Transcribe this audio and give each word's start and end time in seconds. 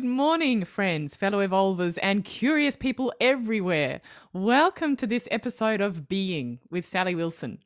Good 0.00 0.08
morning, 0.08 0.64
friends, 0.64 1.14
fellow 1.14 1.40
evolvers, 1.40 1.98
and 1.98 2.24
curious 2.24 2.74
people 2.74 3.12
everywhere. 3.20 4.00
Welcome 4.32 4.96
to 4.96 5.06
this 5.06 5.28
episode 5.30 5.82
of 5.82 6.08
Being 6.08 6.58
with 6.70 6.86
Sally 6.86 7.14
Wilson. 7.14 7.58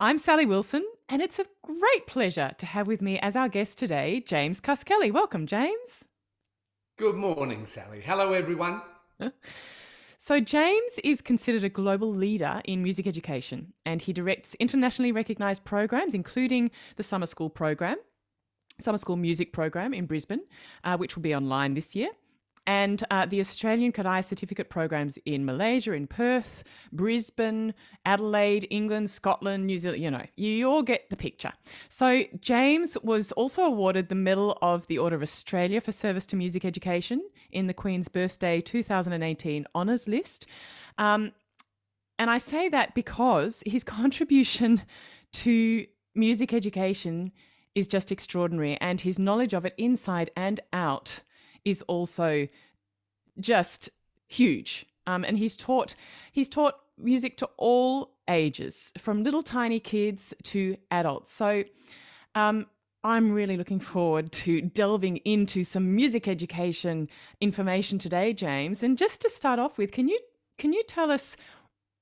I'm 0.00 0.18
Sally 0.18 0.46
Wilson, 0.46 0.84
and 1.08 1.22
it's 1.22 1.38
a 1.38 1.46
great 1.62 2.08
pleasure 2.08 2.50
to 2.58 2.66
have 2.66 2.88
with 2.88 3.00
me 3.00 3.20
as 3.20 3.36
our 3.36 3.48
guest 3.48 3.78
today, 3.78 4.20
James 4.26 4.60
Cuskelly. 4.60 5.12
Welcome, 5.12 5.46
James. 5.46 6.04
Good 6.98 7.14
morning, 7.14 7.66
Sally. 7.66 8.00
Hello, 8.00 8.32
everyone. 8.32 8.82
So, 10.18 10.40
James 10.40 10.98
is 11.04 11.20
considered 11.20 11.62
a 11.62 11.68
global 11.68 12.12
leader 12.12 12.60
in 12.64 12.82
music 12.82 13.06
education, 13.06 13.74
and 13.84 14.02
he 14.02 14.12
directs 14.12 14.56
internationally 14.56 15.12
recognized 15.12 15.64
programs, 15.64 16.14
including 16.14 16.72
the 16.96 17.04
Summer 17.04 17.26
School 17.26 17.48
Program, 17.48 17.98
Summer 18.78 18.98
School 18.98 19.16
Music 19.16 19.52
Program 19.52 19.94
in 19.94 20.06
Brisbane, 20.06 20.42
uh, 20.84 20.96
which 20.96 21.16
will 21.16 21.22
be 21.22 21.34
online 21.34 21.74
this 21.74 21.94
year, 21.94 22.10
and 22.66 23.04
uh, 23.10 23.24
the 23.26 23.40
Australian 23.40 23.92
Kodály 23.92 24.24
Certificate 24.24 24.68
programs 24.68 25.18
in 25.24 25.44
Malaysia, 25.44 25.92
in 25.92 26.06
Perth, 26.06 26.64
Brisbane, 26.92 27.72
Adelaide, 28.04 28.66
England, 28.70 29.08
Scotland, 29.08 29.66
New 29.66 29.78
Zealand. 29.78 30.02
You 30.02 30.10
know, 30.10 30.26
you 30.36 30.68
all 30.68 30.82
get 30.82 31.08
the 31.08 31.16
picture. 31.16 31.52
So, 31.88 32.24
James 32.40 32.98
was 33.02 33.32
also 33.32 33.62
awarded 33.62 34.08
the 34.08 34.14
Medal 34.14 34.58
of 34.62 34.86
the 34.88 34.98
Order 34.98 35.16
of 35.16 35.22
Australia 35.22 35.80
for 35.80 35.92
service 35.92 36.26
to 36.26 36.36
music 36.36 36.64
education 36.64 37.22
in 37.52 37.68
the 37.68 37.74
Queen's 37.74 38.08
Birthday 38.08 38.60
2018 38.60 39.66
Honours 39.74 40.08
List. 40.08 40.46
Um, 40.98 41.32
and 42.18 42.30
I 42.30 42.38
say 42.38 42.68
that 42.68 42.94
because 42.94 43.62
his 43.64 43.84
contribution 43.84 44.82
to 45.34 45.86
music 46.14 46.52
education 46.52 47.30
is 47.76 47.86
just 47.86 48.10
extraordinary, 48.10 48.76
and 48.80 49.00
his 49.02 49.18
knowledge 49.18 49.54
of 49.54 49.64
it 49.64 49.74
inside 49.78 50.30
and 50.34 50.58
out 50.72 51.20
is 51.64 51.82
also 51.82 52.48
just 53.38 53.90
huge. 54.26 54.86
Um, 55.06 55.22
and 55.24 55.38
he's 55.38 55.56
taught 55.56 55.94
he's 56.32 56.48
taught 56.48 56.74
music 56.98 57.36
to 57.36 57.48
all 57.58 58.16
ages, 58.28 58.92
from 58.98 59.22
little 59.22 59.42
tiny 59.42 59.78
kids 59.78 60.34
to 60.42 60.76
adults. 60.90 61.30
So 61.30 61.62
um, 62.34 62.66
I'm 63.04 63.30
really 63.30 63.56
looking 63.56 63.78
forward 63.78 64.32
to 64.32 64.62
delving 64.62 65.18
into 65.18 65.62
some 65.62 65.94
music 65.94 66.26
education 66.26 67.08
information 67.40 67.98
today, 67.98 68.32
James. 68.32 68.82
And 68.82 68.98
just 68.98 69.20
to 69.20 69.30
start 69.30 69.58
off 69.60 69.78
with, 69.78 69.92
can 69.92 70.08
you 70.08 70.18
can 70.58 70.72
you 70.72 70.82
tell 70.82 71.10
us 71.10 71.36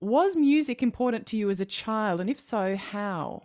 was 0.00 0.36
music 0.36 0.83
important 0.83 1.27
to 1.27 1.36
you 1.36 1.50
as 1.50 1.61
a 1.61 1.67
child, 1.67 2.20
and 2.20 2.30
if 2.30 2.39
so, 2.39 2.77
how? 2.77 3.42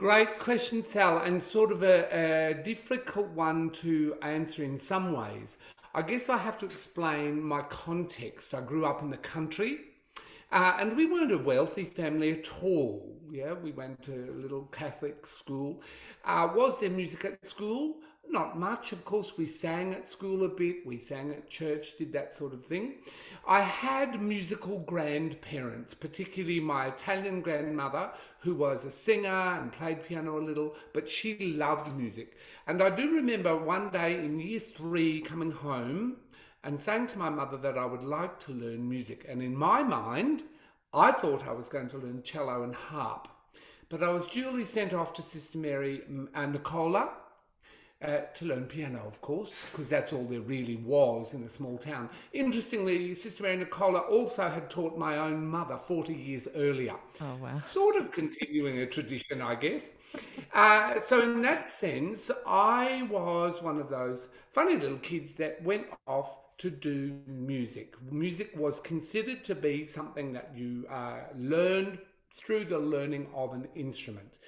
Great 0.00 0.38
question, 0.38 0.82
Sal, 0.82 1.18
and 1.18 1.42
sort 1.42 1.70
of 1.70 1.82
a, 1.82 2.08
a, 2.10 2.54
difficult 2.62 3.28
one 3.32 3.68
to 3.68 4.16
answer 4.22 4.64
in 4.64 4.78
some 4.78 5.12
ways. 5.12 5.58
I 5.94 6.00
guess 6.00 6.30
I 6.30 6.38
have 6.38 6.56
to 6.60 6.64
explain 6.64 7.42
my 7.42 7.60
context. 7.60 8.54
I 8.54 8.62
grew 8.62 8.86
up 8.86 9.02
in 9.02 9.10
the 9.10 9.18
country, 9.18 9.80
uh, 10.52 10.78
and 10.80 10.96
we 10.96 11.04
weren't 11.04 11.32
a 11.32 11.38
wealthy 11.38 11.84
family 11.84 12.30
at 12.30 12.48
all. 12.62 13.14
Yeah, 13.30 13.52
we 13.52 13.72
went 13.72 14.02
to 14.04 14.30
a 14.30 14.32
little 14.40 14.62
Catholic 14.72 15.26
school. 15.26 15.82
Uh, 16.24 16.48
was 16.54 16.80
there 16.80 16.88
music 16.88 17.26
at 17.26 17.44
school? 17.44 17.96
Not 18.32 18.56
much, 18.56 18.92
of 18.92 19.04
course. 19.04 19.36
We 19.36 19.46
sang 19.46 19.92
at 19.92 20.08
school 20.08 20.44
a 20.44 20.48
bit, 20.48 20.86
we 20.86 20.98
sang 20.98 21.32
at 21.32 21.50
church, 21.50 21.96
did 21.98 22.12
that 22.12 22.32
sort 22.32 22.52
of 22.52 22.64
thing. 22.64 22.94
I 23.44 23.60
had 23.60 24.22
musical 24.22 24.78
grandparents, 24.78 25.94
particularly 25.94 26.60
my 26.60 26.86
Italian 26.86 27.40
grandmother, 27.40 28.12
who 28.38 28.54
was 28.54 28.84
a 28.84 28.90
singer 28.92 29.28
and 29.28 29.72
played 29.72 30.04
piano 30.04 30.38
a 30.38 30.40
little, 30.40 30.76
but 30.92 31.08
she 31.08 31.54
loved 31.54 31.92
music. 31.96 32.36
And 32.68 32.80
I 32.80 32.90
do 32.90 33.16
remember 33.16 33.56
one 33.56 33.90
day 33.90 34.22
in 34.22 34.38
year 34.38 34.60
three 34.60 35.22
coming 35.22 35.50
home 35.50 36.18
and 36.62 36.78
saying 36.78 37.08
to 37.08 37.18
my 37.18 37.30
mother 37.30 37.56
that 37.56 37.76
I 37.76 37.84
would 37.84 38.04
like 38.04 38.38
to 38.40 38.52
learn 38.52 38.88
music. 38.88 39.26
And 39.28 39.42
in 39.42 39.56
my 39.56 39.82
mind, 39.82 40.44
I 40.94 41.10
thought 41.10 41.48
I 41.48 41.52
was 41.52 41.68
going 41.68 41.88
to 41.88 41.98
learn 41.98 42.22
cello 42.22 42.62
and 42.62 42.76
harp. 42.76 43.26
But 43.88 44.04
I 44.04 44.10
was 44.10 44.24
duly 44.26 44.66
sent 44.66 44.94
off 44.94 45.14
to 45.14 45.22
Sister 45.22 45.58
Mary 45.58 46.02
and 46.06 46.28
mm, 46.28 46.52
Nicola 46.52 47.10
uh, 48.02 48.20
to 48.32 48.46
learn 48.46 48.64
piano, 48.64 49.02
of 49.06 49.20
course, 49.20 49.66
because 49.70 49.90
that's 49.90 50.12
all 50.12 50.24
there 50.24 50.40
really 50.40 50.76
was 50.76 51.34
in 51.34 51.42
a 51.42 51.48
small 51.48 51.76
town. 51.76 52.08
Interestingly, 52.32 53.14
Sister 53.14 53.42
Mary 53.42 53.56
Nicola 53.56 54.00
also 54.00 54.48
had 54.48 54.70
taught 54.70 54.96
my 54.96 55.18
own 55.18 55.46
mother 55.46 55.76
40 55.76 56.14
years 56.14 56.48
earlier. 56.54 56.94
Oh, 57.20 57.36
wow. 57.42 57.58
Sort 57.58 57.96
of 57.96 58.10
continuing 58.10 58.78
a 58.78 58.86
tradition, 58.86 59.42
I 59.42 59.54
guess. 59.54 59.92
Uh, 60.54 60.98
so, 61.00 61.20
in 61.22 61.42
that 61.42 61.68
sense, 61.68 62.30
I 62.46 63.06
was 63.10 63.62
one 63.62 63.78
of 63.78 63.90
those 63.90 64.30
funny 64.50 64.76
little 64.76 64.98
kids 64.98 65.34
that 65.34 65.62
went 65.62 65.86
off 66.06 66.38
to 66.58 66.70
do 66.70 67.18
music. 67.26 67.94
Music 68.10 68.50
was 68.56 68.80
considered 68.80 69.44
to 69.44 69.54
be 69.54 69.86
something 69.86 70.32
that 70.32 70.52
you 70.54 70.86
uh, 70.90 71.20
learned 71.36 71.98
through 72.34 72.64
the 72.64 72.78
learning 72.78 73.26
of 73.34 73.52
an 73.52 73.68
instrument. 73.74 74.38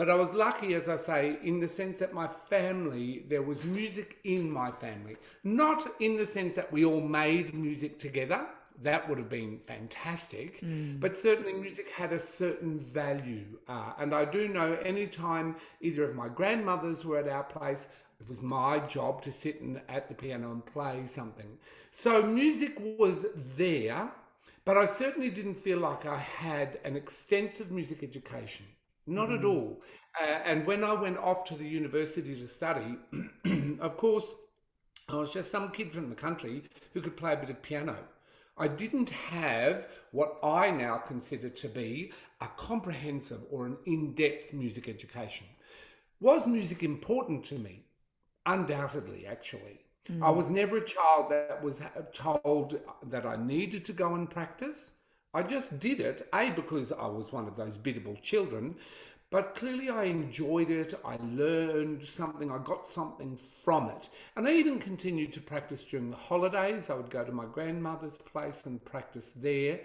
But 0.00 0.08
I 0.08 0.14
was 0.14 0.32
lucky, 0.32 0.72
as 0.72 0.88
I 0.88 0.96
say, 0.96 1.36
in 1.42 1.60
the 1.60 1.68
sense 1.68 1.98
that 1.98 2.14
my 2.14 2.26
family, 2.26 3.22
there 3.28 3.42
was 3.42 3.66
music 3.66 4.16
in 4.24 4.50
my 4.50 4.70
family. 4.70 5.18
Not 5.44 5.86
in 6.00 6.16
the 6.16 6.24
sense 6.24 6.54
that 6.54 6.72
we 6.72 6.86
all 6.86 7.02
made 7.02 7.52
music 7.52 7.98
together, 7.98 8.46
that 8.80 9.06
would 9.06 9.18
have 9.18 9.28
been 9.28 9.58
fantastic. 9.58 10.62
Mm. 10.62 11.00
But 11.00 11.18
certainly, 11.18 11.52
music 11.52 11.90
had 11.90 12.12
a 12.12 12.18
certain 12.18 12.80
value. 12.80 13.44
Uh, 13.68 13.92
and 13.98 14.14
I 14.14 14.24
do 14.24 14.48
know 14.48 14.78
any 14.82 15.06
time 15.06 15.56
either 15.82 16.04
of 16.04 16.16
my 16.16 16.30
grandmothers 16.30 17.04
were 17.04 17.18
at 17.18 17.28
our 17.28 17.44
place, 17.44 17.86
it 18.20 18.26
was 18.26 18.42
my 18.42 18.78
job 18.78 19.20
to 19.20 19.30
sit 19.30 19.60
in, 19.60 19.82
at 19.90 20.08
the 20.08 20.14
piano 20.14 20.50
and 20.50 20.64
play 20.64 21.02
something. 21.04 21.58
So, 21.90 22.22
music 22.22 22.80
was 22.98 23.26
there, 23.54 24.10
but 24.64 24.78
I 24.78 24.86
certainly 24.86 25.28
didn't 25.28 25.56
feel 25.56 25.78
like 25.78 26.06
I 26.06 26.16
had 26.16 26.80
an 26.86 26.96
extensive 26.96 27.70
music 27.70 28.02
education. 28.02 28.64
Not 29.06 29.28
mm. 29.28 29.38
at 29.38 29.44
all. 29.44 29.82
Uh, 30.20 30.24
and 30.44 30.66
when 30.66 30.84
I 30.84 30.92
went 30.92 31.18
off 31.18 31.44
to 31.44 31.54
the 31.54 31.66
university 31.66 32.34
to 32.34 32.46
study, 32.46 32.96
of 33.80 33.96
course, 33.96 34.34
I 35.08 35.16
was 35.16 35.32
just 35.32 35.50
some 35.50 35.70
kid 35.70 35.92
from 35.92 36.08
the 36.08 36.14
country 36.14 36.62
who 36.92 37.00
could 37.00 37.16
play 37.16 37.32
a 37.32 37.36
bit 37.36 37.50
of 37.50 37.62
piano. 37.62 37.96
I 38.56 38.68
didn't 38.68 39.10
have 39.10 39.88
what 40.12 40.38
I 40.42 40.70
now 40.70 40.98
consider 40.98 41.48
to 41.48 41.68
be 41.68 42.12
a 42.40 42.48
comprehensive 42.56 43.40
or 43.50 43.66
an 43.66 43.78
in 43.86 44.12
depth 44.14 44.52
music 44.52 44.88
education. 44.88 45.46
Was 46.20 46.46
music 46.46 46.82
important 46.82 47.44
to 47.46 47.54
me? 47.54 47.84
Undoubtedly, 48.44 49.26
actually. 49.26 49.80
Mm. 50.10 50.22
I 50.22 50.30
was 50.30 50.50
never 50.50 50.78
a 50.78 50.86
child 50.86 51.30
that 51.30 51.62
was 51.62 51.80
told 52.12 52.78
that 53.06 53.24
I 53.24 53.36
needed 53.36 53.84
to 53.86 53.92
go 53.92 54.14
and 54.14 54.28
practice. 54.28 54.92
I 55.32 55.42
just 55.42 55.78
did 55.78 56.00
it, 56.00 56.28
A, 56.34 56.50
because 56.50 56.90
I 56.90 57.06
was 57.06 57.32
one 57.32 57.46
of 57.46 57.54
those 57.54 57.76
biddable 57.76 58.16
children, 58.20 58.74
but 59.30 59.54
clearly 59.54 59.88
I 59.88 60.04
enjoyed 60.04 60.70
it. 60.70 60.92
I 61.04 61.16
learned 61.22 62.04
something. 62.04 62.50
I 62.50 62.58
got 62.58 62.88
something 62.88 63.38
from 63.64 63.88
it. 63.90 64.08
And 64.34 64.48
I 64.48 64.52
even 64.52 64.80
continued 64.80 65.32
to 65.34 65.40
practice 65.40 65.84
during 65.84 66.10
the 66.10 66.16
holidays. 66.16 66.90
I 66.90 66.94
would 66.94 67.10
go 67.10 67.24
to 67.24 67.30
my 67.30 67.44
grandmother's 67.44 68.18
place 68.18 68.66
and 68.66 68.84
practice 68.84 69.32
there. 69.32 69.80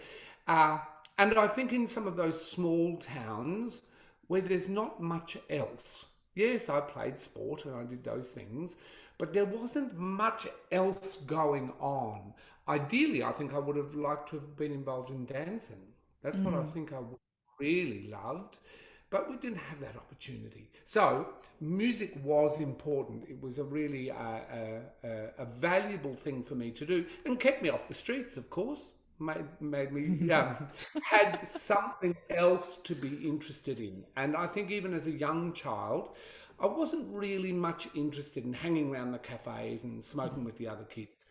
Uh, 0.47 0.79
and 1.19 1.38
I 1.38 1.47
think 1.47 1.73
in 1.73 1.88
some 1.88 2.07
of 2.07 2.16
those 2.16 2.44
small 2.44 2.97
towns 2.97 3.83
where 4.27 4.41
there's 4.41 4.67
not 4.67 5.00
much 5.00 5.38
else, 5.51 6.07
yes, 6.33 6.67
I 6.67 6.81
played 6.81 7.19
sport 7.19 7.66
and 7.66 7.75
I 7.75 7.83
did 7.83 8.03
those 8.03 8.33
things, 8.33 8.77
but 9.19 9.31
there 9.31 9.45
wasn't 9.45 9.95
much 9.95 10.47
else 10.72 11.17
going 11.17 11.72
on. 11.79 12.33
Ideally, 12.68 13.24
I 13.24 13.31
think 13.31 13.53
I 13.53 13.59
would 13.59 13.76
have 13.76 13.94
liked 13.94 14.30
to 14.30 14.38
have 14.38 14.58
been 14.58 14.72
involved 14.72 15.12
in 15.12 15.26
dancing. 15.26 15.81
That's 16.24 16.40
mm. 16.40 16.46
what 16.46 16.53
I 16.56 16.58
mm. 16.58 16.70
think 16.70 16.94
I 16.94 17.00
really 17.59 18.08
loved, 18.08 18.58
but 19.12 19.30
we 19.30 19.38
didn't 19.38 19.59
have 19.59 19.80
that 19.81 19.96
opportunity. 19.96 20.72
So, 20.84 21.28
music 21.62 22.13
was 22.24 22.60
important. 22.60 23.24
It 23.30 23.39
was 23.42 23.60
a 23.60 23.63
really 23.63 24.10
uh, 24.10 24.16
uh, 24.18 25.07
uh, 25.07 25.07
a 25.38 25.45
valuable 25.45 26.16
thing 26.16 26.44
for 26.44 26.56
me 26.56 26.72
to 26.72 26.86
do 26.86 27.06
and 27.25 27.39
kept 27.39 27.62
me 27.62 27.69
off 27.69 27.88
the 27.88 27.94
streets, 27.94 28.36
of 28.38 28.50
course. 28.50 28.94
Made, 29.18 29.45
made 29.62 29.94
me 29.94 30.30
um, 30.31 30.68
had 31.04 31.48
something 31.48 32.18
else 32.31 32.78
to 32.78 32.94
be 32.94 33.16
interested 33.25 33.80
in. 33.80 34.04
And 34.18 34.36
I 34.36 34.45
think 34.45 34.72
even 34.72 34.94
as 34.94 35.07
a 35.07 35.12
young 35.12 35.54
child, 35.54 36.18
I 36.60 36.66
wasn't 36.66 37.07
really 37.16 37.54
much 37.54 37.88
interested 37.95 38.44
in 38.44 38.51
hanging 38.51 38.92
around 38.92 39.13
the 39.13 39.19
cafes 39.19 39.86
and 39.86 40.04
smoking 40.04 40.44
with 40.44 40.57
the 40.57 40.68
other 40.68 40.84
kids 40.84 41.25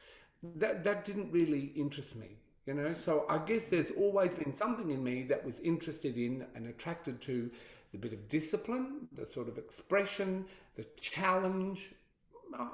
that 0.56 0.84
that 0.84 1.04
didn't 1.04 1.30
really 1.32 1.72
interest 1.76 2.16
me 2.16 2.36
you 2.66 2.74
know? 2.74 2.94
So 2.94 3.26
i 3.28 3.38
guess 3.38 3.70
there's 3.70 3.90
always 3.92 4.34
been 4.34 4.52
something 4.52 4.90
in 4.90 5.02
me 5.02 5.22
that 5.24 5.44
was 5.44 5.60
interested 5.60 6.16
in 6.16 6.46
and 6.54 6.68
attracted 6.68 7.20
to 7.22 7.50
the 7.92 7.98
bit 7.98 8.12
of 8.12 8.28
discipline 8.28 9.08
the 9.12 9.26
sort 9.26 9.48
of 9.48 9.58
expression 9.58 10.44
the 10.74 10.86
challenge. 11.00 11.92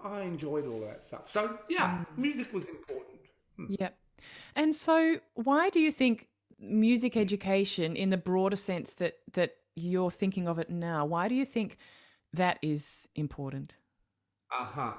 I 0.04 0.22
enjoyed 0.22 0.66
all 0.66 0.80
that 0.80 1.02
stuff. 1.02 1.30
So 1.30 1.58
yeah 1.68 1.98
mm. 1.98 2.06
music 2.18 2.52
was 2.52 2.68
important. 2.68 3.20
Hmm. 3.56 3.66
yep 3.78 3.96
and 4.54 4.74
so 4.74 5.16
why 5.34 5.70
do 5.70 5.80
you 5.80 5.92
think 5.92 6.28
music 6.58 7.16
education 7.16 7.96
in 7.96 8.10
the 8.10 8.18
broader 8.18 8.56
sense 8.56 8.94
that 8.94 9.14
that 9.32 9.56
you're 9.76 10.10
thinking 10.10 10.46
of 10.46 10.58
it 10.58 10.68
now 10.68 11.06
why 11.06 11.28
do 11.28 11.34
you 11.34 11.44
think 11.44 11.78
that 12.32 12.58
is 12.62 13.06
important? 13.14 13.76
Uh-huh 14.52 14.92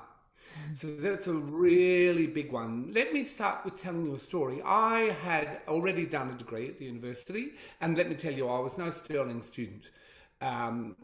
So 0.74 0.88
that's 0.95 1.27
a 1.27 1.33
really 1.33 2.27
big 2.27 2.51
one. 2.51 2.92
Let 2.94 3.13
me 3.13 3.24
start 3.24 3.65
with 3.65 3.81
telling 3.81 4.06
you 4.06 4.15
a 4.15 4.19
story. 4.19 4.62
I 4.63 5.15
had 5.21 5.62
already 5.68 6.06
done 6.06 6.30
a 6.30 6.33
degree 6.38 6.68
at 6.68 6.80
the 6.80 6.86
university, 6.86 7.53
and 7.81 7.98
let 7.98 8.09
me 8.09 8.15
tell 8.15 8.33
you, 8.33 8.48
I 8.48 8.59
was 8.59 8.77
no 8.77 8.89
sterling 8.89 9.42
student. 9.42 9.89
Um, 10.42 10.95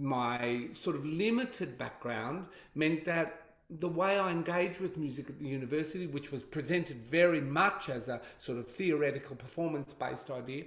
my 0.00 0.68
sort 0.72 0.96
of 0.96 1.04
limited 1.04 1.78
background 1.78 2.46
meant 2.74 3.04
that 3.04 3.42
the 3.78 3.88
way 3.88 4.18
I 4.18 4.30
engaged 4.30 4.80
with 4.80 4.96
music 4.96 5.30
at 5.30 5.38
the 5.38 5.46
university, 5.46 6.06
which 6.06 6.32
was 6.32 6.42
presented 6.42 6.96
very 6.96 7.40
much 7.40 7.88
as 7.88 8.08
a 8.08 8.20
sort 8.36 8.58
of 8.58 8.66
theoretical 8.66 9.36
performance 9.36 9.92
based 9.92 10.30
idea, 10.30 10.64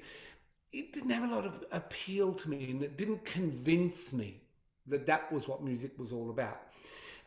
it 0.71 0.94
didn't 0.94 1.09
have 1.09 1.29
a 1.29 1.36
lot 1.36 1.45
of 1.45 1.65
appeal 1.71 2.33
to 2.33 2.50
me 2.50 2.71
and 2.71 2.81
it 2.81 2.97
didn't 2.97 3.25
convince 3.25 4.13
me 4.13 4.41
that 4.88 5.06
that 5.06 5.31
was 5.31 5.47
what 5.47 5.63
music 5.63 5.91
was 5.97 6.13
all 6.13 6.29
about. 6.29 6.62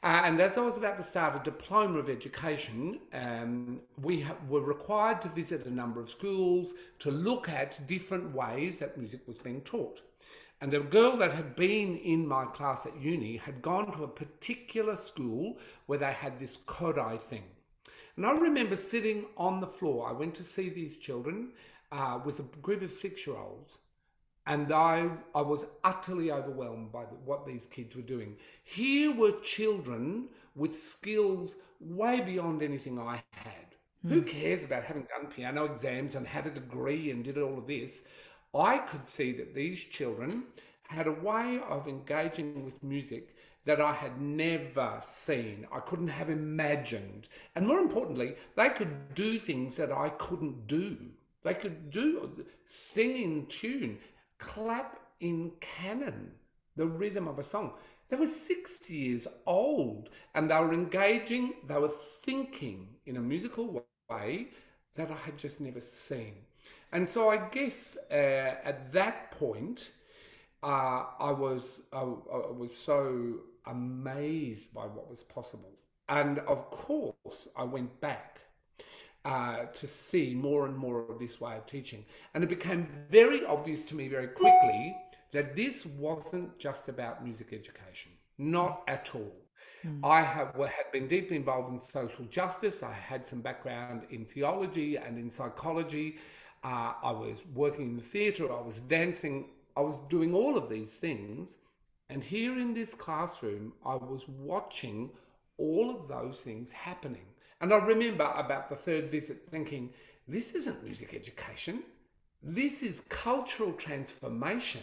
Uh, 0.03 0.23
and 0.25 0.41
as 0.41 0.57
I 0.57 0.61
was 0.61 0.79
about 0.79 0.97
to 0.99 1.03
start 1.03 1.35
a 1.35 1.43
diploma 1.43 1.99
of 1.99 2.09
education, 2.09 3.01
um, 3.13 3.81
we 4.01 4.21
ha- 4.21 4.37
were 4.49 4.61
required 4.61 5.21
to 5.23 5.29
visit 5.29 5.67
a 5.67 5.71
number 5.71 6.01
of 6.01 6.09
schools 6.09 6.75
to 7.01 7.11
look 7.11 7.49
at 7.49 7.81
different 7.87 8.35
ways 8.35 8.79
that 8.79 8.99
music 8.99 9.21
was 9.27 9.39
being 9.39 9.63
taught. 9.63 10.03
And 10.61 10.73
a 10.73 10.81
girl 10.81 11.17
that 11.19 11.33
had 11.33 11.57
been 11.57 11.97
in 11.99 12.27
my 12.27 12.47
class 12.47 12.87
at 12.87 13.01
uni 13.01 13.37
had 13.37 13.61
gone 13.63 13.93
to 13.93 14.05
a 14.05 14.09
particular 14.09 14.97
school 14.97 15.59
where 15.87 15.99
they 15.99 16.13
had 16.13 16.39
this 16.39 16.57
Kodály 16.57 17.21
thing. 17.21 17.45
And 18.17 18.25
I 18.25 18.33
remember 18.33 18.77
sitting 18.77 19.27
on 19.37 19.61
the 19.61 19.67
floor. 19.67 20.09
I 20.09 20.13
went 20.13 20.35
to 20.37 20.43
see 20.43 20.71
these 20.71 20.97
children 20.97 21.53
uh, 21.93 22.21
with 22.25 22.39
a 22.39 22.43
group 22.63 22.83
of 22.83 22.91
six 22.91 23.27
year 23.27 23.37
olds. 23.37 23.79
And 24.47 24.73
I, 24.73 25.11
I 25.35 25.43
was 25.43 25.67
utterly 25.83 26.31
overwhelmed 26.31 26.93
by 26.93 27.05
the, 27.05 27.17
what 27.25 27.47
these 27.47 27.67
kids 27.67 27.97
were 27.97 28.03
doing. 28.03 28.37
Here 28.63 29.13
were 29.13 29.41
children 29.43 30.29
with 30.55 30.75
skills 30.75 31.57
way 31.81 32.21
beyond 32.21 32.63
anything 32.63 32.99
I 32.99 33.23
had. 33.31 33.75
Mm. 34.05 34.11
Who 34.11 34.23
cares 34.23 34.65
about 34.65 34.85
having 34.85 35.05
done 35.05 35.31
piano 35.31 35.65
exams 35.65 36.15
and 36.15 36.27
had 36.27 36.47
a 36.47 36.51
degree 36.51 37.11
and 37.11 37.25
did 37.25 37.39
all 37.39 37.59
of 37.59 37.67
this? 37.67 38.05
I 38.55 38.79
could 38.79 39.07
see 39.07 39.33
that 39.33 39.55
these 39.55 39.81
children 39.81 40.45
had 40.89 41.07
a 41.07 41.13
way 41.13 41.61
of 41.69 41.89
engaging 41.89 42.65
with 42.65 42.83
music 42.83 43.35
that 43.65 43.81
I 43.81 43.93
had 43.93 44.21
never 44.21 44.99
seen. 45.03 45.67
I 45.73 45.81
couldn't 45.81 46.09
have 46.09 46.31
imagined. 46.31 47.29
And 47.57 47.67
more 47.67 47.81
importantly, 47.81 48.37
they 48.55 48.69
could 48.69 49.15
do 49.15 49.39
things 49.39 49.77
that 49.77 49.91
I 49.91 50.11
couldn't 50.11 50.69
do. 50.69 50.97
They 51.43 51.55
could 51.55 51.91
do 51.91 52.45
sing 52.65 53.23
in 53.23 53.47
tune, 53.47 53.99
clap 54.39 54.99
in 55.21 55.53
canon, 55.61 56.33
the 56.77 56.87
rhythm 56.87 57.29
of 57.29 57.39
a 57.39 57.43
song. 57.43 57.73
They 58.09 58.17
were 58.17 58.27
six 58.27 58.89
years 58.89 59.27
old 59.47 60.11
and 60.35 60.51
they 60.51 60.59
were 60.59 60.73
engaging, 60.73 61.55
they 61.67 61.79
were 61.79 61.93
thinking 62.23 62.89
in 63.05 63.17
a 63.17 63.21
musical 63.21 63.85
way 64.09 64.49
that 64.95 65.11
I 65.11 65.17
had 65.17 65.37
just 65.37 65.61
never 65.61 65.81
seen. 65.81 66.35
And 66.93 67.09
so 67.09 67.31
I 67.31 67.37
guess 67.37 67.97
uh, 68.11 68.15
at 68.65 68.93
that 68.93 69.33
point, 69.33 69.93
uh, 70.63 71.05
I 71.19 71.33
was 71.33 71.83
I, 71.93 72.01
I, 72.01 72.51
was 72.51 72.77
so 72.77 73.35
amazed 73.67 74.73
by 74.73 74.87
what 74.87 75.09
was 75.09 75.23
possible, 75.23 75.73
and 76.09 76.39
of 76.41 76.71
course 76.71 77.49
I 77.57 77.65
went 77.65 78.01
back 78.01 78.41
uh, 79.27 79.65
to 79.65 79.89
see 79.89 80.35
more 80.35 80.67
and 80.67 80.77
more 80.77 81.05
of 81.11 81.19
this 81.19 81.41
way 81.41 81.57
of 81.57 81.67
teaching, 81.67 82.05
and 82.33 82.45
it 82.45 82.49
became 82.49 82.89
very 83.11 83.45
obvious 83.45 83.85
to 83.85 83.97
me 83.97 84.07
very 84.07 84.29
quickly 84.29 84.97
that 85.33 85.57
this 85.57 85.85
wasn't 85.85 86.57
just 86.61 86.89
about 86.89 87.25
music 87.25 87.49
education, 87.53 88.13
not 88.39 88.83
at 88.87 89.11
all. 89.15 89.35
Mm. 89.85 90.01
I 90.05 90.23
have, 90.23 90.55
had 90.55 90.93
been 90.93 91.09
deeply 91.09 91.37
involved 91.37 91.73
in 91.73 91.81
social 91.81 92.25
justice. 92.27 92.85
I 92.85 92.93
had 92.93 93.27
some 93.27 93.41
background 93.41 94.07
in 94.11 94.25
theology 94.25 94.97
and 94.97 95.19
in 95.19 95.29
psychology. 95.29 96.19
Uh, 96.63 96.93
I 97.03 97.11
was 97.11 97.43
working 97.53 97.87
in 97.87 97.97
the 97.97 98.03
theatre, 98.03 98.53
I 98.53 98.61
was 98.61 98.81
dancing, 98.81 99.51
I 99.77 99.81
was 99.81 99.99
doing 100.09 100.35
all 100.35 100.57
of 100.57 100.69
these 100.69 100.99
things. 100.99 101.57
And 102.11 102.23
here 102.23 102.57
in 102.59 102.75
this 102.75 102.95
classroom, 102.95 103.73
I 103.85 103.97
was 103.97 104.29
watching 104.29 105.11
all 105.59 105.91
of 105.91 106.07
those 106.07 106.43
things 106.43 106.71
happening. 106.71 107.27
And 107.61 107.73
I 107.73 107.79
remember 107.79 108.31
about 108.37 108.69
the 108.69 108.77
third 108.77 109.11
visit 109.11 109.49
thinking, 109.49 109.91
this 110.29 110.53
isn't 110.53 110.85
music 110.85 111.15
education. 111.15 111.83
This 112.43 112.83
is 112.83 113.01
cultural 113.09 113.73
transformation. 113.73 114.83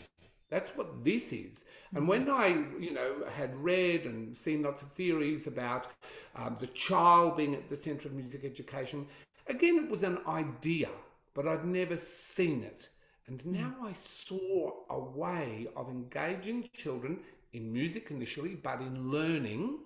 That's 0.49 0.71
what 0.71 1.03
this 1.03 1.33
is. 1.33 1.65
And 1.95 2.07
when 2.07 2.29
I, 2.29 2.47
you 2.79 2.93
know, 2.93 3.23
had 3.35 3.55
read 3.55 4.05
and 4.05 4.35
seen 4.35 4.63
lots 4.63 4.83
of 4.83 4.91
theories 4.91 5.47
about 5.47 5.87
um, 6.35 6.57
the 6.59 6.67
child 6.67 7.37
being 7.37 7.55
at 7.55 7.67
the 7.69 7.77
centre 7.77 8.07
of 8.07 8.13
music 8.13 8.43
education, 8.43 9.07
again, 9.47 9.77
it 9.77 9.89
was 9.89 10.03
an 10.03 10.19
idea 10.27 10.89
but 11.33 11.47
I'd 11.47 11.65
never 11.65 11.97
seen 11.97 12.63
it. 12.63 12.89
And 13.27 13.41
hmm. 13.41 13.53
now 13.53 13.75
I 13.81 13.93
saw 13.93 14.71
a 14.89 14.99
way 14.99 15.67
of 15.75 15.89
engaging 15.89 16.69
children 16.75 17.19
in 17.53 17.71
music 17.71 18.11
initially, 18.11 18.55
but 18.55 18.81
in 18.81 19.11
learning, 19.11 19.79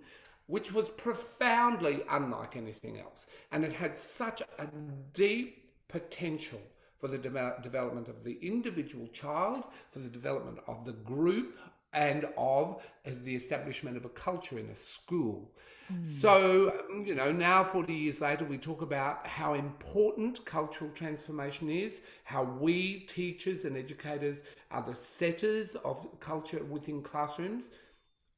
which 0.48 0.72
was 0.72 0.90
profoundly 0.90 2.04
unlike 2.10 2.56
anything 2.56 3.00
else. 3.00 3.28
And 3.52 3.64
it 3.64 3.74
had 3.74 3.98
such 3.98 4.42
a 4.42 4.68
deep 5.14 5.70
potential 5.88 6.62
for 7.00 7.08
the 7.08 7.18
de- 7.18 7.56
development 7.62 8.08
of 8.08 8.24
the 8.24 8.38
individual 8.42 9.08
child, 9.10 9.66
for 9.92 10.00
the 10.00 10.10
development 10.10 10.60
of 10.68 10.84
the 10.86 10.94
group, 10.94 11.58
and 11.94 12.26
of 12.38 12.84
the 13.06 13.36
establishment 13.36 13.96
of 13.98 14.06
a 14.06 14.10
culture 14.10 14.60
in 14.60 14.70
a 14.70 14.76
school. 14.76 15.52
Mm. 15.92 16.06
So, 16.06 16.74
you 17.06 17.16
know, 17.16 17.32
now 17.32 17.64
40 17.64 17.94
years 17.94 18.22
later, 18.22 18.46
we 18.46 18.58
talk 18.58 18.82
about 18.82 19.26
how 19.26 19.54
important 19.54 20.44
cultural 20.46 20.92
transformation 20.92 21.70
is, 21.70 22.02
how 22.24 22.44
we 22.44 23.00
teachers 23.02 23.66
and 23.66 23.78
educators 23.78 24.44
are 24.70 24.84
the 24.84 24.96
setters 24.96 25.76
of 25.76 26.08
culture 26.20 26.64
within 26.66 27.02
classrooms. 27.02 27.72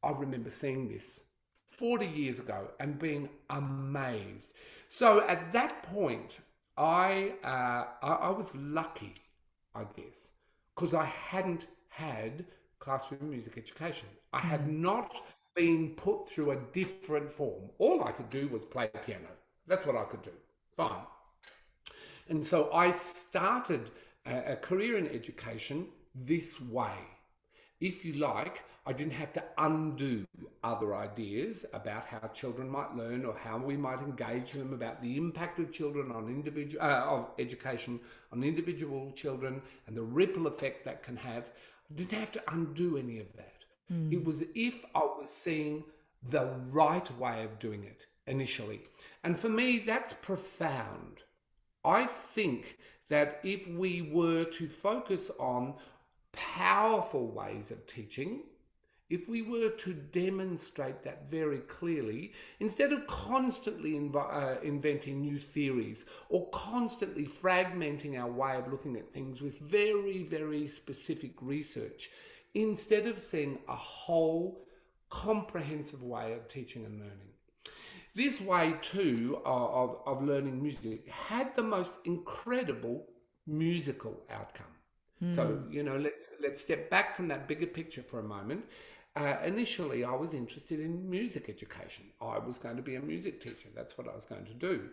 I 0.04 0.12
remember 0.12 0.50
seeing 0.50 0.88
this 0.88 1.24
40 1.80 2.06
years 2.08 2.40
ago 2.40 2.68
and 2.82 3.00
being 3.00 3.30
amazed. 3.50 4.54
So 4.90 5.22
at 5.28 5.54
that 5.54 5.82
point, 5.84 6.42
I, 6.78 7.34
uh, 7.44 7.86
I, 8.06 8.14
I 8.28 8.30
was 8.32 8.54
lucky, 8.54 9.16
I 9.74 9.86
guess, 9.96 10.32
because 10.76 10.94
I 10.94 11.06
hadn't 11.06 11.68
had 11.88 12.46
classroom 12.80 13.30
music 13.30 13.58
education. 13.58 14.10
I 14.34 14.40
had 14.40 14.62
hmm. 14.62 14.82
not 14.82 15.22
been 15.56 15.92
put 15.96 16.30
through 16.30 16.52
a 16.52 16.58
different 16.74 17.32
form. 17.32 17.70
All 17.78 18.04
I 18.04 18.12
could 18.12 18.30
do 18.30 18.50
was 18.50 18.66
play 18.66 18.90
piano. 19.06 19.30
That's 19.68 19.86
what 19.86 19.96
I 19.96 20.04
could 20.04 20.22
do. 20.22 20.32
Fine. 20.76 21.04
And 22.28 22.46
so 22.46 22.72
I 22.74 22.92
started 22.92 23.90
a, 24.26 24.54
a 24.54 24.56
career 24.58 24.98
in 24.98 25.08
education 25.08 25.88
this 26.14 26.60
way. 26.62 26.98
If 27.80 28.04
you 28.04 28.14
like, 28.14 28.64
I 28.86 28.94
didn't 28.94 29.14
have 29.14 29.32
to 29.34 29.44
undo 29.58 30.26
other 30.64 30.96
ideas 30.96 31.66
about 31.74 32.06
how 32.06 32.28
children 32.34 32.70
might 32.70 32.96
learn 32.96 33.24
or 33.26 33.34
how 33.34 33.58
we 33.58 33.78
might 33.78 34.00
engage 34.00 34.52
them 34.52 34.74
about 34.74 35.02
the 35.02 35.16
impact 35.16 35.60
of 35.60 35.72
children 35.72 36.12
on 36.12 36.28
individual 36.28 36.84
uh, 36.84 37.06
of 37.06 37.30
education 37.40 38.00
on 38.34 38.44
individual 38.44 39.14
children 39.16 39.62
and 39.88 39.96
the 39.96 40.04
ripple 40.04 40.48
effect 40.48 40.84
that 40.86 41.04
can 41.04 41.16
have 41.16 41.52
I 41.90 41.96
didn't 41.96 42.20
have 42.20 42.32
to 42.34 42.44
undo 42.52 42.98
any 42.98 43.20
of 43.20 43.32
that. 43.36 43.66
Mm. 43.92 44.14
It 44.14 44.26
was 44.26 44.44
if 44.54 44.86
I 44.94 45.00
was 45.00 45.30
seeing 45.30 45.84
the 46.30 46.50
right 46.72 47.18
way 47.18 47.44
of 47.44 47.60
doing 47.60 47.84
it 47.84 48.06
initially. 48.28 48.82
And 49.24 49.40
for 49.40 49.50
me, 49.50 49.80
that's 49.80 50.14
profound. 50.14 51.22
I 51.84 52.06
think 52.06 52.78
that 53.08 53.40
if 53.44 53.68
we 53.68 54.02
were 54.02 54.44
to 54.44 54.68
focus 54.68 55.32
on 55.40 55.76
powerful 56.34 57.28
ways 57.32 57.72
of 57.72 57.86
teaching, 57.88 58.44
if 59.10 59.28
we 59.28 59.42
were 59.42 59.70
to 59.70 59.94
demonstrate 59.94 61.04
that 61.04 61.32
very 61.32 61.60
clearly, 61.60 62.34
instead 62.60 62.94
of 62.94 63.08
constantly 63.08 63.98
uh, 64.16 64.56
inventing 64.62 65.20
new 65.20 65.40
theories 65.40 66.06
or 66.30 66.48
constantly 66.52 67.26
fragmenting 67.26 68.20
our 68.20 68.30
way 68.30 68.56
of 68.56 68.72
looking 68.72 68.96
at 68.98 69.12
things 69.12 69.42
with 69.42 69.58
very, 69.60 70.24
very 70.24 70.68
specific 70.68 71.34
research, 71.42 72.10
instead 72.54 73.08
of 73.08 73.20
seeing 73.20 73.60
a 73.68 73.76
whole, 73.76 74.66
comprehensive 75.10 76.04
way 76.04 76.34
of 76.34 76.48
teaching 76.48 76.86
and 76.86 77.00
learning. 77.00 77.34
This 78.14 78.42
way, 78.42 78.76
too, 78.82 79.42
of, 79.46 80.02
of 80.06 80.24
learning 80.24 80.62
music 80.62 81.08
had 81.10 81.56
the 81.56 81.64
most 81.64 81.94
incredible 82.06 83.08
musical 83.48 84.22
outcome. 84.30 84.69
Mm. 85.24 85.36
So, 85.36 85.46
hmm. 85.46 85.72
you 85.72 85.84
know, 85.84 85.98
let's 85.98 86.30
let's 86.42 86.62
step 86.62 86.90
back 86.90 87.16
from 87.16 87.28
that 87.28 87.48
bigger 87.48 87.68
picture 87.68 88.04
for 88.04 88.20
a 88.20 88.24
moment 88.24 88.66
uh, 89.16 89.38
initially, 89.44 90.04
I 90.04 90.14
was 90.14 90.34
interested 90.34 90.80
in 90.80 91.10
music 91.10 91.50
education. 91.50 92.06
I 92.22 92.38
was 92.38 92.60
going 92.60 92.78
to 92.78 92.82
be 92.82 92.96
a 92.96 93.02
music 93.02 93.42
teacher. 93.42 93.70
That's 93.76 93.98
what 93.98 94.08
I 94.08 94.16
was 94.16 94.26
going 94.26 94.46
to 94.46 94.54
do. 94.54 94.90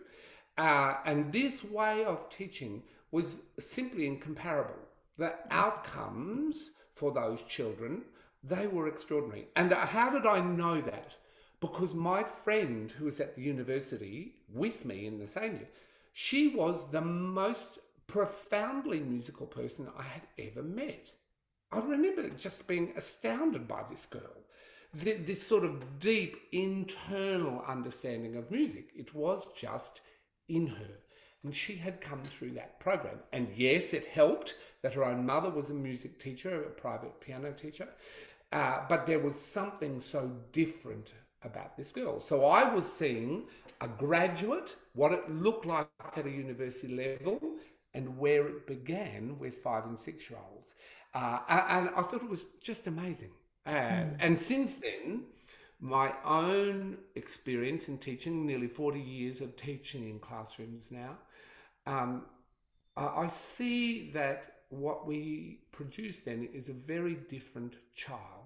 Uh, 0.57 0.95
and 1.05 1.31
this 1.31 1.63
way 1.63 2.03
of 2.03 2.29
teaching 2.29 2.83
was 3.11 3.41
simply 3.59 4.07
incomparable. 4.07 4.75
The 5.17 5.33
outcomes 5.51 6.71
for 6.93 7.11
those 7.11 7.43
children, 7.43 8.01
they 8.43 8.67
were 8.67 8.87
extraordinary. 8.87 9.47
And 9.55 9.71
uh, 9.71 9.85
how 9.85 10.09
did 10.09 10.25
I 10.25 10.41
know 10.41 10.81
that? 10.81 11.15
because 11.59 11.95
my 11.95 12.23
friend 12.23 12.91
who 12.91 13.05
was 13.05 13.19
at 13.19 13.35
the 13.35 13.41
university 13.41 14.35
with 14.53 14.85
me 14.85 15.07
in 15.07 15.17
the 15.17 15.27
same 15.27 15.55
year, 15.55 15.69
she 16.13 16.49
was 16.49 16.91
the 16.91 17.01
most 17.01 17.79
profoundly 18.07 18.99
musical 18.99 19.45
person 19.45 19.87
I 19.97 20.03
had 20.03 20.27
ever 20.39 20.63
met. 20.63 21.11
I 21.71 21.79
remember 21.79 22.29
just 22.29 22.67
being 22.67 22.93
astounded 22.95 23.67
by 23.67 23.83
this 23.89 24.05
girl. 24.05 24.45
This 24.93 25.45
sort 25.45 25.65
of 25.65 25.99
deep 25.99 26.37
internal 26.53 27.63
understanding 27.67 28.37
of 28.37 28.49
music. 28.49 28.89
It 28.95 29.13
was 29.13 29.47
just 29.55 30.01
in 30.47 30.67
her. 30.67 30.95
And 31.43 31.53
she 31.53 31.75
had 31.75 32.01
come 32.01 32.23
through 32.23 32.51
that 32.51 32.79
program. 32.79 33.19
And 33.33 33.49
yes, 33.55 33.93
it 33.93 34.05
helped 34.05 34.55
that 34.81 34.93
her 34.95 35.03
own 35.03 35.25
mother 35.25 35.49
was 35.49 35.69
a 35.69 35.73
music 35.73 36.19
teacher, 36.19 36.63
a 36.63 36.69
private 36.69 37.19
piano 37.19 37.51
teacher. 37.51 37.89
Uh, 38.51 38.79
but 38.87 39.05
there 39.05 39.19
was 39.19 39.39
something 39.39 39.99
so 39.99 40.31
different 40.53 41.13
about 41.43 41.77
this 41.77 41.91
girl. 41.91 42.19
So 42.19 42.45
I 42.45 42.73
was 42.73 42.91
seeing 42.91 43.45
a 43.81 43.87
graduate, 43.87 44.75
what 44.93 45.11
it 45.11 45.29
looked 45.29 45.65
like 45.65 45.89
at 46.15 46.25
a 46.25 46.31
university 46.31 46.95
level, 46.95 47.57
and 47.97 48.17
where 48.17 48.47
it 48.47 48.67
began 48.67 49.37
with 49.39 49.55
five 49.55 49.85
and 49.85 49.97
six 49.97 50.29
year 50.29 50.39
olds. 50.51 50.75
Uh, 51.13 51.39
and 51.49 51.89
I 51.97 52.03
thought 52.03 52.21
it 52.21 52.29
was 52.29 52.45
just 52.61 52.85
amazing. 52.85 53.31
Uh, 53.65 53.71
mm. 53.71 54.15
And 54.19 54.39
since 54.39 54.75
then, 54.75 55.23
my 55.79 56.13
own 56.23 56.97
experience 57.15 57.87
in 57.87 57.97
teaching, 57.97 58.45
nearly 58.45 58.67
40 58.67 58.99
years 58.99 59.41
of 59.41 59.55
teaching 59.55 60.09
in 60.09 60.19
classrooms 60.19 60.89
now, 60.91 61.17
um, 61.87 62.25
I 62.95 63.27
see 63.27 64.11
that 64.11 64.51
what 64.69 65.07
we 65.07 65.59
produce 65.71 66.21
then 66.21 66.49
is 66.53 66.69
a 66.69 66.73
very 66.73 67.15
different 67.15 67.73
child. 67.95 68.36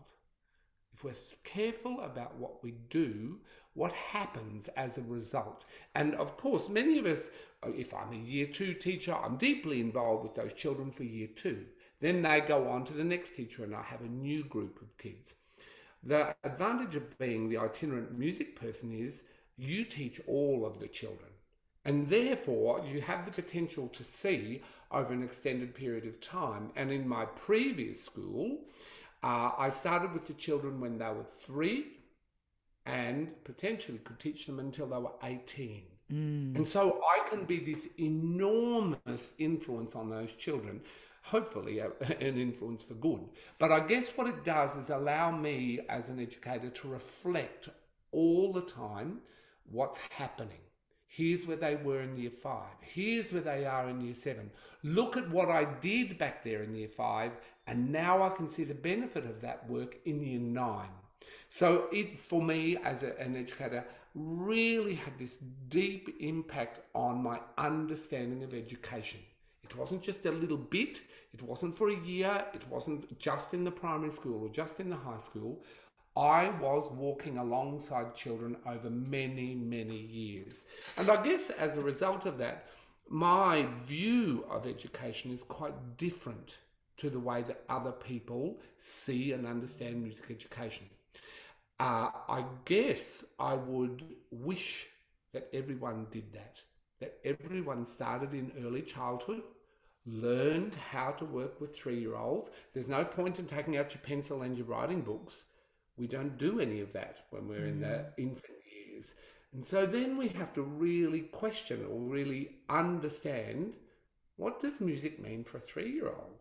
We're 1.03 1.13
careful 1.43 2.01
about 2.01 2.35
what 2.35 2.63
we 2.63 2.71
do, 2.89 3.39
what 3.73 3.93
happens 3.93 4.67
as 4.69 4.97
a 4.97 5.03
result? 5.03 5.65
And 5.95 6.13
of 6.15 6.37
course, 6.37 6.69
many 6.69 6.97
of 6.97 7.05
us, 7.05 7.29
oh, 7.63 7.73
if 7.75 7.93
I'm 7.93 8.13
a 8.13 8.17
year 8.17 8.45
two 8.45 8.73
teacher, 8.73 9.15
I'm 9.15 9.37
deeply 9.37 9.79
involved 9.79 10.23
with 10.23 10.35
those 10.35 10.53
children 10.53 10.91
for 10.91 11.03
year 11.03 11.27
two. 11.27 11.65
Then 11.99 12.21
they 12.21 12.41
go 12.41 12.67
on 12.67 12.83
to 12.85 12.93
the 12.93 13.03
next 13.03 13.35
teacher, 13.35 13.63
and 13.63 13.75
I 13.75 13.83
have 13.83 14.01
a 14.01 14.07
new 14.07 14.43
group 14.43 14.81
of 14.81 14.97
kids. 14.97 15.35
The 16.03 16.35
advantage 16.43 16.95
of 16.95 17.17
being 17.19 17.47
the 17.47 17.59
itinerant 17.59 18.17
music 18.17 18.59
person 18.59 18.91
is 18.91 19.23
you 19.57 19.85
teach 19.85 20.19
all 20.27 20.65
of 20.65 20.79
the 20.79 20.87
children. 20.87 21.29
And 21.85 22.07
therefore, 22.09 22.83
you 22.85 23.01
have 23.01 23.25
the 23.25 23.31
potential 23.31 23.87
to 23.89 24.03
see 24.03 24.61
over 24.91 25.13
an 25.13 25.23
extended 25.23 25.73
period 25.73 26.05
of 26.05 26.21
time. 26.21 26.71
And 26.75 26.91
in 26.91 27.07
my 27.07 27.25
previous 27.25 28.03
school, 28.03 28.59
uh, 29.23 29.51
I 29.57 29.69
started 29.69 30.13
with 30.13 30.25
the 30.25 30.33
children 30.33 30.79
when 30.79 30.97
they 30.97 31.05
were 31.05 31.25
three 31.45 31.87
and 32.85 33.31
potentially 33.43 33.99
could 33.99 34.19
teach 34.19 34.45
them 34.45 34.59
until 34.59 34.87
they 34.87 34.97
were 34.97 35.11
18. 35.23 35.83
Mm. 36.11 36.55
And 36.55 36.67
so 36.67 37.01
I 37.15 37.29
can 37.29 37.45
be 37.45 37.59
this 37.59 37.87
enormous 37.99 39.33
influence 39.37 39.95
on 39.95 40.09
those 40.09 40.33
children, 40.33 40.81
hopefully 41.23 41.79
a, 41.79 41.85
an 42.19 42.37
influence 42.37 42.83
for 42.83 42.95
good. 42.95 43.21
But 43.59 43.71
I 43.71 43.81
guess 43.81 44.09
what 44.09 44.27
it 44.27 44.43
does 44.43 44.75
is 44.75 44.89
allow 44.89 45.31
me 45.31 45.81
as 45.89 46.09
an 46.09 46.19
educator 46.19 46.69
to 46.69 46.87
reflect 46.87 47.69
all 48.11 48.51
the 48.51 48.61
time 48.61 49.19
what's 49.69 49.99
happening. 50.09 50.59
Here's 51.13 51.45
where 51.45 51.57
they 51.57 51.75
were 51.75 51.99
in 51.99 52.15
year 52.15 52.29
five. 52.31 52.73
Here's 52.79 53.33
where 53.33 53.41
they 53.41 53.65
are 53.65 53.89
in 53.89 53.99
year 53.99 54.13
seven. 54.13 54.49
Look 54.81 55.17
at 55.17 55.29
what 55.29 55.49
I 55.49 55.65
did 55.81 56.17
back 56.17 56.41
there 56.41 56.63
in 56.63 56.73
year 56.73 56.87
five, 56.87 57.33
and 57.67 57.91
now 57.91 58.23
I 58.23 58.29
can 58.29 58.47
see 58.47 58.63
the 58.63 58.73
benefit 58.73 59.25
of 59.25 59.41
that 59.41 59.69
work 59.69 59.97
in 60.05 60.23
year 60.23 60.39
nine. 60.39 60.87
So 61.49 61.89
it, 61.91 62.17
for 62.17 62.41
me 62.41 62.77
as 62.85 63.03
a, 63.03 63.19
an 63.19 63.35
educator, 63.35 63.83
really 64.15 64.95
had 64.95 65.19
this 65.19 65.35
deep 65.67 66.15
impact 66.21 66.79
on 66.95 67.21
my 67.21 67.41
understanding 67.57 68.41
of 68.41 68.53
education. 68.53 69.19
It 69.63 69.75
wasn't 69.75 70.03
just 70.03 70.25
a 70.25 70.31
little 70.31 70.57
bit, 70.57 71.01
it 71.33 71.41
wasn't 71.41 71.77
for 71.77 71.89
a 71.89 71.99
year, 71.99 72.45
it 72.53 72.65
wasn't 72.69 73.19
just 73.19 73.53
in 73.53 73.65
the 73.65 73.71
primary 73.71 74.13
school 74.13 74.43
or 74.43 74.49
just 74.49 74.79
in 74.79 74.89
the 74.89 74.95
high 74.95 75.19
school. 75.19 75.61
I 76.15 76.49
was 76.59 76.89
walking 76.91 77.37
alongside 77.37 78.15
children 78.15 78.57
over 78.65 78.89
many, 78.89 79.55
many 79.55 79.97
years. 79.97 80.65
And 80.97 81.09
I 81.09 81.23
guess 81.23 81.49
as 81.51 81.77
a 81.77 81.81
result 81.81 82.25
of 82.25 82.37
that, 82.39 82.67
my 83.07 83.65
view 83.85 84.45
of 84.49 84.65
education 84.65 85.31
is 85.31 85.43
quite 85.43 85.97
different 85.97 86.59
to 86.97 87.09
the 87.09 87.19
way 87.19 87.41
that 87.43 87.63
other 87.69 87.91
people 87.91 88.59
see 88.77 89.31
and 89.31 89.47
understand 89.47 90.03
music 90.03 90.31
education. 90.31 90.85
Uh, 91.79 92.09
I 92.29 92.45
guess 92.65 93.25
I 93.39 93.55
would 93.55 94.03
wish 94.29 94.87
that 95.33 95.49
everyone 95.53 96.07
did 96.11 96.31
that, 96.33 96.61
that 96.99 97.17
everyone 97.25 97.85
started 97.85 98.33
in 98.33 98.51
early 98.63 98.81
childhood, 98.81 99.41
learned 100.05 100.75
how 100.75 101.11
to 101.11 101.25
work 101.25 101.59
with 101.59 101.75
three 101.75 101.99
year 101.99 102.15
olds. 102.15 102.51
There's 102.73 102.89
no 102.89 103.03
point 103.03 103.39
in 103.39 103.45
taking 103.45 103.77
out 103.77 103.93
your 103.93 104.01
pencil 104.03 104.41
and 104.43 104.57
your 104.57 104.67
writing 104.67 105.01
books. 105.01 105.45
We 106.01 106.07
don't 106.07 106.35
do 106.39 106.59
any 106.59 106.81
of 106.81 106.93
that 106.93 107.25
when 107.29 107.47
we're 107.47 107.59
mm. 107.59 107.73
in 107.73 107.79
the 107.79 107.87
mm. 107.87 108.07
infant 108.17 108.57
years. 108.75 109.13
And 109.53 109.63
so 109.63 109.85
then 109.85 110.17
we 110.17 110.29
have 110.29 110.51
to 110.53 110.63
really 110.63 111.19
question 111.19 111.85
or 111.87 111.99
really 111.99 112.55
understand 112.69 113.75
what 114.35 114.59
does 114.59 114.81
music 114.81 115.21
mean 115.21 115.43
for 115.43 115.57
a 115.57 115.61
three 115.61 115.91
year 115.91 116.07
old? 116.07 116.39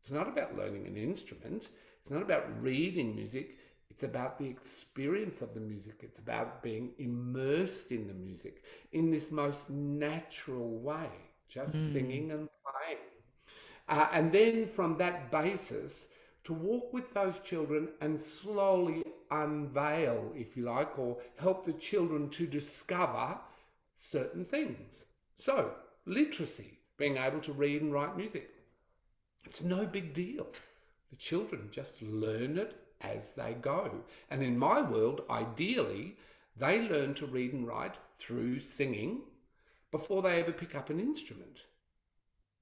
It's 0.00 0.10
not 0.10 0.28
about 0.28 0.56
learning 0.56 0.86
an 0.86 0.96
instrument. 0.96 1.68
It's 2.00 2.10
not 2.10 2.22
about 2.22 2.62
reading 2.62 3.14
music. 3.14 3.58
It's 3.90 4.04
about 4.04 4.38
the 4.38 4.48
experience 4.48 5.42
of 5.42 5.52
the 5.52 5.60
music. 5.60 5.96
It's 6.00 6.18
about 6.18 6.62
being 6.62 6.92
immersed 6.98 7.92
in 7.92 8.08
the 8.08 8.14
music 8.14 8.62
in 8.92 9.10
this 9.10 9.30
most 9.30 9.68
natural 9.68 10.78
way, 10.78 11.10
just 11.50 11.74
mm. 11.74 11.92
singing 11.92 12.30
and 12.30 12.48
playing. 12.64 13.02
Uh, 13.90 14.08
and 14.10 14.32
then 14.32 14.66
from 14.66 14.96
that 14.96 15.30
basis, 15.30 16.06
to 16.44 16.52
walk 16.52 16.92
with 16.92 17.12
those 17.14 17.40
children 17.40 17.88
and 18.00 18.20
slowly 18.20 19.02
unveil, 19.30 20.32
if 20.36 20.56
you 20.56 20.64
like, 20.64 20.98
or 20.98 21.18
help 21.38 21.64
the 21.64 21.72
children 21.72 22.28
to 22.30 22.46
discover 22.46 23.38
certain 23.96 24.44
things. 24.44 25.06
So, 25.38 25.74
literacy, 26.06 26.78
being 26.96 27.16
able 27.16 27.40
to 27.40 27.52
read 27.52 27.82
and 27.82 27.92
write 27.92 28.16
music. 28.16 28.50
It's 29.44 29.62
no 29.62 29.86
big 29.86 30.12
deal. 30.12 30.46
The 31.10 31.16
children 31.16 31.68
just 31.70 32.02
learn 32.02 32.58
it 32.58 32.76
as 33.00 33.32
they 33.32 33.54
go. 33.54 34.02
And 34.30 34.42
in 34.42 34.58
my 34.58 34.80
world, 34.80 35.22
ideally, 35.28 36.16
they 36.56 36.80
learn 36.88 37.14
to 37.14 37.26
read 37.26 37.52
and 37.52 37.66
write 37.66 37.96
through 38.16 38.60
singing 38.60 39.22
before 39.90 40.22
they 40.22 40.40
ever 40.40 40.52
pick 40.52 40.74
up 40.74 40.90
an 40.90 41.00
instrument. 41.00 41.64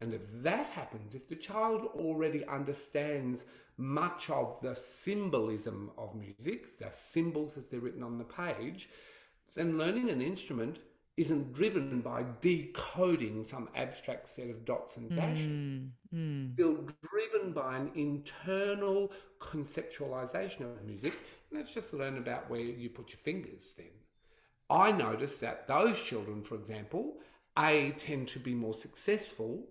And 0.00 0.12
if 0.12 0.22
that 0.42 0.68
happens, 0.68 1.14
if 1.14 1.28
the 1.28 1.36
child 1.36 1.88
already 1.94 2.44
understands 2.46 3.44
much 3.82 4.30
of 4.30 4.60
the 4.60 4.74
symbolism 4.74 5.90
of 5.98 6.14
music, 6.14 6.78
the 6.78 6.90
symbols 6.92 7.56
as 7.56 7.68
they're 7.68 7.80
written 7.80 8.02
on 8.02 8.18
the 8.18 8.24
page, 8.24 8.88
then 9.54 9.76
learning 9.76 10.08
an 10.08 10.22
instrument 10.22 10.78
isn't 11.16 11.52
driven 11.52 12.00
by 12.00 12.24
decoding 12.40 13.44
some 13.44 13.68
abstract 13.76 14.28
set 14.28 14.48
of 14.48 14.64
dots 14.64 14.96
and 14.96 15.14
dashes. 15.14 15.46
Mm, 15.46 15.90
mm. 16.14 16.56
Driven 16.56 17.52
by 17.52 17.76
an 17.76 17.90
internal 17.94 19.12
conceptualization 19.40 20.60
of 20.60 20.84
music. 20.84 21.14
Let's 21.50 21.72
just 21.72 21.92
learn 21.92 22.16
about 22.16 22.48
where 22.48 22.60
you 22.60 22.88
put 22.88 23.10
your 23.10 23.18
fingers 23.18 23.74
then. 23.76 23.90
I 24.70 24.90
notice 24.92 25.38
that 25.40 25.66
those 25.66 26.00
children, 26.00 26.42
for 26.42 26.54
example, 26.54 27.18
A, 27.58 27.90
tend 27.98 28.28
to 28.28 28.38
be 28.38 28.54
more 28.54 28.74
successful 28.74 29.64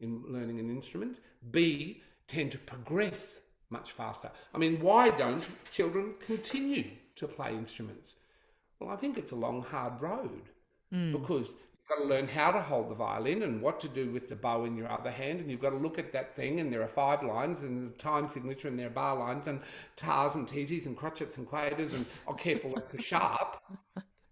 in 0.00 0.22
learning 0.26 0.58
an 0.58 0.70
instrument, 0.70 1.20
B, 1.50 2.00
tend 2.28 2.52
to 2.52 2.58
progress 2.58 3.42
much 3.70 3.92
faster. 3.92 4.30
I 4.54 4.58
mean, 4.58 4.80
why 4.80 5.10
don't 5.10 5.48
children 5.70 6.14
continue 6.24 6.84
to 7.16 7.26
play 7.26 7.52
instruments? 7.52 8.14
Well, 8.80 8.90
I 8.90 8.96
think 8.96 9.18
it's 9.18 9.32
a 9.32 9.36
long, 9.36 9.62
hard 9.62 10.00
road 10.00 10.42
mm. 10.92 11.12
because 11.12 11.48
you've 11.50 11.88
got 11.88 12.02
to 12.02 12.04
learn 12.04 12.28
how 12.28 12.52
to 12.52 12.60
hold 12.60 12.90
the 12.90 12.94
violin 12.94 13.42
and 13.42 13.60
what 13.60 13.80
to 13.80 13.88
do 13.88 14.10
with 14.10 14.28
the 14.28 14.36
bow 14.36 14.64
in 14.64 14.76
your 14.76 14.90
other 14.90 15.10
hand. 15.10 15.40
And 15.40 15.50
you've 15.50 15.60
got 15.60 15.70
to 15.70 15.76
look 15.76 15.98
at 15.98 16.12
that 16.12 16.34
thing, 16.34 16.60
and 16.60 16.72
there 16.72 16.82
are 16.82 16.88
five 16.88 17.22
lines, 17.22 17.62
and 17.62 17.82
there's 17.82 17.92
a 17.92 17.98
time 17.98 18.28
signature, 18.28 18.68
and 18.68 18.78
there 18.78 18.86
are 18.86 18.90
bar 18.90 19.16
lines, 19.16 19.48
and 19.48 19.60
tars 19.96 20.34
and 20.36 20.46
titis, 20.46 20.86
and 20.86 20.96
crotchets 20.96 21.38
and 21.38 21.46
quavers, 21.46 21.92
and 21.92 22.06
oh, 22.26 22.34
careful, 22.34 22.74
that's 22.74 22.94
a 22.94 23.02
sharp. 23.02 23.60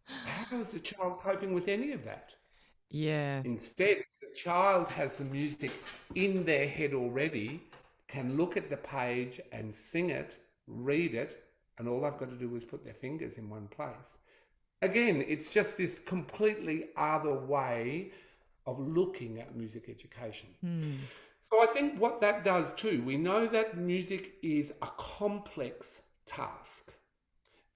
How 0.04 0.60
is 0.60 0.70
the 0.70 0.78
child 0.78 1.18
coping 1.18 1.52
with 1.52 1.66
any 1.66 1.92
of 1.92 2.04
that? 2.04 2.34
Yeah. 2.90 3.42
Instead, 3.44 4.04
the 4.20 4.28
child 4.36 4.88
has 4.88 5.18
the 5.18 5.24
music 5.24 5.72
in 6.14 6.44
their 6.44 6.68
head 6.68 6.94
already, 6.94 7.60
can 8.08 8.36
look 8.36 8.56
at 8.56 8.70
the 8.70 8.76
page 8.76 9.40
and 9.52 9.74
sing 9.74 10.10
it, 10.10 10.38
read 10.66 11.14
it, 11.14 11.42
and 11.78 11.88
all 11.88 12.00
they've 12.00 12.18
got 12.18 12.30
to 12.30 12.36
do 12.36 12.54
is 12.56 12.64
put 12.64 12.84
their 12.84 12.94
fingers 12.94 13.38
in 13.38 13.50
one 13.50 13.68
place 13.68 14.18
again, 14.82 15.24
it's 15.26 15.50
just 15.50 15.76
this 15.76 15.98
completely 15.98 16.88
other 16.96 17.34
way 17.34 18.10
of 18.66 18.78
looking 18.80 19.40
at 19.40 19.56
music 19.56 19.88
education. 19.88 20.48
Mm. 20.64 20.96
So 21.42 21.62
I 21.62 21.66
think 21.66 22.00
what 22.00 22.20
that 22.20 22.42
does 22.44 22.72
too, 22.72 23.02
we 23.04 23.16
know 23.16 23.46
that 23.46 23.76
music 23.76 24.34
is 24.42 24.72
a 24.82 24.88
complex 24.96 26.02
task. 26.26 26.92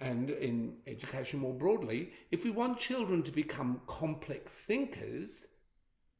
and 0.03 0.31
in 0.31 0.79
education 0.87 1.39
more 1.39 1.53
broadly, 1.53 2.11
if 2.31 2.43
we 2.43 2.51
want 2.51 2.79
children 2.79 3.23
to 3.23 3.31
become 3.31 3.83
complex 3.87 4.65
thinkers, 4.65 5.47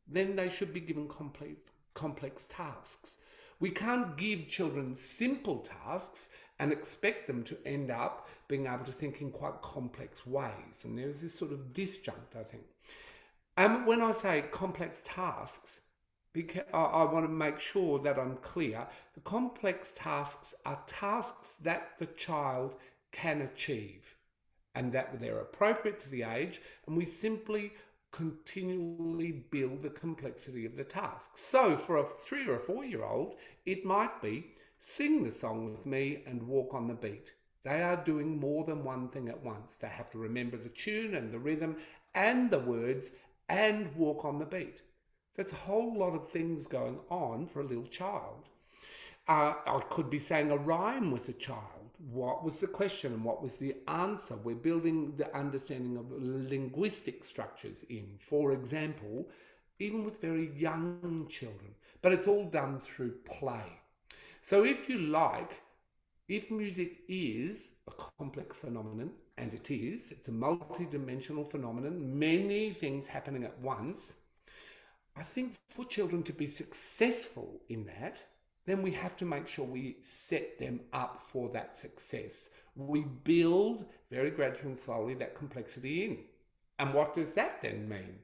then 0.07 0.37
they 0.37 0.51
should 0.51 0.75
be 0.75 0.81
given 0.81 1.09
complex, 1.09 1.59
complex 1.95 2.45
tasks. 2.45 3.17
We 3.61 3.71
can't 3.71 4.17
give 4.17 4.49
children 4.49 4.95
simple 4.95 5.59
tasks 5.59 6.31
and 6.59 6.73
expect 6.73 7.27
them 7.27 7.43
to 7.45 7.57
end 7.67 7.91
up 7.91 8.29
being 8.49 8.67
able 8.67 8.85
to 8.85 8.93
think 8.93 9.21
in 9.21 9.31
quite 9.31 9.63
complex 9.63 10.27
ways. 10.27 10.85
And 10.85 10.99
there's 10.99 11.21
this 11.21 11.35
sort 11.35 11.53
of 11.53 11.73
disjunct, 11.73 12.37
I 12.39 12.43
think. 12.43 12.65
And 13.57 13.87
when 13.87 14.03
I 14.03 14.13
say 14.13 14.45
complex 14.51 15.03
tasks, 15.05 15.81
because 16.33 16.63
I 16.73 17.05
want 17.05 17.27
to 17.27 17.33
make 17.33 17.59
sure 17.59 17.99
that 17.99 18.19
I'm 18.19 18.37
clear. 18.37 18.87
The 19.15 19.21
complex 19.21 19.93
tasks 19.97 20.55
are 20.65 20.81
tasks 20.87 21.57
that 21.63 21.99
the 21.99 22.07
child 22.07 22.77
can 23.13 23.43
achieve 23.43 24.15
and 24.77 24.93
that 24.93 25.19
they're 25.19 25.41
appropriate 25.41 25.99
to 26.01 26.09
the 26.11 26.23
age, 26.23 26.61
and 26.87 26.97
we 26.97 27.05
simply 27.05 27.73
continually 28.13 29.33
build 29.51 29.83
the 29.83 29.91
complexity 29.91 30.67
of 30.67 30.77
the 30.77 30.85
task. 30.85 31.31
So, 31.37 31.77
for 31.77 31.99
a 31.99 32.05
three 32.05 32.47
or 32.47 32.57
a 32.57 32.61
four 32.61 32.85
year 32.85 33.05
old, 33.05 33.37
it 33.67 33.85
might 33.85 34.21
be 34.21 34.55
sing 34.79 35.23
the 35.25 35.31
song 35.31 35.65
with 35.71 35.87
me 35.87 36.23
and 36.27 36.47
walk 36.47 36.75
on 36.75 36.89
the 36.89 36.95
beat. 36.95 37.35
They 37.63 37.83
are 37.83 38.03
doing 38.03 38.39
more 38.41 38.65
than 38.65 38.85
one 38.85 39.09
thing 39.09 39.29
at 39.29 39.43
once. 39.43 39.77
They 39.77 39.89
have 39.89 40.11
to 40.11 40.19
remember 40.19 40.57
the 40.57 40.71
tune 40.71 41.15
and 41.15 41.31
the 41.31 41.39
rhythm 41.39 41.77
and 42.15 42.51
the 42.51 42.59
words 42.59 43.11
and 43.49 43.95
walk 43.95 44.25
on 44.25 44.39
the 44.39 44.47
beat. 44.47 44.83
There's 45.35 45.53
a 45.53 45.57
whole 45.57 45.95
lot 45.97 46.15
of 46.15 46.31
things 46.31 46.67
going 46.67 47.01
on 47.09 47.47
for 47.47 47.61
a 47.61 47.65
little 47.65 47.87
child. 47.87 48.49
Uh, 49.29 49.55
I 49.67 49.81
could 49.91 50.11
be 50.11 50.19
saying 50.19 50.51
a 50.51 50.57
rhyme 50.57 51.11
with 51.11 51.29
a 51.29 51.33
child. 51.33 51.80
What 52.09 52.43
was 52.43 52.61
the 52.61 52.67
question 52.67 53.13
and 53.13 53.25
what 53.25 53.43
was 53.43 53.59
the 53.59 53.77
answer? 53.89 54.37
We're 54.37 54.55
building 54.55 55.17
the 55.17 55.35
understanding 55.37 55.97
of 55.99 56.11
linguistic 56.11 57.25
structures 57.25 57.85
in, 57.91 58.17
for 58.19 58.53
example, 58.53 59.29
even 59.79 60.05
with 60.05 60.21
very 60.21 60.51
young 60.57 61.27
children. 61.29 61.75
But 62.01 62.13
it's 62.13 62.27
all 62.27 62.47
done 62.47 62.81
through 62.81 63.17
play. 63.25 63.81
So, 64.43 64.65
if 64.65 64.89
you 64.89 64.99
like, 64.99 65.61
if 66.29 66.51
music 66.51 67.01
is 67.09 67.73
a 67.87 67.93
complex 68.19 68.57
phenomenon, 68.57 69.11
and 69.37 69.53
it 69.53 69.71
is, 69.71 70.11
it's 70.11 70.29
a 70.29 70.33
multi-dimensional 70.33 71.45
phenomenon, 71.45 72.19
many 72.19 72.71
things 72.71 73.07
happening 73.07 73.45
at 73.45 73.59
once, 73.61 74.15
I 75.17 75.23
think 75.23 75.55
for 75.71 75.85
children 75.85 76.23
to 76.25 76.33
be 76.33 76.47
successful 76.47 77.61
in 77.69 77.85
that, 77.87 78.25
then 78.67 78.83
we 78.83 78.91
have 78.93 79.17
to 79.17 79.25
make 79.25 79.49
sure 79.49 79.65
we 79.65 79.97
set 80.01 80.59
them 80.59 80.81
up 80.93 81.23
for 81.23 81.49
that 81.51 81.77
success. 81.77 82.51
We 82.77 83.05
build 83.25 83.87
very 84.11 84.31
gradually 84.31 84.71
and 84.71 84.81
slowly 84.81 85.15
that 85.15 85.35
complexity 85.35 86.05
in. 86.05 86.19
And 86.79 86.95
what 86.95 87.15
does 87.15 87.33
that 87.33 87.63
then 87.63 87.89
mean? 87.89 88.19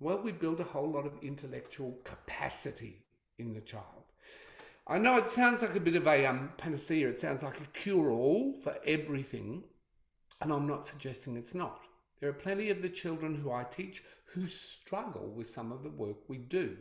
Well, 0.00 0.20
we 0.22 0.32
build 0.32 0.60
a 0.60 0.64
whole 0.64 0.90
lot 0.90 1.06
of 1.06 1.22
intellectual 1.22 1.98
capacity 2.04 3.04
in 3.38 3.52
the 3.52 3.60
child. 3.60 4.04
I 4.86 4.98
know 4.98 5.16
it 5.16 5.30
sounds 5.30 5.62
like 5.62 5.74
a 5.74 5.80
bit 5.80 5.96
of 5.96 6.06
a 6.06 6.26
um, 6.26 6.50
panacea, 6.58 7.08
it 7.08 7.18
sounds 7.18 7.42
like 7.42 7.60
a 7.60 7.66
cure 7.66 8.10
all 8.10 8.52
for 8.60 8.76
everything, 8.86 9.64
and 10.40 10.52
I'm 10.52 10.68
not 10.68 10.86
suggesting 10.86 11.36
it's 11.36 11.54
not. 11.54 11.80
There 12.20 12.30
are 12.30 12.34
plenty 12.34 12.70
of 12.70 12.82
the 12.82 12.88
children 12.88 13.34
who 13.34 13.50
I 13.50 13.64
teach 13.64 14.02
who 14.26 14.46
struggle 14.46 15.28
with 15.28 15.48
some 15.48 15.72
of 15.72 15.82
the 15.82 15.90
work 15.90 16.28
we 16.28 16.38
do. 16.38 16.76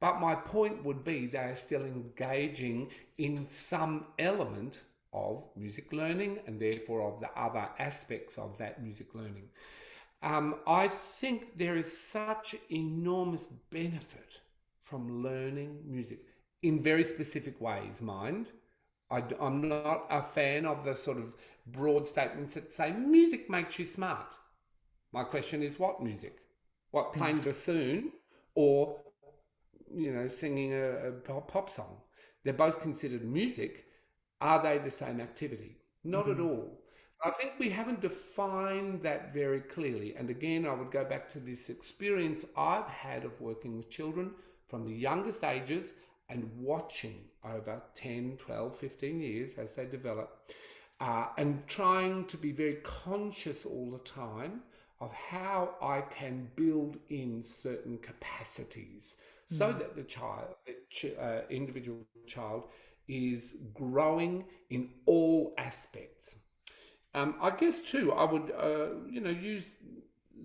But 0.00 0.20
my 0.20 0.34
point 0.34 0.84
would 0.84 1.04
be 1.04 1.26
they 1.26 1.38
are 1.38 1.56
still 1.56 1.84
engaging 1.84 2.90
in 3.18 3.46
some 3.46 4.06
element 4.18 4.82
of 5.12 5.44
music 5.56 5.92
learning 5.92 6.40
and 6.46 6.60
therefore 6.60 7.02
of 7.02 7.20
the 7.20 7.30
other 7.38 7.68
aspects 7.78 8.36
of 8.36 8.58
that 8.58 8.82
music 8.82 9.14
learning. 9.14 9.48
Um, 10.22 10.56
I 10.66 10.88
think 10.88 11.56
there 11.56 11.76
is 11.76 11.96
such 11.96 12.54
enormous 12.70 13.46
benefit 13.70 14.40
from 14.82 15.22
learning 15.22 15.82
music 15.86 16.20
in 16.62 16.82
very 16.82 17.04
specific 17.04 17.60
ways, 17.60 18.02
mind. 18.02 18.50
I, 19.10 19.22
am 19.40 19.68
not 19.68 20.06
a 20.10 20.20
fan 20.20 20.66
of 20.66 20.84
the 20.84 20.94
sort 20.94 21.18
of 21.18 21.36
broad 21.68 22.06
statements 22.06 22.54
that 22.54 22.72
say 22.72 22.92
music 22.92 23.48
makes 23.48 23.78
you 23.78 23.84
smart. 23.84 24.36
My 25.12 25.22
question 25.22 25.62
is 25.62 25.78
what 25.78 26.02
music? 26.02 26.38
What 26.90 27.12
playing 27.12 27.38
bassoon 27.38 28.12
or 28.54 28.98
you 29.94 30.12
know 30.12 30.28
singing 30.28 30.74
a, 30.74 31.08
a 31.08 31.40
pop 31.40 31.70
song? 31.70 31.96
They're 32.44 32.54
both 32.54 32.80
considered 32.80 33.24
music. 33.24 33.86
Are 34.40 34.62
they 34.62 34.78
the 34.78 34.90
same 34.90 35.20
activity? 35.20 35.76
Not 36.04 36.26
mm-hmm. 36.26 36.40
at 36.40 36.46
all. 36.46 36.80
I 37.24 37.30
think 37.30 37.54
we 37.58 37.70
haven't 37.70 38.02
defined 38.02 39.02
that 39.02 39.32
very 39.32 39.60
clearly. 39.60 40.14
And 40.16 40.28
again, 40.28 40.66
I 40.66 40.74
would 40.74 40.90
go 40.90 41.04
back 41.04 41.28
to 41.30 41.40
this 41.40 41.70
experience 41.70 42.44
I've 42.56 42.86
had 42.86 43.24
of 43.24 43.40
working 43.40 43.76
with 43.78 43.90
children 43.90 44.32
from 44.68 44.84
the 44.84 44.94
youngest 44.94 45.42
ages 45.42 45.94
and 46.28 46.50
watching 46.58 47.24
over 47.44 47.80
10, 47.94 48.36
12, 48.38 48.76
15 48.76 49.20
years 49.20 49.54
as 49.54 49.74
they 49.76 49.86
develop, 49.86 50.52
uh, 51.00 51.28
and 51.38 51.66
trying 51.66 52.24
to 52.26 52.36
be 52.36 52.52
very 52.52 52.78
conscious 52.82 53.64
all 53.64 53.90
the 53.90 54.10
time 54.10 54.62
of 55.00 55.12
how 55.12 55.74
I 55.80 56.02
can 56.02 56.50
build 56.56 56.98
in 57.10 57.42
certain 57.42 57.98
capacities. 57.98 59.16
So 59.46 59.72
hmm. 59.72 59.78
that 59.78 59.96
the 59.96 60.04
child, 60.04 60.56
the 60.66 61.22
uh, 61.22 61.42
individual 61.50 62.06
child, 62.26 62.64
is 63.08 63.56
growing 63.74 64.44
in 64.70 64.90
all 65.06 65.54
aspects. 65.58 66.36
Um, 67.14 67.36
I 67.40 67.50
guess 67.50 67.80
too, 67.80 68.12
I 68.12 68.24
would, 68.30 68.50
uh, 68.50 69.08
you 69.08 69.20
know, 69.20 69.30
use 69.30 69.64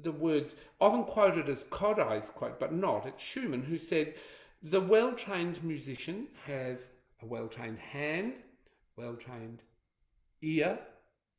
the 0.03 0.11
words 0.11 0.55
often 0.79 1.03
quoted 1.03 1.49
as 1.49 1.65
Kodály's 1.65 2.29
quote, 2.29 2.59
but 2.59 2.73
not. 2.73 3.05
It's 3.05 3.23
Schumann 3.23 3.63
who 3.63 3.77
said, 3.77 4.15
"The 4.63 4.79
well-trained 4.79 5.63
musician 5.63 6.27
has 6.45 6.91
a 7.21 7.25
well-trained 7.25 7.79
hand, 7.79 8.33
well-trained 8.95 9.63
ear, 10.41 10.79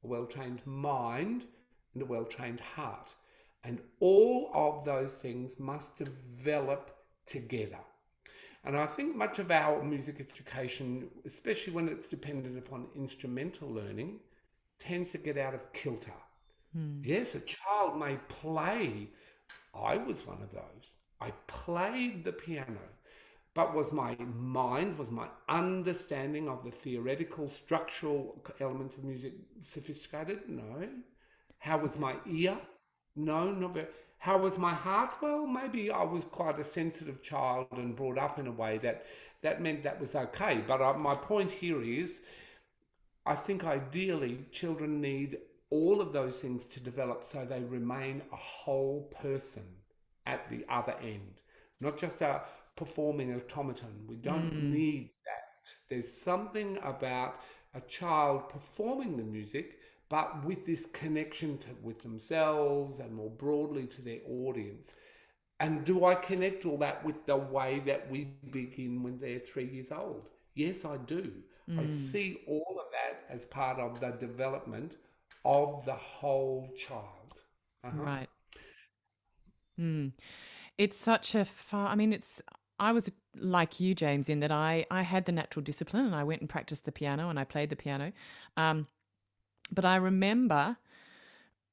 a 0.04 0.06
well-trained 0.06 0.60
mind, 0.66 1.46
and 1.94 2.02
a 2.02 2.06
well 2.06 2.24
trained 2.24 2.60
heart. 2.60 3.14
And 3.64 3.80
all 4.00 4.50
of 4.54 4.84
those 4.84 5.18
things 5.18 5.58
must 5.58 5.96
develop 5.96 6.91
together. 7.26 7.78
And 8.64 8.76
I 8.76 8.86
think 8.86 9.16
much 9.16 9.38
of 9.38 9.50
our 9.50 9.82
music 9.82 10.20
education, 10.20 11.08
especially 11.24 11.72
when 11.72 11.88
it's 11.88 12.08
dependent 12.08 12.58
upon 12.58 12.86
instrumental 12.94 13.68
learning, 13.68 14.20
tends 14.78 15.10
to 15.12 15.18
get 15.18 15.36
out 15.36 15.54
of 15.54 15.72
kilter. 15.72 16.12
Hmm. 16.72 17.00
Yes, 17.02 17.34
a 17.34 17.40
child 17.40 17.98
may 17.98 18.16
play. 18.28 19.08
I 19.74 19.96
was 19.96 20.26
one 20.26 20.42
of 20.42 20.52
those. 20.52 20.96
I 21.20 21.32
played 21.46 22.24
the 22.24 22.32
piano, 22.32 22.80
but 23.54 23.74
was 23.74 23.92
my 23.92 24.16
mind, 24.16 24.98
was 24.98 25.10
my 25.10 25.28
understanding 25.48 26.48
of 26.48 26.64
the 26.64 26.70
theoretical, 26.70 27.48
structural 27.48 28.42
elements 28.60 28.96
of 28.96 29.04
music 29.04 29.34
sophisticated? 29.60 30.48
No. 30.48 30.88
How 31.58 31.78
was 31.78 31.98
my 31.98 32.16
ear? 32.28 32.58
No, 33.14 33.50
not 33.52 33.74
very. 33.74 33.86
How 34.22 34.38
was 34.38 34.56
my 34.56 34.72
heart? 34.72 35.14
Well, 35.20 35.48
maybe 35.48 35.90
I 35.90 36.04
was 36.04 36.26
quite 36.26 36.60
a 36.60 36.62
sensitive 36.62 37.24
child 37.24 37.66
and 37.72 37.96
brought 37.96 38.18
up 38.18 38.38
in 38.38 38.46
a 38.46 38.52
way 38.52 38.78
that 38.78 39.04
that 39.40 39.60
meant 39.60 39.82
that 39.82 40.00
was 40.00 40.14
okay. 40.14 40.62
But 40.64 40.80
uh, 40.80 40.92
my 40.92 41.16
point 41.16 41.50
here 41.50 41.82
is, 41.82 42.20
I 43.26 43.34
think 43.34 43.64
ideally 43.64 44.38
children 44.52 45.00
need 45.00 45.38
all 45.70 46.00
of 46.00 46.12
those 46.12 46.40
things 46.40 46.66
to 46.66 46.78
develop 46.78 47.24
so 47.24 47.44
they 47.44 47.64
remain 47.64 48.22
a 48.32 48.36
whole 48.36 49.12
person 49.20 49.64
at 50.26 50.48
the 50.48 50.64
other 50.68 50.94
end, 51.02 51.42
not 51.80 51.98
just 51.98 52.22
a 52.22 52.42
performing 52.76 53.34
automaton. 53.34 54.04
We 54.06 54.14
don't 54.14 54.52
mm. 54.52 54.70
need 54.70 55.10
that. 55.24 55.72
There's 55.90 56.12
something 56.12 56.78
about 56.84 57.40
a 57.74 57.80
child 57.80 58.50
performing 58.50 59.16
the 59.16 59.24
music 59.24 59.80
but 60.12 60.44
with 60.44 60.66
this 60.66 60.84
connection 60.92 61.56
to, 61.56 61.68
with 61.82 62.02
themselves 62.02 62.98
and 62.98 63.14
more 63.14 63.30
broadly 63.30 63.86
to 63.86 64.02
their 64.02 64.18
audience. 64.28 64.92
And 65.58 65.86
do 65.86 66.04
I 66.04 66.14
connect 66.16 66.66
all 66.66 66.76
that 66.78 67.02
with 67.02 67.24
the 67.24 67.38
way 67.38 67.80
that 67.86 68.10
we 68.10 68.28
begin 68.50 69.02
when 69.02 69.18
they're 69.18 69.38
three 69.38 69.64
years 69.64 69.90
old? 69.90 70.28
Yes, 70.54 70.84
I 70.84 70.98
do. 70.98 71.32
Mm. 71.66 71.80
I 71.80 71.86
see 71.86 72.40
all 72.46 72.76
of 72.78 72.84
that 72.92 73.34
as 73.34 73.46
part 73.46 73.78
of 73.78 74.00
the 74.00 74.10
development 74.10 74.96
of 75.46 75.82
the 75.86 75.94
whole 75.94 76.68
child. 76.76 77.38
Uh-huh. 77.82 78.02
Right. 78.02 78.28
Mm. 79.80 80.12
It's 80.76 80.98
such 80.98 81.34
a 81.34 81.46
far, 81.46 81.86
I 81.86 81.94
mean, 81.94 82.12
it's, 82.12 82.42
I 82.78 82.92
was 82.92 83.10
like 83.34 83.80
you, 83.80 83.94
James, 83.94 84.28
in 84.28 84.40
that 84.40 84.52
I, 84.52 84.84
I 84.90 85.00
had 85.00 85.24
the 85.24 85.32
natural 85.32 85.62
discipline 85.62 86.04
and 86.04 86.14
I 86.14 86.24
went 86.24 86.42
and 86.42 86.50
practiced 86.50 86.84
the 86.84 86.92
piano 86.92 87.30
and 87.30 87.38
I 87.38 87.44
played 87.44 87.70
the 87.70 87.76
piano. 87.76 88.12
Um, 88.58 88.86
but 89.72 89.84
I 89.84 89.96
remember 89.96 90.76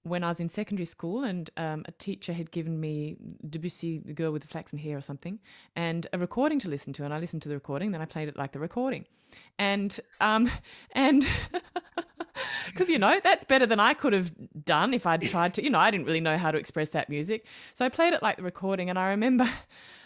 when 0.04 0.24
I 0.24 0.30
was 0.30 0.40
in 0.40 0.50
secondary 0.50 0.86
school 0.86 1.24
and 1.24 1.50
um, 1.58 1.84
a 1.88 1.92
teacher 1.92 2.34
had 2.34 2.52
given 2.52 2.80
me 2.80 3.18
Debussy, 3.48 4.00
The 4.00 4.14
Girl 4.14 4.32
with 4.32 4.42
the 4.42 4.48
Flaxen 4.48 4.80
Hair 4.80 4.98
or 4.98 5.02
something, 5.02 5.40
and 5.76 6.08
a 6.14 6.18
recording 6.18 6.58
to 6.60 6.70
listen 6.70 6.94
to. 6.94 7.04
And 7.06 7.14
I 7.14 7.20
listened 7.20 7.42
to 7.44 7.50
the 7.50 7.56
recording, 7.56 7.92
then 7.92 8.02
I 8.02 8.06
played 8.06 8.28
it 8.28 8.38
like 8.38 8.54
the 8.54 8.60
recording. 8.60 9.06
And, 9.58 10.00
um, 10.22 10.50
and, 10.94 11.28
because 12.68 12.90
you 12.90 12.98
know 12.98 13.20
that's 13.24 13.44
better 13.44 13.66
than 13.66 13.80
I 13.80 13.94
could 13.94 14.14
have 14.14 14.32
done 14.64 14.94
if 14.94 15.06
I'd 15.06 15.22
tried 15.24 15.54
to. 15.56 15.64
You 15.64 15.70
know, 15.70 15.80
I 15.80 15.92
didn't 15.92 16.06
really 16.06 16.22
know 16.22 16.38
how 16.38 16.52
to 16.52 16.58
express 16.58 16.90
that 16.92 17.10
music, 17.10 17.46
so 17.74 17.86
I 17.86 17.90
played 17.90 18.14
it 18.14 18.24
like 18.24 18.38
the 18.38 18.44
recording, 18.44 18.90
and 18.90 18.98
I 18.98 19.10
remember. 19.10 19.48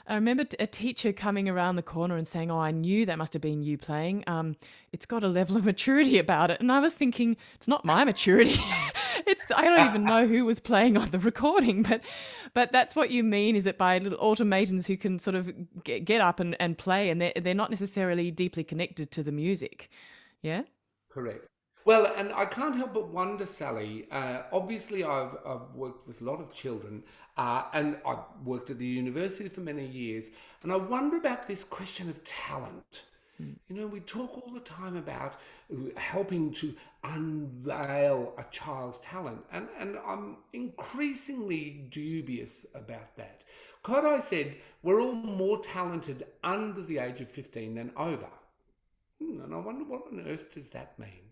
I 0.06 0.16
remember 0.16 0.46
a 0.60 0.68
teacher 0.68 1.14
coming 1.14 1.48
around 1.48 1.78
the 1.78 1.82
corner 1.82 2.18
and 2.18 2.28
saying, 2.28 2.52
"Oh, 2.52 2.60
I 2.60 2.72
knew 2.72 3.06
that 3.06 3.18
must 3.18 3.34
have 3.34 3.42
been 3.42 3.64
you 3.64 3.78
playing. 3.78 4.24
Um, 4.28 4.58
it's 4.92 5.06
got 5.06 5.24
a 5.24 5.28
level 5.28 5.56
of 5.56 5.64
maturity 5.66 6.18
about 6.18 6.52
it." 6.52 6.60
And 6.60 6.72
I 6.72 6.80
was 6.80 6.94
thinking, 6.94 7.38
"It's 7.56 7.68
not 7.68 7.86
my 7.86 8.04
maturity. 8.04 8.60
it's 9.26 9.46
I 9.56 9.64
don't 9.64 9.88
even 9.88 10.04
know 10.04 10.28
who 10.28 10.44
was 10.46 10.60
playing 10.60 10.98
on 10.98 11.12
the 11.12 11.20
recording." 11.20 11.84
But, 11.84 12.02
but 12.54 12.72
that's 12.72 12.96
what 12.96 13.12
you 13.12 13.24
mean, 13.24 13.56
is 13.56 13.66
it 13.66 13.78
by 13.78 13.98
little 13.98 14.20
automatons 14.20 14.88
who 14.88 14.98
can 14.98 15.20
sort 15.20 15.36
of 15.36 15.52
get, 15.84 16.04
get 16.06 16.20
up 16.20 16.40
and, 16.40 16.56
and 16.60 16.78
play, 16.78 17.10
and 17.10 17.22
they're 17.22 17.34
they're 17.36 17.54
not 17.54 17.70
necessarily 17.70 18.30
deeply 18.30 18.64
connected 18.64 19.10
to 19.12 19.24
the 19.24 19.32
music. 19.32 19.90
Yeah. 20.42 20.64
Correct. 21.10 21.48
Well, 21.86 22.14
and 22.16 22.32
I 22.34 22.46
can't 22.46 22.76
help 22.76 22.94
but 22.94 23.10
wonder, 23.10 23.46
Sally. 23.46 24.08
Uh, 24.10 24.44
obviously, 24.54 25.04
I've, 25.04 25.36
I've 25.46 25.74
worked 25.76 26.08
with 26.08 26.22
a 26.22 26.24
lot 26.24 26.40
of 26.40 26.54
children, 26.54 27.04
uh, 27.38 27.64
and 27.74 27.98
I've 28.06 28.24
worked 28.46 28.70
at 28.70 28.80
the 28.80 28.86
university 28.86 29.50
for 29.50 29.62
many 29.62 29.86
years, 29.86 30.30
and 30.62 30.72
I 30.72 30.78
wonder 30.78 31.18
about 31.18 31.46
this 31.46 31.66
question 31.66 32.10
of 32.10 32.24
talent. 32.24 33.04
Mm. 33.42 33.56
You 33.68 33.76
know, 33.76 33.88
we 33.88 34.00
talk 34.00 34.38
all 34.38 34.54
the 34.54 34.62
time 34.62 34.96
about 34.96 35.36
helping 35.98 36.54
to 36.54 36.74
unveil 37.04 38.34
a 38.38 38.46
child's 38.52 39.00
talent, 39.00 39.44
and, 39.52 39.68
and 39.78 39.98
I'm 40.08 40.38
increasingly 40.54 41.88
dubious 41.90 42.66
about 42.76 43.18
that. 43.18 43.44
Kodály 43.84 44.24
said 44.24 44.56
we're 44.84 45.02
all 45.02 45.14
more 45.14 45.60
talented 45.60 46.28
under 46.44 46.82
the 46.82 47.00
age 47.00 47.20
of 47.20 47.30
15 47.30 47.76
than 47.76 47.92
over. 47.98 48.30
Hmm, 49.20 49.42
and 49.42 49.54
I 49.54 49.58
wonder 49.58 49.84
what 49.84 50.08
on 50.08 50.26
earth 50.28 50.54
does 50.54 50.70
that 50.70 50.98
mean? 50.98 51.23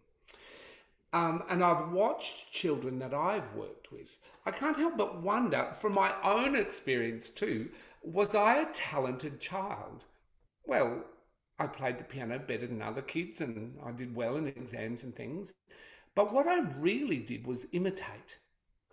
Um, 1.13 1.43
and 1.49 1.63
I've 1.63 1.91
watched 1.91 2.51
children 2.51 2.99
that 2.99 3.13
I've 3.13 3.53
worked 3.53 3.91
with. 3.91 4.17
I 4.45 4.51
can't 4.51 4.77
help 4.77 4.97
but 4.97 5.21
wonder, 5.21 5.71
from 5.73 5.93
my 5.93 6.13
own 6.23 6.55
experience 6.55 7.29
too, 7.29 7.69
was 8.01 8.35
I 8.35 8.57
a 8.61 8.71
talented 8.73 9.39
child? 9.39 10.05
Well, 10.65 11.05
I 11.59 11.67
played 11.67 11.97
the 11.99 12.03
piano 12.03 12.39
better 12.39 12.67
than 12.67 12.81
other 12.81 13.01
kids 13.01 13.41
and 13.41 13.79
I 13.83 13.91
did 13.91 14.15
well 14.15 14.35
in 14.37 14.47
exams 14.47 15.03
and 15.03 15.15
things. 15.15 15.53
But 16.15 16.33
what 16.33 16.47
I 16.47 16.59
really 16.59 17.17
did 17.17 17.45
was 17.45 17.67
imitate. 17.73 18.39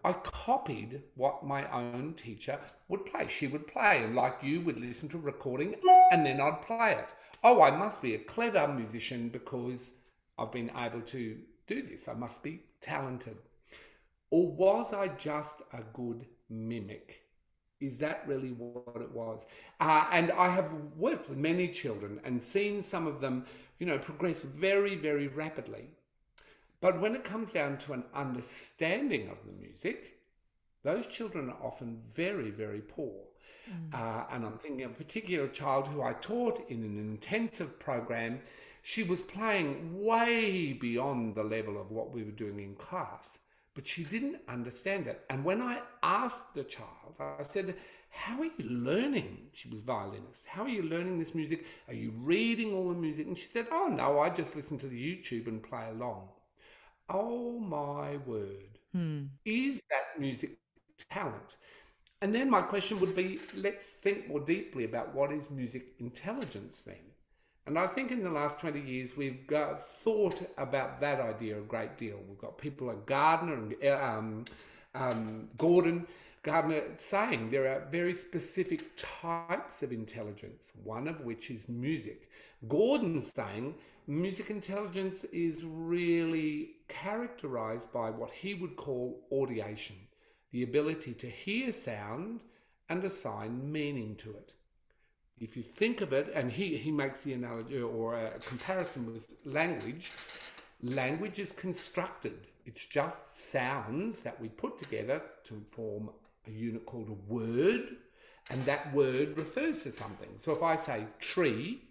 I 0.05 0.13
copied 0.13 1.03
what 1.15 1.45
my 1.45 1.71
own 1.71 2.15
teacher 2.15 2.61
would 2.89 3.07
play. 3.07 3.29
She 3.29 3.47
would 3.47 3.67
play, 3.67 4.03
and 4.03 4.15
like 4.15 4.39
you 4.43 4.61
would 4.63 4.79
listen 4.81 5.09
to 5.11 5.19
a 5.19 5.21
recording 5.21 5.77
and 6.11 6.27
then 6.27 6.41
I'd 6.41 6.63
play 6.63 6.93
it. 6.93 7.15
Oh, 7.45 7.63
I 7.63 7.71
must 7.71 8.03
be 8.03 8.15
a 8.15 8.19
clever 8.19 8.67
musician 8.69 9.29
because 9.29 9.93
I've 10.39 10.53
been 10.53 10.71
able 10.77 11.03
to 11.03 11.39
do 11.69 11.81
this. 11.83 12.09
I 12.09 12.15
must 12.15 12.43
be 12.43 12.63
talented. 12.81 13.37
Or 14.31 14.51
was 14.51 14.93
I 14.93 15.09
just 15.09 15.63
a 15.73 15.83
good 15.93 16.27
mimic? 16.51 17.23
Is 17.81 17.99
that 17.99 18.25
really 18.27 18.51
what 18.51 19.01
it 19.01 19.13
was? 19.13 19.47
Uh, 19.79 20.07
and 20.11 20.33
I 20.33 20.49
have 20.49 20.73
worked 20.97 21.29
with 21.29 21.39
many 21.39 21.69
children 21.69 22.21
and 22.25 22.43
seen 22.43 22.83
some 22.83 23.07
of 23.07 23.21
them, 23.21 23.47
you 23.79 23.87
know, 23.87 23.99
progress 23.99 24.43
very, 24.43 24.97
very 24.97 25.29
rapidly. 25.29 25.85
But 26.81 27.01
when 27.01 27.15
it 27.15 27.25
comes 27.25 27.53
down 27.53 27.79
to 27.79 27.93
an 27.93 28.05
understanding 28.15 29.29
of 29.29 29.39
the 29.47 29.53
music, 29.53 30.19
those 30.83 31.07
children 31.07 31.51
are 31.51 31.63
often 31.63 32.01
very, 32.13 32.51
very 32.51 32.81
poor. 32.81 33.28
Mm. 33.71 33.95
Uh, 33.95 34.25
and 34.31 34.45
I'm 34.45 34.59
thinking 34.59 34.85
of 34.85 34.93
a 34.93 34.95
particular 34.95 35.49
child 35.49 35.89
who 35.89 36.03
I 36.03 36.13
taught 36.15 36.71
in 36.71 36.83
an 36.85 36.99
intensive 36.99 37.79
program 37.79 38.41
she 38.83 39.03
was 39.03 39.21
playing 39.21 40.03
way 40.03 40.73
beyond 40.73 41.35
the 41.35 41.43
level 41.45 41.79
of 41.79 41.91
what 41.91 42.11
we 42.11 42.23
were 42.25 42.31
doing 42.31 42.59
in 42.59 42.75
class, 42.75 43.39
but 43.75 43.87
she 43.87 44.05
didn't 44.05 44.41
understand 44.49 45.07
it. 45.07 45.25
And 45.29 45.45
when 45.45 45.61
I 45.61 45.83
asked 46.03 46.55
the 46.55 46.65
child, 46.65 47.15
I 47.21 47.43
said, 47.43 47.77
How 48.09 48.41
are 48.41 48.47
you 48.47 48.65
learning? 48.65 49.51
She 49.53 49.69
was 49.69 49.83
violinist. 49.83 50.47
How 50.47 50.63
are 50.63 50.71
you 50.71 50.83
learning 50.83 51.19
this 51.19 51.35
music? 51.35 51.67
Are 51.89 51.95
you 51.95 52.13
reading 52.17 52.73
all 52.73 52.89
the 52.89 52.99
music? 52.99 53.27
And 53.27 53.37
she 53.39 53.47
said, 53.47 53.67
Oh, 53.71 53.89
no, 53.89 54.21
I 54.21 54.31
just 54.31 54.57
listen 54.57 54.79
to 54.79 54.87
the 54.87 54.97
YouTube 54.97 55.49
and 55.49 55.63
play 55.63 55.87
along. 55.91 56.29
Oh, 57.11 57.59
my 57.59 58.17
word. 58.19 58.79
Hmm. 58.93 59.25
Is 59.45 59.83
that 59.91 60.19
music 60.19 60.57
talent? 61.11 61.57
And 62.21 62.35
then 62.35 62.51
my 62.51 62.63
question 62.63 62.99
would 63.01 63.15
be 63.15 63.39
let's 63.57 63.85
think 63.85 64.29
more 64.29 64.41
deeply 64.41 64.85
about 64.85 65.15
what 65.15 65.31
is 65.33 65.51
music 65.51 65.95
intelligence 66.01 66.81
then? 66.81 66.97
And 67.67 67.79
I 67.79 67.87
think 67.87 68.11
in 68.11 68.23
the 68.23 68.31
last 68.31 68.61
20 68.61 68.81
years, 68.81 69.15
we've 69.17 69.47
got, 69.47 69.87
thought 69.87 70.43
about 70.57 71.01
that 71.01 71.21
idea 71.21 71.59
a 71.59 71.61
great 71.61 71.99
deal. 71.99 72.19
We've 72.27 72.39
got 72.39 72.57
people 72.57 72.87
like 72.87 73.05
Gardner 73.05 73.55
and 73.55 73.85
um, 73.85 74.45
um, 74.95 75.49
Gordon 75.59 76.07
Gardner 76.43 76.83
saying 76.95 77.51
there 77.51 77.69
are 77.69 77.87
very 77.91 78.15
specific 78.15 78.83
types 78.97 79.83
of 79.83 79.93
intelligence, 79.93 80.73
one 80.83 81.07
of 81.07 81.21
which 81.21 81.51
is 81.51 81.69
music. 81.69 82.31
Gordon 82.69 83.21
saying 83.21 83.75
music 84.07 84.49
intelligence 84.49 85.25
is 85.25 85.63
really 85.65 86.71
characterized 86.89 87.93
by 87.93 88.09
what 88.09 88.31
he 88.31 88.55
would 88.55 88.77
call 88.77 89.27
audiation, 89.31 89.97
the 90.51 90.63
ability 90.63 91.15
to 91.15 91.27
hear 91.29 91.73
sound 91.73 92.41
and 92.89 93.05
assign 93.05 93.71
meaning 93.71 94.17
to 94.17 94.31
it 94.31 94.55
if 95.41 95.57
you 95.57 95.63
think 95.63 96.01
of 96.01 96.13
it, 96.13 96.33
and 96.35 96.51
he, 96.51 96.77
he 96.77 96.91
makes 96.91 97.23
the 97.23 97.35
analogy 97.35 97.81
or 97.81 98.15
a 98.15 98.39
comparison 98.41 99.13
with 99.13 99.35
language, 99.45 100.11
language 100.83 101.39
is 101.39 101.53
constructed. 101.53 102.47
It's 102.67 102.85
just 102.87 103.51
sounds 103.51 104.23
that 104.23 104.41
we 104.41 104.49
put 104.49 104.79
together 104.79 105.23
to 105.45 105.63
form 105.71 106.11
a 106.47 106.51
unit 106.51 106.87
called 106.87 107.09
a 107.09 107.33
word, 107.33 107.97
and 108.51 108.65
that 108.65 108.93
word 108.93 109.37
refers 109.37 109.83
to 109.85 109.93
something. 109.93 110.31
So 110.39 110.53
if 110.53 110.63
I 110.63 110.77
say 110.77 111.05
tree, 111.19 111.83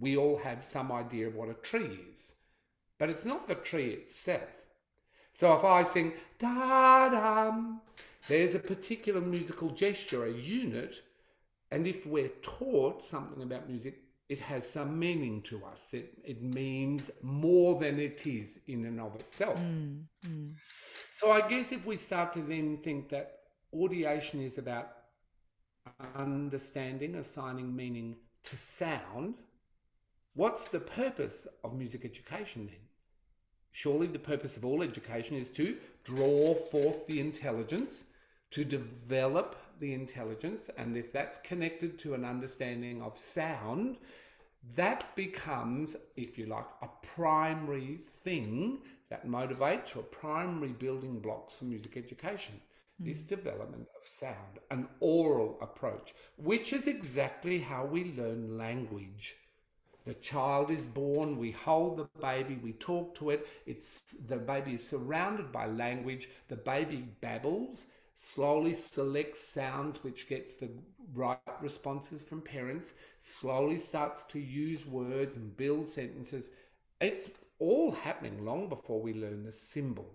we 0.00 0.16
all 0.16 0.38
have 0.38 0.64
some 0.64 0.90
idea 0.92 1.28
of 1.28 1.34
what 1.34 1.48
a 1.48 1.54
tree 1.54 1.98
is, 2.12 2.34
but 2.98 3.10
it's 3.10 3.24
not 3.24 3.46
the 3.46 3.54
tree 3.54 3.90
itself. 3.90 4.67
So 5.38 5.56
if 5.56 5.64
I 5.64 5.84
sing 5.84 6.14
da 6.38 7.08
dum, 7.08 7.80
there's 8.26 8.54
a 8.54 8.58
particular 8.58 9.20
musical 9.20 9.70
gesture, 9.70 10.24
a 10.24 10.32
unit 10.32 11.02
and 11.70 11.86
if 11.86 12.06
we're 12.06 12.32
taught 12.42 13.04
something 13.04 13.42
about 13.42 13.68
music, 13.68 14.00
it 14.28 14.40
has 14.40 14.68
some 14.68 14.98
meaning 14.98 15.42
to 15.42 15.64
us. 15.64 15.94
It, 15.94 16.18
it 16.24 16.42
means 16.42 17.10
more 17.22 17.78
than 17.78 17.98
it 17.98 18.26
is 18.26 18.58
in 18.66 18.84
and 18.86 19.00
of 19.00 19.14
itself. 19.14 19.58
Mm, 19.60 20.02
mm. 20.26 20.52
So 21.14 21.30
I 21.30 21.46
guess 21.46 21.72
if 21.72 21.86
we 21.86 21.96
start 21.96 22.32
to 22.34 22.40
then 22.40 22.76
think 22.76 23.08
that 23.10 23.38
audiation 23.74 24.44
is 24.44 24.58
about 24.58 24.88
understanding, 26.14 27.14
assigning 27.14 27.74
meaning 27.74 28.16
to 28.44 28.56
sound, 28.56 29.34
what's 30.34 30.66
the 30.66 30.80
purpose 30.80 31.46
of 31.64 31.74
music 31.74 32.04
education 32.04 32.66
then? 32.66 32.80
Surely 33.78 34.08
the 34.08 34.18
purpose 34.18 34.56
of 34.56 34.64
all 34.64 34.82
education 34.82 35.36
is 35.36 35.50
to 35.50 35.76
draw 36.02 36.52
forth 36.52 37.06
the 37.06 37.20
intelligence, 37.20 38.06
to 38.50 38.64
develop 38.64 39.54
the 39.78 39.94
intelligence, 39.94 40.68
and 40.78 40.96
if 40.96 41.12
that's 41.12 41.38
connected 41.44 41.96
to 41.96 42.14
an 42.14 42.24
understanding 42.24 43.00
of 43.00 43.16
sound, 43.16 43.98
that 44.74 45.14
becomes, 45.14 45.94
if 46.16 46.36
you 46.36 46.46
like, 46.46 46.66
a 46.82 46.88
primary 47.06 48.00
thing 48.24 48.80
that 49.10 49.28
motivates 49.28 49.96
or 49.96 50.02
primary 50.02 50.72
building 50.72 51.20
blocks 51.20 51.54
for 51.54 51.66
music 51.66 51.96
education. 51.96 52.60
Mm. 53.00 53.06
This 53.06 53.22
development 53.22 53.86
of 54.02 54.08
sound, 54.08 54.58
an 54.72 54.88
oral 54.98 55.56
approach, 55.60 56.14
which 56.36 56.72
is 56.72 56.88
exactly 56.88 57.60
how 57.60 57.84
we 57.84 58.12
learn 58.16 58.58
language. 58.58 59.36
The 60.08 60.14
child 60.14 60.70
is 60.70 60.86
born, 60.86 61.36
we 61.36 61.50
hold 61.50 61.98
the 61.98 62.08
baby, 62.18 62.58
we 62.62 62.72
talk 62.72 63.14
to 63.16 63.28
it. 63.28 63.46
It's 63.66 64.00
the 64.26 64.38
baby 64.38 64.76
is 64.76 64.88
surrounded 64.88 65.52
by 65.52 65.66
language. 65.66 66.30
The 66.48 66.56
baby 66.56 67.06
babbles 67.20 67.84
slowly 68.14 68.72
selects 68.72 69.46
sounds 69.46 70.02
which 70.02 70.26
gets 70.26 70.54
the 70.54 70.70
right 71.14 71.38
responses 71.60 72.22
from 72.22 72.40
parents, 72.40 72.94
slowly 73.18 73.78
starts 73.78 74.24
to 74.24 74.40
use 74.40 74.86
words 74.86 75.36
and 75.36 75.54
build 75.58 75.90
sentences. 75.90 76.52
It's 77.02 77.28
all 77.58 77.92
happening 77.92 78.46
long 78.46 78.70
before 78.70 79.02
we 79.02 79.12
learn 79.12 79.44
the 79.44 79.52
symbol. 79.52 80.10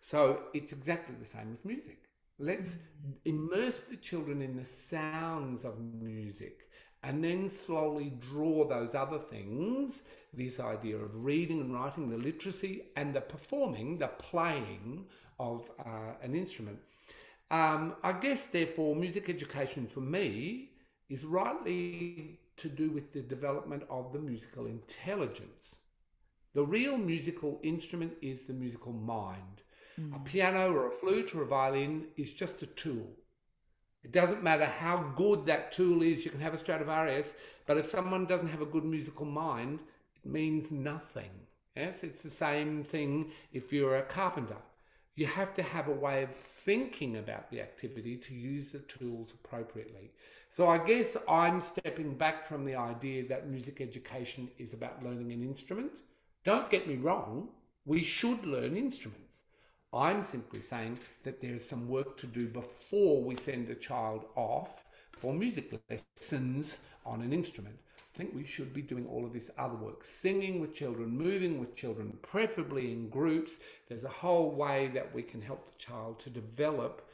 So 0.00 0.40
it's 0.54 0.72
exactly 0.72 1.14
the 1.20 1.24
same 1.24 1.52
as 1.52 1.64
music. 1.64 2.02
Let's 2.40 2.70
mm. 2.70 3.12
immerse 3.26 3.82
the 3.82 3.96
children 3.96 4.42
in 4.42 4.56
the 4.56 4.64
sounds 4.64 5.64
of 5.64 5.78
music 5.78 6.69
and 7.02 7.24
then 7.24 7.48
slowly 7.48 8.12
draw 8.30 8.66
those 8.66 8.94
other 8.94 9.18
things 9.18 10.02
this 10.32 10.60
idea 10.60 10.96
of 10.96 11.24
reading 11.24 11.60
and 11.60 11.74
writing, 11.74 12.08
the 12.08 12.16
literacy, 12.16 12.82
and 12.96 13.12
the 13.14 13.20
performing, 13.20 13.98
the 13.98 14.06
playing 14.06 15.04
of 15.38 15.68
uh, 15.84 16.12
an 16.22 16.36
instrument 16.36 16.78
um, 17.50 17.96
I 18.04 18.12
guess, 18.12 18.46
therefore, 18.46 18.94
music 18.94 19.28
education 19.28 19.86
for 19.86 20.00
me 20.00 20.70
is 21.08 21.24
rightly 21.24 22.38
to 22.58 22.68
do 22.68 22.90
with 22.90 23.12
the 23.12 23.22
development 23.22 23.82
of 23.90 24.12
the 24.12 24.20
musical 24.20 24.66
intelligence. 24.66 25.76
The 26.54 26.64
real 26.64 26.96
musical 26.96 27.58
instrument 27.62 28.12
is 28.22 28.44
the 28.44 28.52
musical 28.52 28.92
mind. 28.92 29.62
Mm. 30.00 30.14
A 30.14 30.18
piano 30.20 30.72
or 30.72 30.88
a 30.88 30.90
flute 30.90 31.34
or 31.34 31.42
a 31.42 31.46
violin 31.46 32.06
is 32.16 32.32
just 32.32 32.62
a 32.62 32.66
tool. 32.66 33.08
It 34.02 34.12
doesn't 34.12 34.42
matter 34.42 34.64
how 34.64 35.12
good 35.14 35.44
that 35.46 35.72
tool 35.72 36.02
is, 36.02 36.24
you 36.24 36.30
can 36.30 36.40
have 36.40 36.54
a 36.54 36.58
Stradivarius, 36.58 37.34
but 37.66 37.76
if 37.76 37.90
someone 37.90 38.24
doesn't 38.24 38.48
have 38.48 38.62
a 38.62 38.66
good 38.66 38.84
musical 38.84 39.26
mind, 39.26 39.80
it 40.16 40.30
means 40.30 40.70
nothing. 40.70 41.30
Yes, 41.76 42.02
it's 42.02 42.22
the 42.22 42.30
same 42.30 42.82
thing 42.82 43.30
if 43.52 43.72
you're 43.72 43.98
a 43.98 44.02
carpenter. 44.02 44.56
You 45.16 45.26
have 45.26 45.52
to 45.54 45.62
have 45.62 45.88
a 45.88 45.92
way 45.92 46.22
of 46.22 46.34
thinking 46.34 47.18
about 47.18 47.50
the 47.50 47.60
activity 47.60 48.16
to 48.16 48.34
use 48.34 48.72
the 48.72 48.78
tools 48.80 49.34
appropriately. 49.34 50.12
So 50.48 50.66
I 50.66 50.78
guess 50.78 51.16
I'm 51.28 51.60
stepping 51.60 52.14
back 52.14 52.46
from 52.46 52.64
the 52.64 52.76
idea 52.76 53.26
that 53.28 53.48
music 53.48 53.80
education 53.80 54.50
is 54.58 54.72
about 54.72 55.04
learning 55.04 55.32
an 55.32 55.42
instrument. 55.42 55.98
Don't 56.44 56.70
get 56.70 56.88
me 56.88 56.96
wrong, 56.96 57.50
we 57.84 58.02
should 58.02 58.46
learn 58.46 58.76
instruments. 58.76 59.29
I'm 59.92 60.22
simply 60.22 60.60
saying 60.60 60.98
that 61.24 61.40
there 61.40 61.54
is 61.54 61.68
some 61.68 61.88
work 61.88 62.16
to 62.18 62.26
do 62.26 62.46
before 62.46 63.22
we 63.22 63.34
send 63.36 63.68
a 63.70 63.74
child 63.74 64.26
off 64.36 64.84
for 65.12 65.34
music 65.34 65.72
lessons 65.90 66.78
on 67.04 67.22
an 67.22 67.32
instrument. 67.32 67.76
I 68.14 68.18
think 68.18 68.34
we 68.34 68.44
should 68.44 68.72
be 68.72 68.82
doing 68.82 69.06
all 69.06 69.24
of 69.24 69.32
this 69.32 69.50
other 69.58 69.74
work, 69.74 70.04
singing 70.04 70.60
with 70.60 70.74
children, 70.74 71.08
moving 71.08 71.58
with 71.58 71.76
children, 71.76 72.16
preferably 72.22 72.92
in 72.92 73.08
groups. 73.08 73.58
There's 73.88 74.04
a 74.04 74.08
whole 74.08 74.50
way 74.50 74.90
that 74.94 75.14
we 75.14 75.22
can 75.22 75.40
help 75.40 75.66
the 75.66 75.78
child 75.78 76.18
to 76.20 76.30
develop 76.30 77.08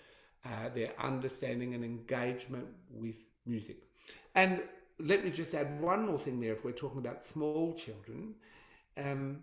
uh, 0.45 0.69
their 0.75 0.93
understanding 0.99 1.75
and 1.75 1.85
engagement 1.85 2.67
with 2.91 3.27
music. 3.47 3.77
And 4.35 4.63
let 4.99 5.25
me 5.25 5.31
just 5.31 5.55
add 5.55 5.81
one 5.81 6.07
more 6.07 6.19
thing 6.19 6.41
there 6.41 6.53
if 6.53 6.65
we're 6.65 6.73
talking 6.73 6.99
about 6.99 7.25
small 7.25 7.75
children. 7.75 8.35
Um, 8.97 9.43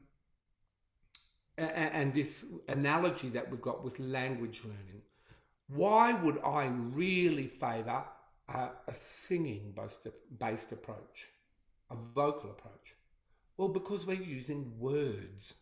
and 1.58 2.14
this 2.14 2.46
analogy 2.68 3.30
that 3.30 3.50
we've 3.50 3.62
got 3.62 3.84
with 3.84 4.00
language 4.00 4.62
learning. 4.64 5.02
Why 5.68 6.14
would 6.14 6.40
I 6.44 6.66
really 6.66 7.48
favour 7.48 8.04
a, 8.50 8.70
a 8.88 8.94
singing 8.94 9.74
based 10.40 10.72
approach, 10.72 11.28
a 11.90 11.96
vocal 11.96 12.52
approach? 12.52 12.96
Well, 13.58 13.70
because 13.70 14.06
we're 14.06 14.22
using 14.22 14.74
words, 14.80 15.56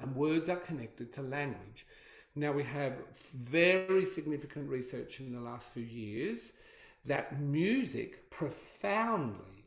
and 0.00 0.14
words 0.16 0.48
are 0.48 0.56
connected 0.56 1.12
to 1.12 1.22
language. 1.22 1.86
Now, 2.34 2.50
we 2.52 2.64
have 2.64 2.94
very 3.32 4.04
significant 4.04 4.68
research 4.68 5.20
in 5.20 5.32
the 5.32 5.40
last 5.40 5.72
few 5.72 5.84
years 5.84 6.52
that 7.04 7.40
music 7.40 8.30
profoundly 8.30 9.64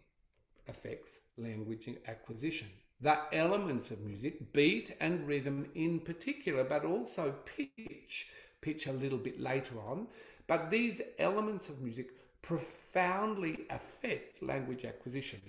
affects 0.67 1.19
language 1.37 1.89
acquisition. 2.07 2.67
The 2.99 3.19
elements 3.31 3.91
of 3.91 4.01
music, 4.01 4.53
beat 4.53 4.95
and 4.99 5.27
rhythm 5.27 5.69
in 5.75 5.99
particular, 5.99 6.63
but 6.63 6.83
also 6.83 7.35
pitch, 7.45 8.27
pitch 8.61 8.87
a 8.87 8.91
little 8.91 9.19
bit 9.19 9.39
later 9.39 9.75
on. 9.87 10.07
But 10.47 10.71
these 10.71 11.01
elements 11.19 11.69
of 11.69 11.81
music 11.81 12.07
profoundly 12.41 13.65
affect 13.69 14.41
language 14.41 14.85
acquisition. 14.85 15.41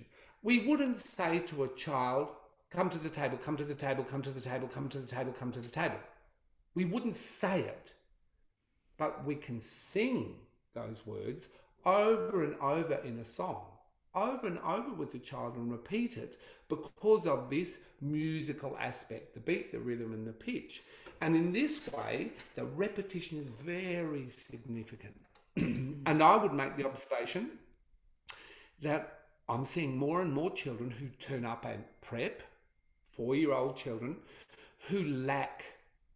We 0.42 0.66
wouldn't 0.66 0.98
say 0.98 1.38
to 1.40 1.64
a 1.64 1.74
child, 1.74 2.28
come 2.70 2.90
to 2.90 2.98
the 2.98 3.08
table, 3.08 3.38
come 3.38 3.56
to 3.56 3.64
the 3.64 3.74
table, 3.74 4.04
come 4.04 4.22
to 4.22 4.30
the 4.30 4.40
table, 4.40 4.68
come 4.68 4.88
to 4.88 4.98
the 4.98 5.06
table, 5.06 5.32
come 5.32 5.52
to 5.52 5.60
the 5.60 5.68
table. 5.68 5.98
We 6.74 6.84
wouldn't 6.84 7.16
say 7.16 7.60
it, 7.60 7.94
but 8.98 9.24
we 9.24 9.36
can 9.36 9.60
sing 9.60 10.36
those 10.74 11.06
words 11.06 11.48
over 11.84 12.44
and 12.44 12.56
over 12.60 12.94
in 13.04 13.18
a 13.18 13.24
song, 13.24 13.64
over 14.14 14.46
and 14.46 14.58
over 14.60 14.92
with 14.92 15.12
the 15.12 15.18
child 15.18 15.56
and 15.56 15.70
repeat 15.70 16.16
it 16.16 16.38
because 16.68 17.26
of 17.26 17.50
this 17.50 17.80
musical 18.00 18.76
aspect 18.78 19.34
the 19.34 19.40
beat, 19.40 19.72
the 19.72 19.78
rhythm, 19.78 20.12
and 20.12 20.26
the 20.26 20.32
pitch. 20.32 20.82
And 21.20 21.34
in 21.34 21.52
this 21.52 21.80
way, 21.92 22.32
the 22.54 22.64
repetition 22.64 23.38
is 23.38 23.46
very 23.46 24.28
significant. 24.30 25.14
and 25.56 26.22
I 26.22 26.36
would 26.36 26.52
make 26.52 26.76
the 26.76 26.86
observation 26.86 27.50
that 28.82 29.20
I'm 29.48 29.64
seeing 29.64 29.96
more 29.96 30.20
and 30.20 30.32
more 30.32 30.50
children 30.50 30.90
who 30.90 31.08
turn 31.18 31.44
up 31.44 31.64
at 31.66 32.00
prep, 32.02 32.42
four 33.10 33.34
year 33.34 33.52
old 33.52 33.76
children, 33.76 34.16
who 34.88 35.02
lack 35.04 35.64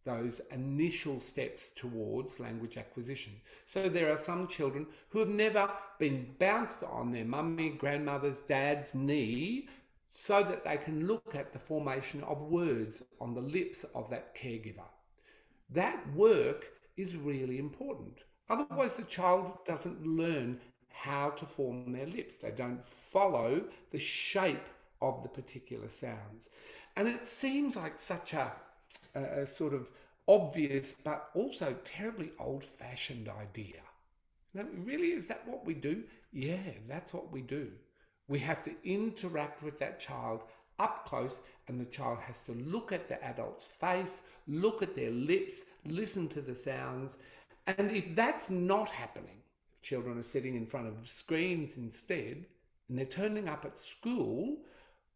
those 0.05 0.41
initial 0.51 1.19
steps 1.19 1.69
towards 1.69 2.39
language 2.39 2.77
acquisition. 2.77 3.33
So 3.65 3.87
there 3.87 4.11
are 4.11 4.19
some 4.19 4.47
children 4.47 4.87
who 5.09 5.19
have 5.19 5.29
never 5.29 5.69
been 5.99 6.35
bounced 6.39 6.83
on 6.83 7.11
their 7.11 7.25
mummy, 7.25 7.69
grandmother's, 7.69 8.41
dad's 8.41 8.93
knee 8.93 9.67
so 10.11 10.43
that 10.43 10.63
they 10.63 10.77
can 10.77 11.07
look 11.07 11.35
at 11.35 11.53
the 11.53 11.59
formation 11.59 12.23
of 12.23 12.43
words 12.43 13.01
on 13.19 13.33
the 13.33 13.41
lips 13.41 13.83
of 13.95 14.09
that 14.09 14.35
caregiver. 14.35 14.87
That 15.69 15.99
work 16.13 16.71
is 16.97 17.17
really 17.17 17.57
important. 17.57 18.19
Otherwise, 18.49 18.97
the 18.97 19.03
child 19.03 19.65
doesn't 19.65 20.05
learn 20.05 20.59
how 20.89 21.31
to 21.31 21.45
form 21.45 21.91
their 21.91 22.05
lips. 22.05 22.35
They 22.35 22.51
don't 22.51 22.83
follow 22.85 23.63
the 23.91 23.99
shape 23.99 24.67
of 25.01 25.23
the 25.23 25.29
particular 25.29 25.89
sounds. 25.89 26.49
And 26.95 27.07
it 27.07 27.25
seems 27.25 27.75
like 27.75 27.97
such 27.97 28.33
a 28.33 28.51
a, 29.15 29.45
sort 29.45 29.73
of 29.73 29.91
obvious 30.27 30.93
but 30.93 31.29
also 31.33 31.75
terribly 31.83 32.31
old 32.39 32.63
fashioned 32.63 33.29
idea. 33.29 33.81
Now, 34.53 34.65
really, 34.85 35.11
is 35.11 35.27
that 35.27 35.47
what 35.47 35.65
we 35.65 35.73
do? 35.73 36.03
Yeah, 36.31 36.57
that's 36.87 37.13
what 37.13 37.31
we 37.31 37.41
do. 37.41 37.71
We 38.27 38.39
have 38.39 38.63
to 38.63 38.71
interact 38.83 39.63
with 39.63 39.79
that 39.79 39.99
child 39.99 40.43
up 40.79 41.05
close, 41.05 41.41
and 41.67 41.79
the 41.79 41.85
child 41.85 42.19
has 42.19 42.43
to 42.43 42.51
look 42.53 42.91
at 42.91 43.07
the 43.07 43.23
adult's 43.23 43.65
face, 43.65 44.23
look 44.47 44.81
at 44.81 44.95
their 44.95 45.11
lips, 45.11 45.63
listen 45.85 46.27
to 46.29 46.41
the 46.41 46.55
sounds. 46.55 47.17
And 47.67 47.91
if 47.91 48.15
that's 48.15 48.49
not 48.49 48.89
happening, 48.89 49.37
children 49.81 50.17
are 50.17 50.23
sitting 50.23 50.55
in 50.55 50.65
front 50.65 50.87
of 50.87 51.07
screens 51.07 51.77
instead, 51.77 52.45
and 52.89 52.97
they're 52.97 53.05
turning 53.05 53.49
up 53.49 53.65
at 53.65 53.77
school, 53.77 54.57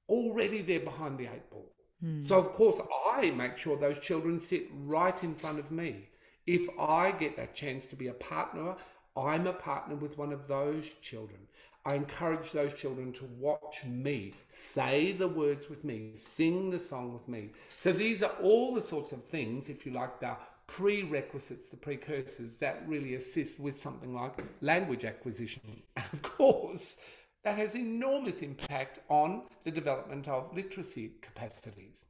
already 0.10 0.62
they're 0.62 0.80
behind 0.80 1.18
the 1.18 1.26
eight 1.26 1.50
ball. 1.50 1.72
Hmm. 2.02 2.24
So, 2.24 2.38
of 2.38 2.52
course, 2.54 2.80
I 3.18 3.32
make 3.32 3.58
sure 3.58 3.76
those 3.76 4.00
children 4.00 4.40
sit 4.40 4.68
right 4.86 5.24
in 5.24 5.34
front 5.34 5.58
of 5.58 5.72
me. 5.72 6.08
If 6.46 6.68
I 6.80 7.12
get 7.12 7.36
that 7.38 7.56
chance 7.56 7.88
to 7.88 7.96
be 7.96 8.10
a 8.10 8.14
partner, 8.14 8.76
I'm 9.16 9.48
a 9.48 9.54
partner 9.54 9.96
with 9.96 10.20
one 10.20 10.32
of 10.32 10.48
those 10.48 10.88
children. 11.02 11.40
I 11.84 11.96
encourage 11.96 12.52
those 12.52 12.76
children 12.76 13.12
to 13.14 13.26
watch 13.40 13.84
me, 13.86 14.34
say 14.50 15.14
the 15.14 15.28
words 15.28 15.68
with 15.68 15.84
me, 15.84 16.12
sing 16.16 16.70
the 16.70 16.78
song 16.78 17.12
with 17.12 17.28
me. 17.28 17.50
So 17.76 17.92
these 17.92 18.22
are 18.22 18.34
all 18.40 18.76
the 18.76 18.84
sorts 18.84 19.14
of 19.14 19.26
things, 19.26 19.68
if 19.68 19.84
you 19.84 19.94
like, 19.94 20.20
the 20.20 20.38
prerequisites, 20.68 21.70
the 21.70 21.78
precursors 21.78 22.60
that 22.60 22.88
really 22.88 23.16
assist 23.16 23.60
with 23.60 23.80
something 23.80 24.14
like 24.14 24.44
language 24.62 25.06
acquisition. 25.06 25.82
And 25.96 26.06
of 26.14 26.22
course, 26.22 26.98
that 27.44 27.58
has 27.58 27.74
enormous 27.74 28.44
impact 28.44 29.00
on 29.10 29.48
the 29.64 29.72
development 29.72 30.28
of 30.28 30.56
literacy 30.56 31.14
capacities. 31.22 32.06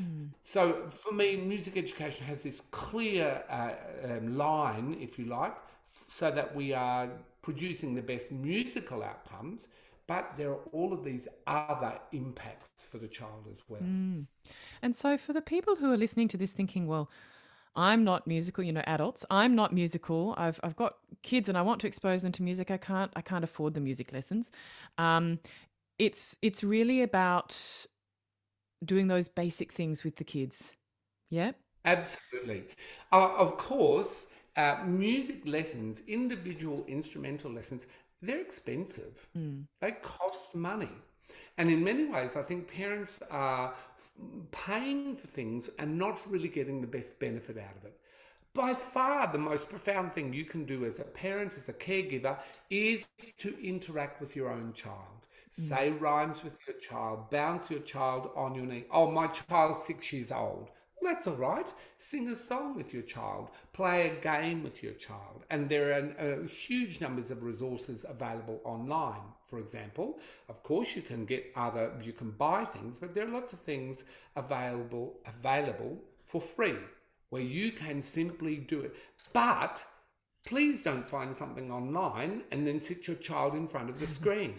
Mm. 0.00 0.30
So, 0.42 0.88
for 0.88 1.12
me, 1.12 1.36
music 1.36 1.76
education 1.76 2.26
has 2.26 2.42
this 2.42 2.62
clear 2.70 3.42
uh, 3.50 3.72
um, 4.04 4.36
line, 4.36 4.96
if 5.00 5.18
you 5.18 5.26
like, 5.26 5.56
so 6.08 6.30
that 6.30 6.54
we 6.54 6.72
are 6.72 7.08
producing 7.42 7.94
the 7.94 8.02
best 8.02 8.30
musical 8.32 9.02
outcomes, 9.02 9.68
but 10.06 10.32
there 10.36 10.50
are 10.50 10.60
all 10.72 10.92
of 10.92 11.04
these 11.04 11.28
other 11.46 11.98
impacts 12.12 12.84
for 12.84 12.98
the 12.98 13.08
child 13.08 13.46
as 13.50 13.62
well. 13.68 13.82
Mm. 13.82 14.26
And 14.82 14.94
so, 14.94 15.16
for 15.16 15.32
the 15.32 15.42
people 15.42 15.76
who 15.76 15.92
are 15.92 15.96
listening 15.96 16.28
to 16.28 16.36
this 16.36 16.52
thinking, 16.52 16.86
well, 16.86 17.10
I'm 17.74 18.04
not 18.04 18.26
musical, 18.26 18.62
you 18.62 18.72
know, 18.72 18.82
adults. 18.86 19.24
I'm 19.30 19.54
not 19.54 19.72
musical. 19.72 20.34
I've 20.36 20.60
I've 20.62 20.76
got 20.76 20.96
kids 21.22 21.48
and 21.48 21.56
I 21.56 21.62
want 21.62 21.80
to 21.82 21.86
expose 21.86 22.22
them 22.22 22.32
to 22.32 22.42
music. 22.42 22.70
I 22.70 22.76
can't 22.76 23.10
I 23.16 23.22
can't 23.22 23.44
afford 23.44 23.74
the 23.74 23.80
music 23.80 24.12
lessons. 24.12 24.50
Um, 24.98 25.38
it's 25.98 26.36
it's 26.42 26.62
really 26.62 27.02
about 27.02 27.56
doing 28.84 29.08
those 29.08 29.28
basic 29.28 29.72
things 29.72 30.04
with 30.04 30.16
the 30.16 30.24
kids. 30.24 30.74
Yeah. 31.30 31.52
Absolutely. 31.84 32.64
Uh, 33.12 33.34
of 33.36 33.56
course, 33.56 34.26
uh, 34.56 34.76
music 34.86 35.46
lessons, 35.46 36.02
individual 36.06 36.84
instrumental 36.86 37.50
lessons, 37.50 37.86
they're 38.20 38.40
expensive. 38.40 39.26
Mm. 39.36 39.64
They 39.80 39.92
cost 40.02 40.54
money. 40.54 40.90
And 41.58 41.70
in 41.70 41.82
many 41.82 42.04
ways, 42.06 42.36
I 42.36 42.42
think 42.42 42.68
parents 42.68 43.18
are 43.30 43.74
paying 44.50 45.16
for 45.16 45.26
things 45.26 45.70
and 45.78 45.98
not 45.98 46.20
really 46.28 46.48
getting 46.48 46.80
the 46.80 46.86
best 46.86 47.18
benefit 47.18 47.56
out 47.58 47.76
of 47.76 47.84
it. 47.84 47.98
By 48.54 48.74
far, 48.74 49.32
the 49.32 49.38
most 49.38 49.70
profound 49.70 50.12
thing 50.12 50.34
you 50.34 50.44
can 50.44 50.66
do 50.66 50.84
as 50.84 50.98
a 50.98 51.04
parent, 51.04 51.56
as 51.56 51.70
a 51.70 51.72
caregiver, 51.72 52.38
is 52.68 53.06
to 53.38 53.56
interact 53.66 54.20
with 54.20 54.36
your 54.36 54.50
own 54.50 54.74
child. 54.74 55.26
Mm. 55.52 55.68
Say 55.68 55.90
rhymes 55.90 56.42
with 56.42 56.56
your 56.66 56.76
child, 56.78 57.30
bounce 57.30 57.70
your 57.70 57.80
child 57.80 58.30
on 58.34 58.54
your 58.54 58.66
knee. 58.66 58.84
Oh, 58.90 59.10
my 59.10 59.26
child's 59.28 59.82
six 59.82 60.12
years 60.12 60.32
old. 60.32 60.70
That's 61.02 61.26
all 61.26 61.36
right. 61.36 61.70
Sing 61.98 62.28
a 62.28 62.36
song 62.36 62.76
with 62.76 62.94
your 62.94 63.02
child, 63.02 63.50
play 63.72 64.08
a 64.08 64.20
game 64.22 64.62
with 64.62 64.82
your 64.82 64.92
child. 64.92 65.44
And 65.50 65.68
there 65.68 65.92
are 65.92 66.42
uh, 66.44 66.46
huge 66.46 67.00
numbers 67.00 67.30
of 67.32 67.42
resources 67.42 68.06
available 68.08 68.60
online. 68.64 69.22
For 69.46 69.58
example, 69.58 70.20
of 70.48 70.62
course, 70.62 70.94
you 70.94 71.02
can 71.02 71.24
get 71.24 71.52
other, 71.56 71.92
you 72.02 72.12
can 72.12 72.30
buy 72.30 72.64
things, 72.64 72.98
but 72.98 73.14
there 73.14 73.26
are 73.26 73.30
lots 73.30 73.52
of 73.52 73.60
things 73.60 74.04
available 74.36 75.18
available 75.26 75.98
for 76.24 76.40
free 76.40 76.76
where 77.30 77.42
you 77.42 77.72
can 77.72 78.00
simply 78.00 78.56
do 78.56 78.80
it. 78.80 78.94
But 79.32 79.84
please 80.46 80.82
don't 80.82 81.06
find 81.06 81.36
something 81.36 81.70
online 81.70 82.44
and 82.52 82.66
then 82.66 82.78
sit 82.78 83.08
your 83.08 83.16
child 83.16 83.54
in 83.54 83.66
front 83.66 83.90
of 83.90 83.98
the 83.98 84.06
screen. 84.18 84.54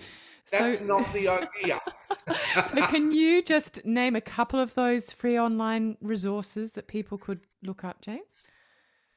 That's 0.51 0.79
so, 0.79 0.85
not 0.85 1.13
the 1.13 1.27
idea. 1.27 1.79
so, 2.67 2.87
can 2.87 3.11
you 3.11 3.41
just 3.43 3.83
name 3.85 4.15
a 4.15 4.21
couple 4.21 4.59
of 4.59 4.73
those 4.75 5.11
free 5.11 5.39
online 5.39 5.97
resources 6.01 6.73
that 6.73 6.87
people 6.87 7.17
could 7.17 7.39
look 7.63 7.83
up, 7.83 8.01
James? 8.01 8.43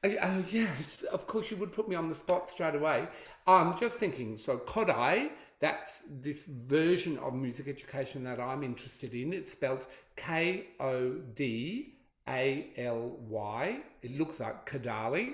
Uh, 0.03 0.41
yes, 0.51 1.03
of 1.03 1.27
course, 1.27 1.49
you 1.49 1.57
would 1.57 1.73
put 1.73 1.89
me 1.89 1.95
on 1.95 2.07
the 2.07 2.15
spot 2.15 2.49
straight 2.49 2.75
away. 2.75 3.07
I'm 3.47 3.77
just 3.79 3.97
thinking, 3.97 4.37
so 4.37 4.57
Kodály, 4.57 5.31
that's 5.59 6.03
this 6.09 6.45
version 6.45 7.17
of 7.17 7.33
music 7.33 7.67
education 7.67 8.23
that 8.23 8.39
I'm 8.39 8.63
interested 8.63 9.15
in. 9.15 9.33
It's 9.33 9.51
spelled 9.51 9.87
K 10.15 10.67
O 10.79 11.13
D 11.33 11.95
A 12.27 12.67
L 12.77 13.17
Y. 13.27 13.79
It 14.03 14.17
looks 14.17 14.39
like 14.39 14.69
Kadali. 14.69 15.33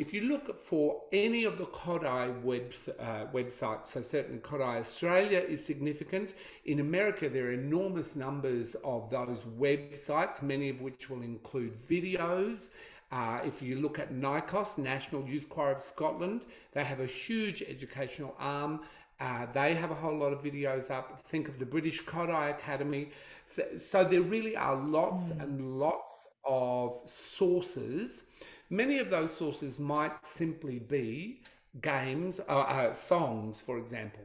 If 0.00 0.14
you 0.14 0.22
look 0.22 0.62
for 0.62 1.02
any 1.12 1.44
of 1.44 1.58
the 1.58 1.66
Kodály 1.66 2.42
webs, 2.42 2.88
uh, 2.88 3.26
websites, 3.34 3.84
so 3.84 4.00
certainly 4.00 4.38
Kodály 4.40 4.80
Australia 4.80 5.40
is 5.40 5.62
significant. 5.62 6.32
In 6.64 6.80
America, 6.80 7.28
there 7.28 7.48
are 7.48 7.52
enormous 7.52 8.16
numbers 8.16 8.74
of 8.82 9.10
those 9.10 9.44
websites, 9.44 10.42
many 10.42 10.70
of 10.70 10.80
which 10.80 11.10
will 11.10 11.20
include 11.20 11.78
videos. 11.78 12.70
Uh, 13.12 13.40
if 13.44 13.60
you 13.60 13.76
look 13.76 13.98
at 13.98 14.10
NYCOS, 14.10 14.78
National 14.78 15.22
Youth 15.26 15.50
Choir 15.50 15.72
of 15.72 15.82
Scotland, 15.82 16.46
they 16.72 16.82
have 16.82 17.00
a 17.00 17.06
huge 17.06 17.60
educational 17.60 18.34
arm. 18.38 18.80
Uh, 19.20 19.44
they 19.52 19.74
have 19.74 19.90
a 19.90 19.94
whole 19.94 20.16
lot 20.16 20.32
of 20.32 20.42
videos 20.42 20.90
up. 20.90 21.20
Think 21.20 21.46
of 21.46 21.58
the 21.58 21.66
British 21.66 22.02
Kodály 22.04 22.52
Academy. 22.52 23.10
So, 23.44 23.64
so 23.76 24.02
there 24.02 24.22
really 24.22 24.56
are 24.56 24.76
lots 24.76 25.28
mm. 25.28 25.42
and 25.42 25.78
lots 25.78 26.26
of 26.46 27.02
sources 27.04 28.22
Many 28.70 28.98
of 28.98 29.10
those 29.10 29.36
sources 29.36 29.80
might 29.80 30.24
simply 30.24 30.78
be 30.78 31.42
games, 31.80 32.40
uh, 32.48 32.60
uh, 32.60 32.94
songs, 32.94 33.60
for 33.60 33.78
example. 33.78 34.22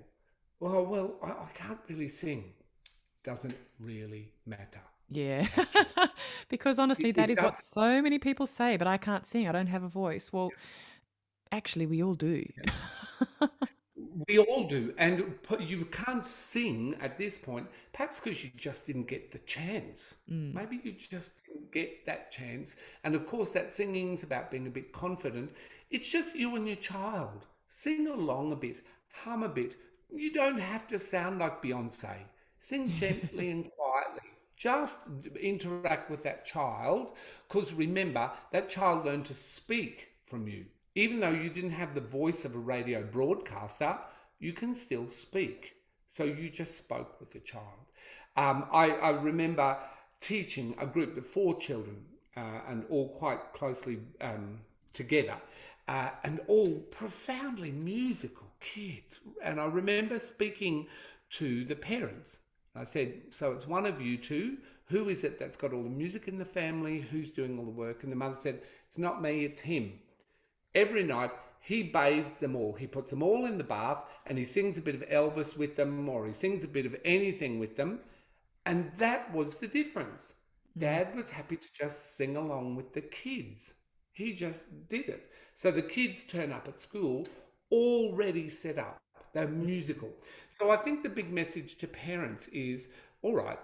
Well, 0.60 0.86
well, 0.86 1.16
I, 1.24 1.30
I 1.30 1.50
can't 1.54 1.80
really 1.90 2.08
sing. 2.08 2.54
Doesn't 3.24 3.56
really 3.80 4.32
matter. 4.46 4.82
Yeah, 5.10 5.48
because 6.50 6.80
honestly, 6.80 7.12
that 7.12 7.30
is 7.30 7.40
what 7.40 7.58
so 7.58 8.02
many 8.02 8.20
people 8.20 8.48
say. 8.48 8.78
But 8.78 8.88
I 8.88 8.98
can't 8.98 9.26
sing. 9.26 9.48
I 9.48 9.52
don't 9.52 9.68
have 9.68 9.84
a 9.84 9.88
voice. 9.88 10.32
Well, 10.32 10.52
actually, 11.52 11.86
we 11.86 12.02
all 12.04 12.16
do. 12.16 12.46
Yeah. 13.42 13.48
We 14.28 14.40
all 14.40 14.64
do. 14.66 14.94
And 14.98 15.36
you 15.60 15.86
can't 15.86 16.26
sing 16.26 16.96
at 17.02 17.18
this 17.18 17.38
point, 17.38 17.68
perhaps 17.92 18.20
because 18.20 18.44
you 18.44 18.52
just 18.56 18.86
didn't 18.86 19.08
get 19.08 19.32
the 19.32 19.40
chance. 19.40 20.16
Mm. 20.32 20.54
Maybe 20.54 20.80
you 20.84 20.94
just 20.94 21.46
didn't 21.46 21.72
get 21.72 22.06
that 22.06 22.32
chance. 22.32 22.78
And 23.04 23.14
of 23.16 23.28
course, 23.28 23.52
that 23.52 23.74
singing's 23.74 24.24
about 24.24 24.52
being 24.52 24.68
a 24.68 24.70
bit 24.72 24.94
confident. 24.94 25.52
It's 25.92 26.08
just 26.08 26.36
you 26.36 26.56
and 26.56 26.66
your 26.68 26.78
child. 26.78 27.46
Sing 27.68 28.08
along 28.08 28.54
a 28.54 28.56
bit, 28.56 28.82
hum 29.12 29.44
a 29.44 29.50
bit. 29.50 29.76
You 30.14 30.32
don't 30.32 30.60
have 30.60 30.88
to 30.88 31.00
sound 31.00 31.40
like 31.40 31.62
Beyonce. 31.62 32.16
Sing 32.62 32.94
gently 32.96 33.52
and 33.52 33.70
quietly. 33.72 34.30
Just 34.56 35.00
interact 35.42 36.10
with 36.10 36.24
that 36.24 36.46
child 36.46 37.18
because 37.48 37.74
remember, 37.74 38.32
that 38.54 38.70
child 38.70 39.06
learned 39.06 39.26
to 39.26 39.34
speak 39.34 40.12
from 40.24 40.48
you 40.48 40.66
even 40.96 41.20
though 41.20 41.30
you 41.30 41.50
didn't 41.50 41.72
have 41.72 41.94
the 41.94 42.02
voice 42.02 42.46
of 42.46 42.56
a 42.56 42.60
radio 42.60 43.04
broadcaster, 43.04 43.98
you 44.40 44.54
can 44.54 44.74
still 44.74 45.10
speak. 45.10 45.76
So 46.08 46.24
you 46.24 46.50
just 46.50 46.78
spoke 46.78 47.20
with 47.20 47.32
the 47.32 47.40
child. 47.40 47.86
Um, 48.38 48.66
I, 48.72 48.92
I, 48.92 49.10
remember 49.10 49.78
teaching 50.22 50.76
a 50.80 50.86
group 50.86 51.18
of 51.18 51.26
four 51.28 51.60
children 51.60 52.06
uh, 52.38 52.62
and 52.68 52.86
all 52.90 53.10
quite 53.10 53.54
closely 53.54 54.00
um, 54.22 54.60
together 54.94 55.36
uh, 55.88 56.10
and 56.24 56.40
all 56.48 56.80
profoundly 56.92 57.72
musical 57.72 58.48
kids. 58.60 59.20
And 59.44 59.60
I 59.60 59.66
remember 59.66 60.20
speaking 60.20 60.88
to 61.32 61.66
the 61.66 61.76
parents. 61.76 62.40
I 62.76 62.84
said, 62.84 63.22
So 63.32 63.52
it's 63.52 63.68
one 63.68 63.86
of 63.86 64.02
you 64.02 64.18
two. 64.18 64.58
Who 64.88 65.10
is 65.10 65.24
it 65.24 65.40
that's 65.40 65.58
got 65.58 65.74
all 65.74 65.84
the 65.84 65.90
music 65.90 66.28
in 66.28 66.38
the 66.38 66.46
family? 66.46 67.00
Who's 67.00 67.32
doing 67.32 67.58
all 67.58 67.66
the 67.66 67.72
work? 67.72 68.04
And 68.04 68.12
the 68.12 68.18
mother 68.18 68.38
said, 68.38 68.62
It's 68.88 68.98
not 68.98 69.22
me, 69.22 69.44
it's 69.44 69.60
him 69.60 69.94
every 70.76 71.04
night 71.04 71.32
he 71.60 71.82
bathes 71.82 72.40
them 72.40 72.56
all. 72.56 72.74
He 72.74 72.86
puts 72.86 73.10
them 73.10 73.24
all 73.24 73.46
in 73.46 73.58
the 73.58 73.64
bath 73.64 74.08
and 74.28 74.38
he 74.38 74.46
sings 74.46 74.78
a 74.78 74.82
bit 74.82 74.96
of 74.96 75.10
Elvis 75.10 75.58
with 75.58 75.76
them 75.76 76.08
or 76.08 76.28
he 76.28 76.34
sings 76.34 76.64
a 76.64 76.68
bit 76.68 76.86
of 76.86 76.96
anything 77.04 77.58
with 77.60 77.76
them. 77.76 78.02
And 78.68 78.92
that 78.98 79.34
was 79.34 79.58
the 79.58 79.68
difference. 79.68 80.36
Mm. 80.78 80.82
Dad 80.82 81.16
was 81.16 81.30
happy 81.30 81.56
to 81.58 81.74
just 81.74 82.18
sing 82.18 82.38
along 82.38 82.76
with 82.76 82.94
the 82.94 83.02
kids. 83.02 83.74
He 84.12 84.34
just 84.34 84.88
did 84.88 85.10
it. 85.10 85.32
So 85.56 85.72
the 85.72 85.82
kids 85.82 86.24
turn 86.24 86.52
up 86.52 86.68
at 86.68 86.80
school 86.80 87.28
already 87.72 88.50
set 88.50 88.78
up. 88.78 89.00
They're 89.34 89.48
musical. 89.48 90.12
So 90.50 90.72
I 90.72 90.78
think 90.78 91.04
the 91.04 91.10
big 91.10 91.32
message 91.32 91.78
to 91.80 91.88
parents 91.88 92.48
is 92.50 92.90
all 93.22 93.36
right, 93.36 93.60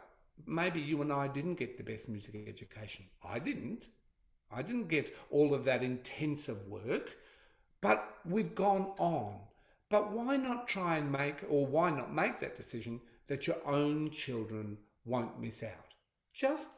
maybe 0.47 0.81
you 0.81 1.01
and 1.01 1.13
I 1.13 1.27
didn't 1.27 1.55
get 1.55 1.77
the 1.77 1.83
best 1.83 2.09
music 2.09 2.35
education. 2.47 3.05
I 3.23 3.39
didn't. 3.39 3.89
I 4.53 4.61
didn't 4.61 4.87
get 4.87 5.15
all 5.29 5.53
of 5.53 5.65
that 5.65 5.83
intensive 5.83 6.67
work, 6.67 7.17
but 7.81 8.17
we've 8.25 8.55
gone 8.55 8.93
on. 8.97 9.39
But 9.89 10.11
why 10.11 10.37
not 10.37 10.67
try 10.67 10.97
and 10.97 11.11
make, 11.11 11.43
or 11.49 11.65
why 11.65 11.89
not 11.89 12.13
make 12.13 12.39
that 12.39 12.55
decision 12.55 13.01
that 13.27 13.47
your 13.47 13.57
own 13.65 14.11
children 14.11 14.77
won't 15.05 15.39
miss 15.39 15.63
out? 15.63 15.93
Just 16.33 16.69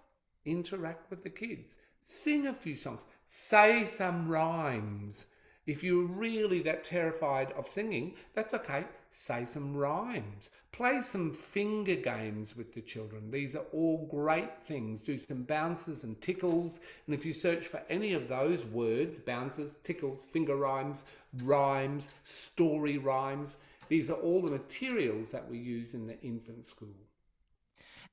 interact 0.45 1.09
with 1.09 1.23
the 1.23 1.29
kids, 1.29 1.77
sing 2.03 2.47
a 2.47 2.53
few 2.53 2.75
songs, 2.75 3.01
say 3.27 3.85
some 3.85 4.27
rhymes. 4.27 5.27
If 5.65 5.83
you're 5.83 6.07
really 6.07 6.61
that 6.63 6.83
terrified 6.83 7.51
of 7.53 7.67
singing, 7.67 8.15
that's 8.33 8.53
okay 8.53 8.85
say 9.13 9.45
some 9.45 9.77
rhymes, 9.77 10.49
play 10.73 11.01
some 11.01 11.31
finger 11.31 11.95
games 11.95 12.57
with 12.57 12.73
the 12.73 12.81
children. 12.81 13.31
These 13.31 13.55
are 13.55 13.65
all 13.71 14.05
great 14.07 14.61
things. 14.61 15.01
Do 15.01 15.17
some 15.17 15.43
bounces 15.43 16.03
and 16.03 16.19
tickles. 16.19 16.81
And 17.05 17.15
if 17.15 17.25
you 17.25 17.31
search 17.31 17.67
for 17.67 17.81
any 17.89 18.13
of 18.13 18.27
those 18.27 18.65
words 18.65 19.19
bounces, 19.19 19.75
tickles, 19.83 20.23
finger 20.31 20.57
rhymes, 20.57 21.05
rhymes, 21.43 22.09
story 22.23 22.97
rhymes 22.97 23.57
these 23.89 24.09
are 24.09 24.15
all 24.15 24.41
the 24.41 24.51
materials 24.51 25.29
that 25.29 25.49
we 25.49 25.57
use 25.57 25.93
in 25.93 26.07
the 26.07 26.19
infant 26.21 26.65
school. 26.65 26.95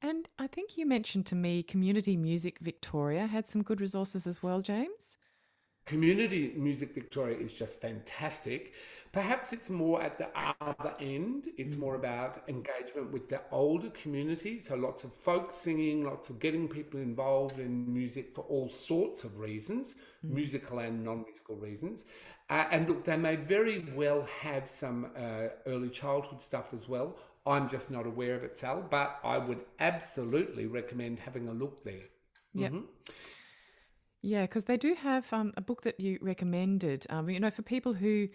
And 0.02 0.28
I 0.38 0.46
think 0.46 0.76
you 0.76 0.86
mentioned 0.86 1.26
to 1.26 1.34
me 1.34 1.62
Community 1.62 2.16
Music 2.16 2.58
Victoria 2.58 3.26
had 3.26 3.46
some 3.46 3.62
good 3.62 3.80
resources 3.80 4.26
as 4.26 4.42
well, 4.42 4.60
James. 4.60 5.18
Community 5.90 6.52
Music 6.56 6.94
Victoria 6.94 7.36
is 7.36 7.52
just 7.52 7.80
fantastic. 7.80 8.74
Perhaps 9.10 9.52
it's 9.52 9.68
more 9.68 10.00
at 10.00 10.18
the 10.18 10.28
other 10.60 10.94
end. 11.00 11.48
It's 11.58 11.76
more 11.76 11.96
about 11.96 12.48
engagement 12.48 13.10
with 13.10 13.28
the 13.28 13.40
older 13.50 13.90
community. 13.90 14.60
So 14.60 14.76
lots 14.76 15.02
of 15.02 15.12
folk 15.12 15.52
singing, 15.52 16.04
lots 16.04 16.30
of 16.30 16.38
getting 16.38 16.68
people 16.68 17.00
involved 17.00 17.58
in 17.58 17.92
music 17.92 18.32
for 18.32 18.42
all 18.42 18.70
sorts 18.70 19.24
of 19.24 19.40
reasons, 19.40 19.96
mm. 20.24 20.30
musical 20.30 20.78
and 20.78 21.02
non-musical 21.02 21.56
reasons. 21.56 22.04
Uh, 22.48 22.66
and 22.70 22.88
look, 22.88 23.02
they 23.02 23.16
may 23.16 23.34
very 23.34 23.84
well 23.96 24.22
have 24.40 24.70
some 24.70 25.10
uh, 25.16 25.48
early 25.66 25.90
childhood 25.90 26.40
stuff 26.40 26.72
as 26.72 26.88
well. 26.88 27.16
I'm 27.44 27.68
just 27.68 27.90
not 27.90 28.06
aware 28.06 28.36
of 28.36 28.44
it, 28.44 28.56
Sal, 28.56 28.86
but 28.88 29.18
I 29.24 29.38
would 29.38 29.62
absolutely 29.80 30.66
recommend 30.66 31.18
having 31.18 31.48
a 31.48 31.52
look 31.52 31.82
there. 31.82 32.06
Yeah. 32.54 32.68
Mm-hmm. 32.68 32.84
Yeah, 34.22 34.42
because 34.42 34.66
they 34.66 34.76
do 34.76 34.94
have 34.94 35.32
um, 35.32 35.54
a 35.56 35.62
book 35.62 35.82
that 35.82 35.98
you 35.98 36.18
recommended. 36.20 37.06
Um, 37.08 37.30
you 37.30 37.40
know, 37.40 37.50
for 37.50 37.62
people 37.62 37.94
who, 37.94 38.28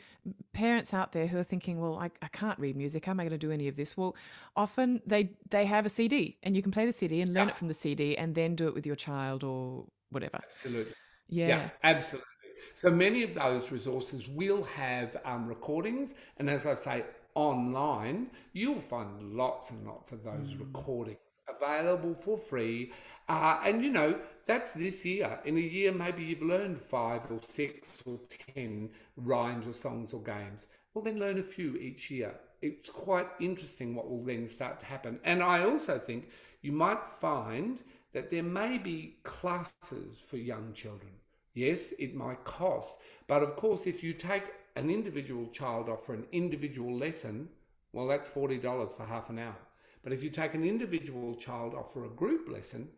parents 0.52 0.95
out 0.95 1.12
there 1.12 1.28
who 1.28 1.38
are 1.38 1.43
thinking, 1.43 1.80
well, 1.80 2.00
I, 2.00 2.10
I 2.24 2.28
can't 2.30 2.57
read 2.57 2.76
music. 2.76 3.05
How 3.05 3.12
am 3.12 3.20
I 3.20 3.24
going 3.24 3.32
to 3.32 3.38
do 3.38 3.51
any 3.51 3.68
of 3.68 3.76
this? 3.76 3.95
Well, 3.95 4.16
often 4.55 5.01
they 5.05 5.32
they 5.49 5.66
have 5.66 5.86
a 5.86 5.89
CD, 5.89 6.38
and 6.41 6.55
you 6.55 6.64
can 6.64 6.72
play 6.72 6.88
the 6.88 6.93
CD 6.93 7.22
and 7.22 7.34
learn 7.34 7.47
yeah. 7.47 7.53
it 7.53 7.57
from 7.57 7.68
the 7.68 7.74
CD, 7.76 8.18
and 8.18 8.34
then 8.34 8.55
do 8.55 8.68
it 8.68 8.74
with 8.74 8.88
your 8.88 8.95
child 8.95 9.43
or 9.43 9.86
whatever. 10.10 10.39
Absolutely. 10.43 10.93
Yeah. 11.28 11.47
Yeah, 11.47 11.70
absolutely. 11.84 12.28
So 12.74 12.89
many 12.89 13.22
of 13.22 13.36
those 13.36 13.72
resources 13.72 14.28
will 14.28 14.64
have 14.64 15.18
um, 15.24 15.47
recordings, 15.47 16.16
and 16.38 16.49
as 16.49 16.66
I 16.66 16.74
say, 16.74 17.05
online, 17.36 18.32
you'll 18.53 18.80
find 18.80 19.36
lots 19.36 19.70
and 19.70 19.86
lots 19.86 20.12
of 20.12 20.24
those 20.24 20.53
mm. 20.53 20.60
recordings 20.62 21.20
available 21.48 22.14
for 22.16 22.38
free. 22.38 22.91
Uh, 23.28 23.60
and 23.66 23.84
you 23.84 23.91
know, 23.91 24.20
that's 24.46 24.72
this 24.74 25.06
year. 25.06 25.39
In 25.46 25.58
a 25.58 25.62
year, 25.62 25.91
maybe 25.91 26.24
you've 26.24 26.41
learned 26.41 26.80
five 26.82 27.30
or 27.32 27.39
six 27.41 28.02
or 28.06 28.20
ten 28.30 28.89
rhymes 29.18 29.68
or 29.68 29.74
songs 29.74 30.14
or 30.14 30.22
games. 30.22 30.68
Well, 30.93 31.04
then 31.04 31.20
learn 31.20 31.38
a 31.39 31.43
few 31.43 31.76
each 31.78 32.10
year. 32.12 32.36
It's 32.62 32.89
quite 32.89 33.28
interesting 33.39 33.96
what 33.96 34.10
will 34.10 34.24
then 34.24 34.48
start 34.48 34.80
to 34.80 34.86
happen. 34.86 35.20
And 35.24 35.43
I 35.43 35.64
also 35.64 35.98
think 36.00 36.30
you 36.62 36.72
might 36.72 37.06
find 37.06 37.82
that 38.14 38.30
there 38.32 38.43
may 38.43 38.78
be 38.78 39.18
classes 39.24 40.20
for 40.20 40.38
young 40.38 40.74
children. 40.74 41.12
Yes, 41.54 41.91
it 42.00 42.14
might 42.16 42.43
cost, 42.43 42.96
but 43.28 43.41
of 43.43 43.56
course, 43.56 43.86
if 43.88 44.04
you 44.04 44.14
take 44.14 44.43
an 44.76 44.89
individual 44.89 45.48
child 45.50 45.89
off 45.89 46.06
for 46.06 46.14
an 46.14 46.26
individual 46.32 46.96
lesson, 46.98 47.50
well, 47.93 48.08
that's 48.08 48.30
$40 48.30 48.96
for 48.96 49.06
half 49.06 49.30
an 49.30 49.39
hour. 49.39 49.58
But 50.06 50.14
if 50.14 50.22
you 50.22 50.30
take 50.30 50.53
an 50.53 50.64
individual 50.64 51.34
child 51.34 51.74
off 51.74 51.91
for 51.91 52.06
a 52.06 52.10
group 52.10 52.47
lesson, 52.47 52.89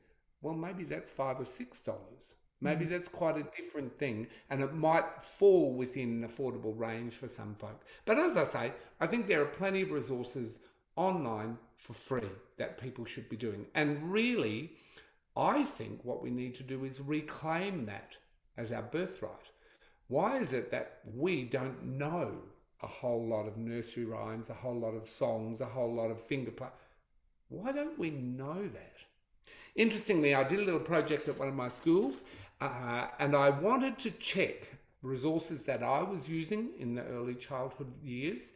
well, 0.41 0.53
maybe 0.53 0.83
that's 0.83 1.09
five 1.09 1.39
or 1.39 1.45
six 1.45 1.79
dollars. 1.79 2.35
Maybe 2.59 2.83
mm. 2.83 2.89
that's 2.89 3.07
quite 3.07 3.37
a 3.37 3.47
different 3.55 3.97
thing, 3.97 4.27
and 4.49 4.61
it 4.61 4.73
might 4.73 5.23
fall 5.23 5.73
within 5.73 6.21
an 6.21 6.27
affordable 6.27 6.77
range 6.77 7.13
for 7.13 7.29
some 7.29 7.55
folk. 7.55 7.85
But 8.03 8.19
as 8.19 8.35
I 8.35 8.43
say, 8.43 8.73
I 8.99 9.07
think 9.07 9.25
there 9.25 9.41
are 9.41 9.45
plenty 9.45 9.83
of 9.83 9.91
resources 9.91 10.59
online 10.97 11.57
for 11.77 11.93
free 11.93 12.29
that 12.57 12.77
people 12.77 13.05
should 13.05 13.29
be 13.29 13.37
doing. 13.37 13.67
And 13.73 14.11
really, 14.11 14.73
I 15.37 15.63
think 15.63 16.03
what 16.03 16.21
we 16.21 16.29
need 16.29 16.55
to 16.55 16.63
do 16.63 16.83
is 16.83 16.99
reclaim 16.99 17.85
that 17.85 18.17
as 18.57 18.73
our 18.73 18.81
birthright. 18.81 19.51
Why 20.09 20.39
is 20.39 20.51
it 20.51 20.71
that 20.71 20.99
we 21.15 21.45
don't 21.45 21.85
know 21.85 22.41
a 22.83 22.87
whole 22.87 23.25
lot 23.25 23.47
of 23.47 23.55
nursery 23.55 24.03
rhymes, 24.03 24.49
a 24.49 24.53
whole 24.53 24.77
lot 24.77 24.93
of 24.93 25.07
songs, 25.07 25.61
a 25.61 25.65
whole 25.65 25.93
lot 25.93 26.11
of 26.11 26.19
finger 26.19 26.51
play? 26.51 26.67
Why 27.49 27.71
don't 27.71 27.97
we 27.97 28.11
know 28.11 28.67
that? 28.67 28.97
Interestingly, 29.75 30.35
I 30.35 30.43
did 30.43 30.59
a 30.59 30.63
little 30.63 30.79
project 30.79 31.27
at 31.27 31.37
one 31.37 31.47
of 31.47 31.53
my 31.53 31.69
schools 31.69 32.21
uh, 32.61 33.07
and 33.19 33.35
I 33.35 33.49
wanted 33.49 33.99
to 33.99 34.11
check 34.11 34.67
resources 35.01 35.63
that 35.63 35.83
I 35.83 36.01
was 36.01 36.27
using 36.27 36.71
in 36.79 36.95
the 36.95 37.03
early 37.03 37.35
childhood 37.35 37.93
years 38.03 38.53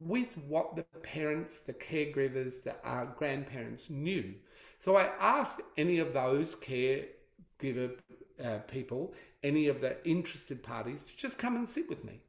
with 0.00 0.36
what 0.48 0.74
the 0.74 0.82
parents, 1.02 1.60
the 1.60 1.72
caregivers, 1.72 2.62
the 2.62 2.74
uh, 2.84 3.06
grandparents 3.16 3.88
knew. 3.88 4.34
So 4.80 4.96
I 4.96 5.10
asked 5.20 5.62
any 5.76 5.98
of 5.98 6.12
those 6.12 6.56
caregiver 6.56 7.96
uh, 8.44 8.58
people, 8.66 9.14
any 9.42 9.68
of 9.68 9.80
the 9.80 9.96
interested 10.06 10.62
parties, 10.62 11.04
to 11.04 11.16
just 11.16 11.38
come 11.38 11.56
and 11.56 11.68
sit 11.68 11.88
with 11.88 12.04
me. 12.04 12.20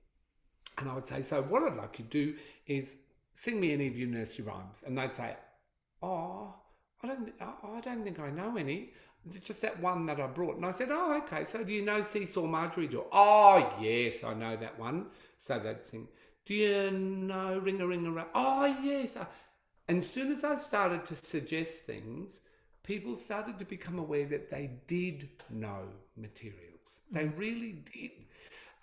And 0.77 0.89
I 0.89 0.93
would 0.93 1.07
say, 1.07 1.23
So, 1.23 1.41
what 1.41 1.63
I'd 1.63 1.75
like 1.75 1.97
you 1.99 2.05
to 2.05 2.11
do 2.11 2.35
is 2.67 2.95
sing 3.33 3.59
me 3.59 3.73
any 3.73 3.87
of 3.87 3.97
your 3.97 4.07
nursery 4.07 4.45
rhymes. 4.45 4.83
And 4.85 4.97
they'd 4.97 5.13
say, 5.13 5.35
Oh, 6.01 6.55
I 7.03 7.07
don't, 7.07 7.33
I 7.39 7.81
don't 7.81 8.03
think 8.03 8.19
I 8.19 8.29
know 8.29 8.57
any. 8.57 8.91
It's 9.25 9.47
just 9.47 9.61
that 9.61 9.79
one 9.81 10.05
that 10.05 10.19
I 10.19 10.27
brought. 10.27 10.55
And 10.55 10.65
I 10.65 10.71
said, 10.71 10.89
Oh, 10.91 11.19
okay. 11.23 11.45
So 11.45 11.63
do 11.63 11.73
you 11.73 11.83
know 11.83 12.01
Seesaw 12.01 12.45
Margery 12.45 12.87
Daw? 12.87 13.03
Oh, 13.11 13.77
yes, 13.81 14.23
I 14.23 14.33
know 14.33 14.55
that 14.55 14.79
one. 14.79 15.07
So 15.37 15.59
they'd 15.59 15.83
sing, 15.83 16.07
Do 16.45 16.53
you 16.53 16.91
know 16.91 17.59
Ring 17.59 17.81
a 17.81 17.87
Ring 17.87 18.05
a 18.07 18.11
Ring? 18.11 18.25
Oh, 18.33 18.65
yes. 18.81 19.17
And 19.87 20.03
as 20.03 20.09
soon 20.09 20.31
as 20.31 20.43
I 20.43 20.57
started 20.57 21.05
to 21.05 21.15
suggest 21.15 21.85
things, 21.85 22.39
people 22.83 23.15
started 23.15 23.59
to 23.59 23.65
become 23.65 23.99
aware 23.99 24.25
that 24.25 24.49
they 24.49 24.71
did 24.87 25.29
know 25.49 25.83
materials. 26.15 27.01
They 27.11 27.25
mm. 27.25 27.37
really 27.37 27.83
did. 27.93 28.11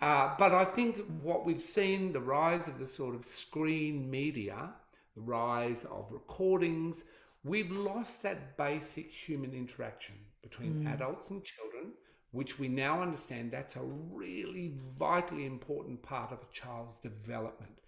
Uh, 0.01 0.35
but 0.37 0.53
I 0.53 0.65
think 0.65 0.97
what 1.21 1.45
we've 1.45 1.61
seen 1.61 2.11
the 2.11 2.19
rise 2.19 2.67
of 2.67 2.79
the 2.79 2.87
sort 2.87 3.15
of 3.15 3.25
screen 3.25 4.09
media, 4.09 4.73
the 5.15 5.21
rise 5.21 5.85
of 5.85 6.11
recordings, 6.11 7.03
we've 7.43 7.71
lost 7.71 8.23
that 8.23 8.57
basic 8.57 9.09
human 9.11 9.53
interaction 9.53 10.15
between 10.41 10.83
mm. 10.83 10.93
adults 10.93 11.29
and 11.29 11.43
children, 11.43 11.93
which 12.31 12.59
we 12.59 12.67
now 12.67 13.01
understand 13.01 13.51
that's 13.51 13.75
a 13.75 13.83
really 14.11 14.73
vitally 14.97 15.45
important 15.45 16.01
part 16.01 16.31
of 16.31 16.39
a 16.39 16.53
child's 16.53 16.99
development. 16.99 17.79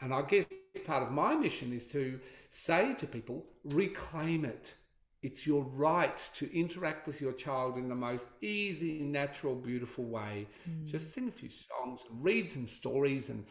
And 0.00 0.12
I 0.12 0.22
guess 0.22 0.44
part 0.84 1.02
of 1.02 1.10
my 1.10 1.34
mission 1.34 1.72
is 1.72 1.86
to 1.88 2.20
say 2.50 2.94
to 2.94 3.06
people, 3.06 3.46
reclaim 3.64 4.44
it. 4.44 4.74
It's 5.22 5.46
your 5.46 5.64
right 5.64 6.16
to 6.34 6.54
interact 6.56 7.06
with 7.06 7.20
your 7.20 7.32
child 7.32 7.78
in 7.78 7.88
the 7.88 7.94
most 7.94 8.26
easy, 8.42 9.00
natural, 9.00 9.56
beautiful 9.56 10.04
way. 10.04 10.46
Mm. 10.68 10.86
Just 10.86 11.14
sing 11.14 11.28
a 11.28 11.32
few 11.32 11.48
songs, 11.48 12.02
read 12.10 12.50
some 12.50 12.68
stories, 12.68 13.30
and 13.30 13.44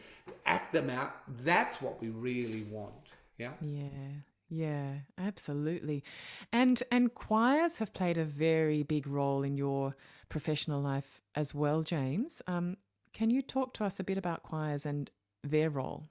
act 0.46 0.72
them 0.72 0.88
out. 0.88 1.16
That's 1.42 1.82
what 1.82 2.00
we 2.00 2.08
really 2.08 2.62
want. 2.70 3.15
Yeah. 3.38 3.52
Yeah. 3.60 4.22
Yeah, 4.48 4.98
absolutely. 5.18 6.04
And 6.52 6.80
and 6.92 7.12
choirs 7.14 7.78
have 7.78 7.92
played 7.92 8.16
a 8.16 8.24
very 8.24 8.84
big 8.84 9.06
role 9.06 9.42
in 9.42 9.56
your 9.56 9.96
professional 10.28 10.80
life 10.80 11.20
as 11.34 11.52
well, 11.52 11.82
James. 11.82 12.40
Um, 12.46 12.76
can 13.12 13.30
you 13.30 13.42
talk 13.42 13.74
to 13.74 13.84
us 13.84 13.98
a 13.98 14.04
bit 14.04 14.18
about 14.18 14.44
choirs 14.44 14.86
and 14.86 15.10
their 15.42 15.70
role? 15.70 16.04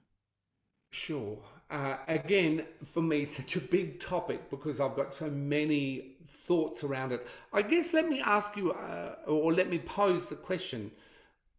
Sure. 0.90 1.38
Uh, 1.70 1.96
again, 2.08 2.66
for 2.84 3.02
me, 3.02 3.24
such 3.24 3.56
a 3.56 3.60
big 3.60 4.00
topic 4.00 4.50
because 4.50 4.80
I've 4.80 4.96
got 4.96 5.14
so 5.14 5.30
many 5.30 6.16
thoughts 6.26 6.84
around 6.84 7.12
it. 7.12 7.26
I 7.52 7.62
guess 7.62 7.92
let 7.92 8.08
me 8.08 8.20
ask 8.20 8.56
you, 8.56 8.72
uh, 8.72 9.16
or 9.26 9.52
let 9.52 9.68
me 9.68 9.78
pose 9.78 10.28
the 10.28 10.36
question 10.36 10.90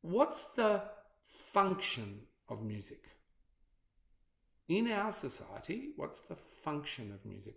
what's 0.01 0.45
the 0.55 0.83
function 1.51 2.21
of 2.49 2.61
music? 2.61 3.16
In 4.69 4.91
our 4.91 5.11
society, 5.13 5.89
what's 5.95 6.21
the 6.21 6.35
function 6.35 7.11
of 7.13 7.25
music? 7.25 7.55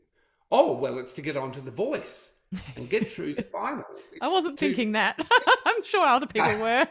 Oh, 0.50 0.72
well, 0.74 0.98
it's 0.98 1.12
to 1.14 1.22
get 1.22 1.36
onto 1.36 1.60
the 1.60 1.70
voice 1.70 2.34
and 2.76 2.88
get 2.88 3.10
through 3.12 3.34
the 3.34 3.42
finals. 3.42 3.84
It's 3.98 4.12
I 4.20 4.28
wasn't 4.28 4.58
thinking 4.58 4.92
that. 4.92 5.18
I'm 5.64 5.82
sure 5.82 6.06
other 6.06 6.26
people 6.26 6.56
were. 6.58 6.86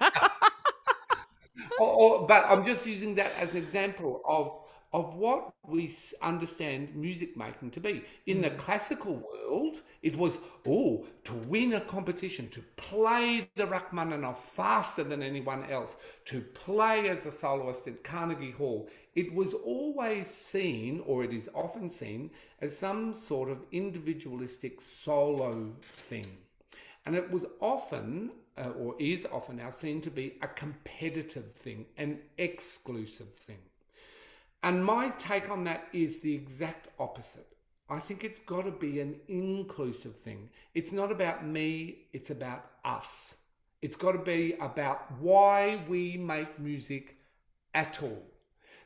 or, 1.80 1.88
or, 1.88 2.28
but 2.28 2.46
I'm 2.48 2.64
just 2.64 2.86
using 2.86 3.16
that 3.16 3.34
as 3.38 3.54
an 3.54 3.64
example 3.64 4.22
of 4.26 4.58
of 4.92 5.16
what 5.16 5.54
we 5.68 5.94
understand 6.22 6.96
music 6.96 7.38
making 7.38 7.70
to 7.72 7.80
be. 7.80 8.04
In 8.26 8.42
the 8.42 8.50
mm. 8.50 8.58
classical 8.58 9.18
world, 9.18 9.82
it 10.02 10.16
was, 10.18 10.40
oh, 10.68 11.06
to 11.26 11.34
win 11.34 11.74
a 11.74 11.82
competition, 11.82 12.50
to 12.50 12.62
play 12.76 13.48
the 13.56 13.68
Rachmaninoff 13.68 14.44
faster 14.54 15.04
than 15.04 15.22
anyone 15.22 15.70
else, 15.70 15.98
to 16.26 16.42
play 16.42 17.08
as 17.08 17.26
a 17.26 17.32
soloist 17.32 17.88
at 17.88 18.04
Carnegie 18.04 18.52
Hall. 18.52 18.90
It 19.16 19.32
was 19.34 19.54
always 19.54 20.28
seen, 20.28 21.04
or 21.06 21.24
it 21.24 21.34
is 21.34 21.50
often 21.54 21.90
seen, 21.90 22.32
as 22.62 22.76
some 22.76 23.14
sort 23.14 23.50
of 23.50 23.66
individualistic 23.72 24.82
solo 24.82 25.72
thing. 25.82 26.26
And 27.06 27.16
it 27.16 27.30
was 27.30 27.46
often, 27.60 28.32
uh, 28.58 28.70
or 28.72 28.96
is 29.00 29.28
often 29.32 29.58
now, 29.58 29.70
seen 29.70 30.02
to 30.02 30.10
be 30.10 30.38
a 30.42 30.48
competitive 30.48 31.54
thing, 31.54 31.86
an 31.98 32.20
exclusive 32.38 33.34
thing. 33.34 33.58
And 34.62 34.84
my 34.84 35.10
take 35.18 35.50
on 35.50 35.64
that 35.64 35.88
is 35.94 36.20
the 36.20 36.34
exact 36.34 36.90
opposite. 37.00 37.48
I 37.90 38.00
think 38.00 38.24
it's 38.24 38.40
got 38.40 38.66
to 38.66 38.72
be 38.72 39.00
an 39.00 39.20
inclusive 39.28 40.16
thing. 40.16 40.50
It's 40.76 40.92
not 40.92 41.12
about 41.12 41.46
me, 41.46 42.08
it's 42.14 42.30
about 42.30 42.66
us. 42.84 43.38
It's 43.82 43.96
got 43.96 44.12
to 44.12 44.20
be 44.20 44.54
about 44.60 45.12
why 45.20 45.80
we 45.88 46.18
make 46.18 46.60
music 46.60 47.16
at 47.74 48.04
all. 48.04 48.22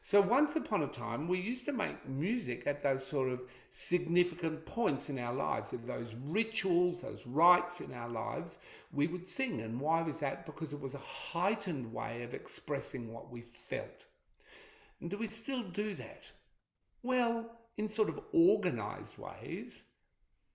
So, 0.02 0.22
once 0.22 0.56
upon 0.56 0.84
a 0.84 0.88
time, 0.88 1.28
we 1.28 1.40
used 1.40 1.66
to 1.66 1.72
make 1.72 2.08
music 2.08 2.68
at 2.68 2.84
those 2.84 3.06
sort 3.06 3.30
of 3.30 3.42
significant 3.72 4.66
points 4.66 5.10
in 5.10 5.18
our 5.18 5.34
lives, 5.34 5.74
of 5.74 5.88
those 5.88 6.14
rituals, 6.26 7.02
those 7.02 7.26
rites 7.26 7.82
in 7.82 7.94
our 7.94 8.10
lives, 8.10 8.60
we 8.92 9.08
would 9.08 9.28
sing. 9.28 9.62
And 9.62 9.80
why 9.80 10.02
was 10.02 10.20
that? 10.20 10.46
Because 10.46 10.74
it 10.74 10.80
was 10.80 10.94
a 10.94 11.00
heightened 11.00 11.92
way 11.92 12.24
of 12.24 12.34
expressing 12.34 13.12
what 13.12 13.32
we 13.32 13.42
felt. 13.42 14.06
And 15.04 15.12
do 15.12 15.18
we 15.18 15.28
still 15.28 15.64
do 15.64 15.96
that? 15.96 16.32
Well, 17.04 17.46
in 17.78 17.90
sort 17.90 18.08
of 18.08 18.22
organized 18.32 19.18
ways. 19.18 19.84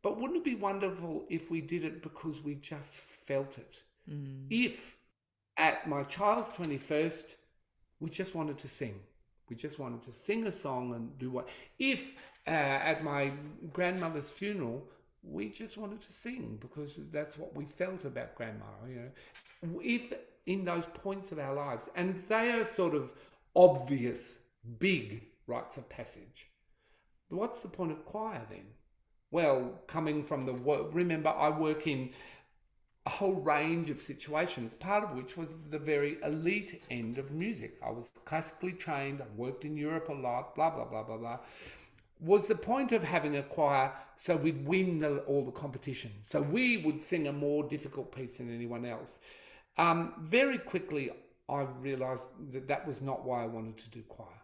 But 0.02 0.18
wouldn't 0.18 0.38
it 0.38 0.44
be 0.44 0.54
wonderful 0.54 1.26
if 1.28 1.50
we 1.50 1.60
did 1.60 1.84
it 1.84 2.02
because 2.02 2.42
we 2.42 2.54
just 2.54 2.94
felt 2.94 3.58
it? 3.58 3.82
Mm. 4.10 4.46
If 4.48 4.96
at 5.58 5.86
my 5.86 6.02
child's 6.04 6.48
21st, 6.50 7.34
we 8.00 8.08
just 8.08 8.34
wanted 8.34 8.56
to 8.56 8.68
sing. 8.68 8.98
We 9.50 9.56
just 9.56 9.78
wanted 9.78 10.02
to 10.04 10.14
sing 10.14 10.46
a 10.46 10.52
song 10.52 10.94
and 10.94 11.18
do 11.18 11.30
what. 11.30 11.50
If 11.78 12.00
uh, 12.46 12.50
at 12.50 13.04
my 13.04 13.30
grandmother's 13.74 14.30
funeral, 14.30 14.82
we 15.22 15.50
just 15.50 15.76
wanted 15.76 16.00
to 16.00 16.12
sing 16.12 16.56
because 16.58 16.98
that's 17.12 17.36
what 17.36 17.54
we 17.54 17.66
felt 17.66 18.06
about 18.06 18.34
grandma, 18.34 18.64
you 18.88 18.96
know. 18.96 19.80
If 19.82 20.14
in 20.46 20.64
those 20.64 20.86
points 20.86 21.32
of 21.32 21.38
our 21.38 21.54
lives, 21.54 21.90
and 21.94 22.22
they 22.26 22.52
are 22.52 22.64
sort 22.64 22.94
of 22.94 23.12
obvious, 23.54 24.40
big 24.78 25.22
rites 25.46 25.76
of 25.76 25.88
passage. 25.88 26.48
But 27.30 27.38
what's 27.38 27.62
the 27.62 27.68
point 27.68 27.92
of 27.92 28.04
choir 28.04 28.42
then? 28.48 28.66
Well, 29.30 29.82
coming 29.86 30.22
from 30.22 30.46
the 30.46 30.54
work, 30.54 30.88
remember, 30.92 31.30
I 31.30 31.50
work 31.50 31.86
in 31.86 32.10
a 33.04 33.10
whole 33.10 33.40
range 33.40 33.90
of 33.90 34.02
situations, 34.02 34.74
part 34.74 35.04
of 35.04 35.16
which 35.16 35.36
was 35.36 35.54
the 35.70 35.78
very 35.78 36.18
elite 36.22 36.82
end 36.90 37.18
of 37.18 37.30
music. 37.32 37.78
I 37.84 37.90
was 37.90 38.10
classically 38.24 38.72
trained, 38.72 39.22
I've 39.22 39.36
worked 39.36 39.64
in 39.64 39.76
Europe 39.76 40.08
a 40.08 40.12
lot, 40.12 40.54
blah, 40.54 40.70
blah, 40.70 40.84
blah, 40.84 41.02
blah, 41.02 41.16
blah. 41.16 41.38
Was 42.20 42.48
the 42.48 42.54
point 42.54 42.92
of 42.92 43.02
having 43.02 43.36
a 43.36 43.42
choir 43.42 43.92
so 44.16 44.36
we'd 44.36 44.66
win 44.66 44.98
the, 44.98 45.18
all 45.20 45.44
the 45.44 45.52
competitions? 45.52 46.28
So 46.28 46.42
we 46.42 46.78
would 46.78 47.00
sing 47.00 47.28
a 47.28 47.32
more 47.32 47.62
difficult 47.64 48.14
piece 48.14 48.38
than 48.38 48.54
anyone 48.54 48.84
else. 48.84 49.18
Um, 49.76 50.14
very 50.20 50.58
quickly, 50.58 51.10
I 51.48 51.62
realized 51.80 52.28
that 52.52 52.68
that 52.68 52.86
was 52.86 53.02
not 53.02 53.24
why 53.24 53.42
I 53.42 53.46
wanted 53.46 53.78
to 53.78 53.90
do 53.90 54.02
choir. 54.02 54.40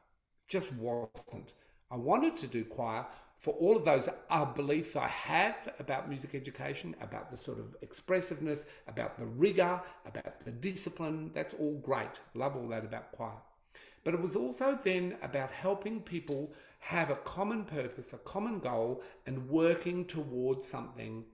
Just 0.49 0.73
wasn't. 0.75 1.55
I 1.91 1.97
wanted 1.97 2.37
to 2.39 2.47
do 2.47 2.65
choir 2.65 3.07
for 3.39 3.55
all 3.55 3.77
of 3.77 3.85
those 3.85 4.09
uh, 4.31 4.45
beliefs 4.47 4.97
I 4.97 5.09
have 5.09 5.73
about 5.79 6.09
music 6.09 6.35
education, 6.35 6.97
about 7.01 7.31
the 7.31 7.37
sort 7.37 7.59
of 7.59 7.77
expressiveness, 7.83 8.67
about 8.89 9.19
the 9.19 9.27
rigor, 9.27 9.81
about 10.07 10.45
the 10.45 10.51
discipline. 10.51 11.31
That's 11.35 11.55
all 11.55 11.79
great. 11.81 12.21
Love 12.35 12.57
all 12.57 12.69
that 12.69 12.85
about 12.85 13.13
choir. 13.13 13.37
But 14.05 14.15
it 14.15 14.21
was 14.21 14.37
also 14.37 14.79
then 14.83 15.17
about 15.23 15.51
helping 15.51 16.01
people 16.01 16.53
have 16.79 17.11
a 17.11 17.17
common 17.17 17.65
purpose, 17.65 18.13
a 18.13 18.19
common 18.19 18.61
goal, 18.61 19.03
and 19.27 19.49
working 19.49 20.05
towards 20.07 20.67
something 20.67 21.25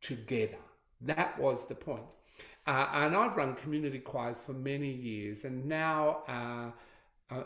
together. 0.00 0.58
That 1.00 1.38
was 1.38 1.66
the 1.66 1.74
point. 1.74 2.04
Uh, 2.66 2.88
and 2.92 3.16
I've 3.16 3.36
run 3.36 3.54
community 3.54 3.98
choirs 3.98 4.38
for 4.38 4.52
many 4.52 4.90
years, 4.90 5.44
and 5.44 5.64
now 5.66 6.22
uh, 6.28 6.70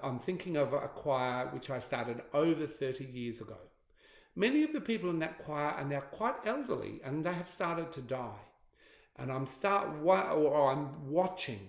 I'm 0.02 0.18
thinking 0.18 0.56
of 0.56 0.72
a 0.72 0.88
choir 0.88 1.48
which 1.48 1.70
I 1.70 1.78
started 1.78 2.22
over 2.32 2.66
30 2.66 3.04
years 3.04 3.40
ago. 3.40 3.58
Many 4.36 4.64
of 4.64 4.72
the 4.72 4.80
people 4.80 5.10
in 5.10 5.18
that 5.20 5.38
choir 5.44 5.68
are 5.68 5.84
now 5.84 6.00
quite 6.00 6.34
elderly 6.44 7.00
and 7.04 7.22
they 7.22 7.32
have 7.32 7.48
started 7.48 7.92
to 7.92 8.00
die. 8.00 8.40
And 9.16 9.30
I'm 9.30 9.46
start 9.46 9.88
or 10.02 10.72
I'm 10.72 11.08
watching 11.08 11.60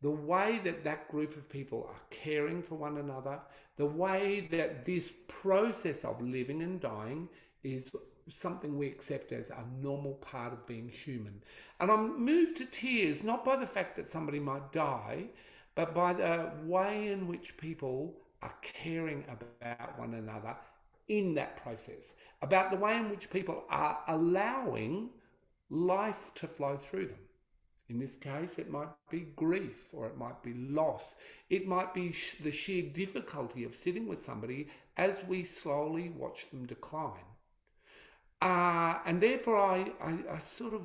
the 0.00 0.10
way 0.10 0.60
that 0.62 0.84
that 0.84 1.08
group 1.08 1.36
of 1.36 1.48
people 1.48 1.88
are 1.88 2.00
caring 2.10 2.62
for 2.62 2.76
one 2.76 2.98
another, 2.98 3.40
the 3.76 3.86
way 3.86 4.46
that 4.52 4.84
this 4.84 5.12
process 5.26 6.04
of 6.04 6.20
living 6.20 6.62
and 6.62 6.80
dying 6.80 7.28
is 7.64 7.90
something 8.28 8.76
we 8.76 8.86
accept 8.86 9.32
as 9.32 9.50
a 9.50 9.64
normal 9.80 10.14
part 10.14 10.52
of 10.52 10.66
being 10.66 10.88
human. 10.88 11.42
And 11.80 11.90
I'm 11.90 12.24
moved 12.24 12.56
to 12.56 12.66
tears 12.66 13.22
not 13.22 13.44
by 13.44 13.56
the 13.56 13.66
fact 13.66 13.96
that 13.96 14.10
somebody 14.10 14.40
might 14.40 14.72
die, 14.72 15.26
but 15.74 15.94
by 15.94 16.12
the 16.14 16.52
way 16.64 17.08
in 17.10 17.26
which 17.26 17.56
people 17.56 18.16
are 18.42 18.54
caring 18.62 19.24
about 19.28 19.98
one 19.98 20.14
another 20.14 20.56
in 21.08 21.34
that 21.34 21.56
process, 21.56 22.14
about 22.42 22.70
the 22.70 22.76
way 22.78 22.96
in 22.96 23.10
which 23.10 23.30
people 23.30 23.64
are 23.70 23.98
allowing 24.08 25.10
life 25.70 26.32
to 26.34 26.46
flow 26.46 26.76
through 26.76 27.06
them. 27.06 27.18
In 27.88 27.98
this 27.98 28.16
case, 28.16 28.58
it 28.58 28.70
might 28.70 28.88
be 29.10 29.20
grief 29.36 29.92
or 29.92 30.06
it 30.06 30.16
might 30.16 30.42
be 30.42 30.54
loss. 30.54 31.16
It 31.50 31.66
might 31.66 31.92
be 31.92 32.14
the 32.40 32.50
sheer 32.50 32.82
difficulty 32.90 33.64
of 33.64 33.74
sitting 33.74 34.06
with 34.08 34.24
somebody 34.24 34.68
as 34.96 35.22
we 35.24 35.44
slowly 35.44 36.08
watch 36.08 36.48
them 36.50 36.66
decline. 36.66 37.33
Uh, 38.44 38.98
and 39.06 39.22
therefore, 39.22 39.56
I, 39.58 39.90
I, 40.02 40.34
I 40.34 40.38
sort 40.40 40.74
of 40.74 40.82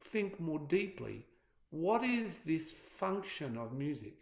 think 0.00 0.38
more 0.38 0.60
deeply 0.68 1.24
what 1.70 2.04
is 2.04 2.36
this 2.44 2.70
function 2.70 3.56
of 3.56 3.72
music? 3.72 4.12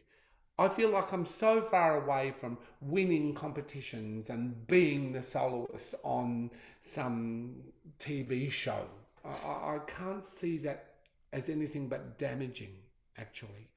I 0.57 0.69
feel 0.69 0.91
like 0.91 1.13
I'm 1.13 1.27
so 1.27 1.61
far 1.61 2.05
away 2.05 2.31
from 2.31 2.59
winning 2.81 3.35
competitions 3.35 4.31
and 4.31 4.67
being 4.69 5.11
the 5.11 5.23
soloist 5.23 5.97
on 6.05 6.53
some 6.81 7.57
TV 7.99 8.53
show. 8.53 8.85
I, 9.25 9.29
I 9.75 9.79
can't 9.89 10.25
see 10.25 10.59
that 10.59 10.95
as 11.33 11.49
anything 11.49 11.89
but 11.89 12.19
damaging, 12.19 12.77
actually, 13.19 13.69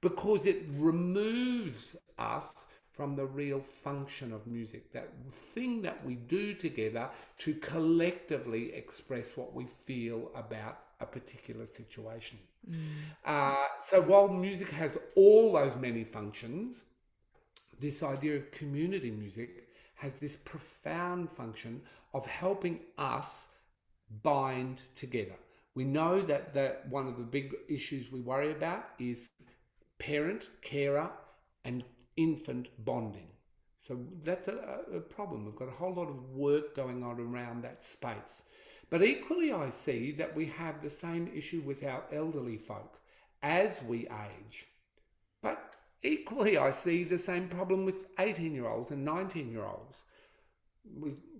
because 0.00 0.46
it 0.46 0.62
removes 0.74 1.96
us 2.16 2.66
from 2.96 3.14
the 3.14 3.26
real 3.26 3.60
function 3.60 4.32
of 4.32 4.46
music, 4.46 4.90
that 4.92 5.10
thing 5.30 5.82
that 5.82 6.04
we 6.04 6.14
do 6.14 6.54
together 6.54 7.10
to 7.38 7.52
collectively 7.54 8.72
express 8.72 9.36
what 9.36 9.54
we 9.54 9.66
feel 9.66 10.30
about 10.34 10.78
a 11.00 11.06
particular 11.06 11.66
situation. 11.66 12.38
Mm. 12.70 12.76
Uh, 13.26 13.66
so 13.80 14.00
while 14.00 14.28
music 14.28 14.70
has 14.70 14.96
all 15.14 15.52
those 15.52 15.76
many 15.76 16.04
functions, 16.04 16.84
this 17.78 18.02
idea 18.02 18.36
of 18.36 18.50
community 18.50 19.10
music 19.10 19.68
has 19.96 20.18
this 20.18 20.36
profound 20.36 21.30
function 21.30 21.82
of 22.14 22.24
helping 22.26 22.80
us 22.96 23.48
bind 24.22 24.82
together. 24.94 25.34
We 25.74 25.84
know 25.84 26.22
that, 26.22 26.54
that 26.54 26.88
one 26.88 27.06
of 27.06 27.18
the 27.18 27.24
big 27.24 27.54
issues 27.68 28.10
we 28.10 28.20
worry 28.20 28.52
about 28.52 28.86
is 28.98 29.24
parent, 29.98 30.48
carer, 30.62 31.10
and 31.64 31.84
infant 32.16 32.68
bonding. 32.84 33.28
So 33.78 33.98
that's 34.22 34.48
a, 34.48 34.80
a, 34.94 35.00
problem. 35.00 35.44
We've 35.44 35.54
got 35.54 35.68
a 35.68 35.72
whole 35.72 35.94
lot 35.94 36.08
of 36.08 36.30
work 36.30 36.74
going 36.74 37.04
on 37.04 37.20
around 37.20 37.62
that 37.62 37.84
space. 37.84 38.42
But 38.88 39.02
equally, 39.02 39.52
I 39.52 39.70
see 39.70 40.12
that 40.12 40.34
we 40.34 40.46
have 40.46 40.80
the 40.80 40.90
same 40.90 41.30
issue 41.34 41.60
with 41.60 41.84
our 41.84 42.02
elderly 42.12 42.56
folk 42.56 42.98
as 43.42 43.82
we 43.82 44.08
age. 44.08 44.66
But 45.42 45.74
equally, 46.02 46.56
I 46.56 46.70
see 46.70 47.04
the 47.04 47.18
same 47.18 47.48
problem 47.48 47.84
with 47.84 48.06
18 48.18 48.54
year 48.54 48.66
olds 48.66 48.90
and 48.90 49.04
19 49.04 49.50
year 49.50 49.64
olds. 49.64 50.04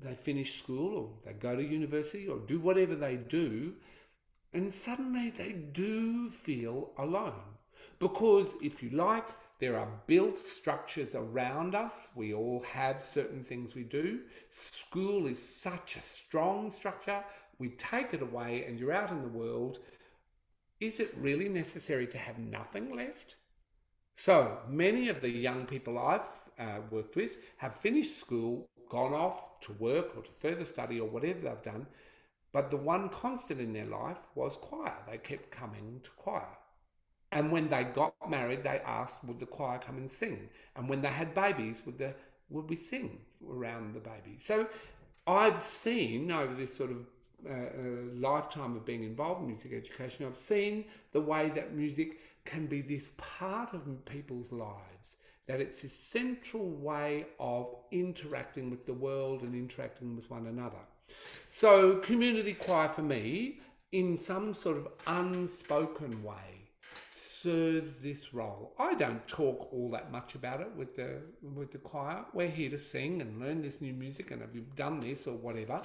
they 0.01 0.15
finish 0.15 0.59
school 0.59 0.95
or 0.99 1.11
they 1.25 1.33
go 1.33 1.57
to 1.57 1.65
university 1.65 2.29
or 2.29 2.39
do 2.39 2.61
whatever 2.61 2.95
they 2.95 3.17
do, 3.17 3.75
and 4.53 4.73
suddenly 4.73 5.31
they 5.31 5.53
do 5.53 6.31
feel 6.31 6.93
alone. 6.99 7.57
Because 7.99 8.55
if 8.63 8.83
you 8.83 8.91
like, 8.91 9.29
there 9.59 9.79
are 9.79 9.89
built 10.07 10.39
structures 10.39 11.15
around 11.15 11.75
us. 11.75 12.09
We 12.15 12.35
all 12.35 12.61
have 12.61 13.03
certain 13.03 13.43
things 13.43 13.75
we 13.75 13.85
do. 13.85 14.21
School 14.51 15.27
is 15.27 15.43
such 15.43 15.97
a 15.97 16.03
strong 16.03 16.71
structure. 16.71 17.25
We 17.59 17.71
take 17.71 18.13
it 18.13 18.21
away 18.21 18.65
and 18.67 18.79
you're 18.79 18.93
out 18.93 19.11
in 19.11 19.23
the 19.23 19.29
world. 19.29 19.79
Is 20.79 21.01
it 21.01 21.17
really 21.17 21.49
necessary 21.49 22.07
to 22.09 22.19
have 22.19 22.39
nothing 22.39 22.95
left? 22.95 23.37
So 24.15 24.59
many 24.69 25.09
of 25.09 25.23
the 25.23 25.31
young 25.31 25.65
people 25.65 25.99
I've 25.99 26.29
uh, 26.59 26.81
worked 26.91 27.17
with 27.17 27.39
have 27.57 27.77
finished 27.77 28.19
school, 28.19 28.69
gone 28.91 29.15
off 29.15 29.61
to 29.61 29.73
work 29.75 30.17
or 30.17 30.23
to 30.23 30.33
further 30.33 30.65
study 30.67 31.01
or 31.01 31.09
whatever 31.09 31.41
they've 31.41 31.63
done. 31.63 31.87
But 32.53 32.71
the 32.71 32.77
one 32.77 33.09
constant 33.09 33.61
in 33.61 33.73
their 33.73 33.87
life 33.87 34.21
was 34.35 34.59
choir. 34.59 34.97
They 35.09 35.19
kept 35.19 35.51
coming 35.51 36.01
to 36.03 36.11
choir. 36.11 36.59
And 37.33 37.51
when 37.51 37.69
they 37.69 37.85
got 37.85 38.15
married, 38.29 38.63
they 38.63 38.81
asked, 38.87 39.25
would 39.25 39.41
the 39.41 39.47
choir 39.47 39.79
come 39.79 39.97
and 39.97 40.11
sing? 40.11 40.49
And 40.77 40.89
when 40.89 41.03
they 41.03 41.09
had 41.09 41.35
babies, 41.35 41.83
would, 41.85 41.99
the, 41.99 42.15
would 42.51 42.69
we 42.71 42.77
sing 42.77 43.19
around 43.49 43.95
the 43.95 44.01
baby? 44.01 44.39
So 44.39 44.69
I've 45.27 45.61
seen 45.61 46.31
over 46.31 46.55
this 46.55 46.75
sort 46.75 46.91
of 46.91 46.99
uh, 47.49 47.53
uh, 47.53 47.59
lifetime 48.15 48.77
of 48.77 48.85
being 48.85 49.05
involved 49.05 49.41
in 49.43 49.49
music 49.49 49.73
education, 49.73 50.27
I've 50.27 50.37
seen 50.37 50.85
the 51.13 51.21
way 51.21 51.51
that 51.51 51.75
music 51.75 52.19
can 52.45 52.67
be 52.67 52.81
this 52.81 53.11
part 53.19 53.73
of 53.73 53.83
people's 54.05 54.53
lives, 54.53 55.17
that 55.47 55.61
it's 55.61 55.85
a 55.85 55.89
central 55.89 56.71
way 56.71 57.27
of 57.39 57.77
interacting 57.93 58.71
with 58.71 58.87
the 58.87 58.95
world 58.95 59.43
and 59.43 59.55
interacting 59.55 60.17
with 60.17 60.31
one 60.31 60.47
another. 60.47 60.79
So, 61.51 61.99
community 61.99 62.55
choir 62.55 62.89
for 62.89 63.03
me, 63.03 63.61
in 63.93 64.19
some 64.19 64.53
sort 64.55 64.79
of 64.79 64.89
unspoken 65.07 66.23
way, 66.25 66.66
serves 67.43 68.01
this 68.01 68.33
role. 68.33 68.75
I 68.79 68.95
don't 68.95 69.27
talk 69.29 69.73
all 69.73 69.91
that 69.91 70.11
much 70.11 70.35
about 70.35 70.61
it 70.61 70.71
with 70.77 70.97
the 70.97 71.23
with 71.43 71.73
the 71.73 71.79
choir. 71.79 72.25
We're 72.33 72.49
here 72.49 72.71
to 72.71 72.79
sing 72.79 73.21
and 73.21 73.41
learn 73.41 73.63
this 73.63 73.81
new 73.81 73.93
music, 73.93 74.31
and 74.31 74.41
have 74.41 74.55
you 74.55 74.65
done 74.75 75.01
this 75.01 75.27
or 75.27 75.37
whatever? 75.37 75.83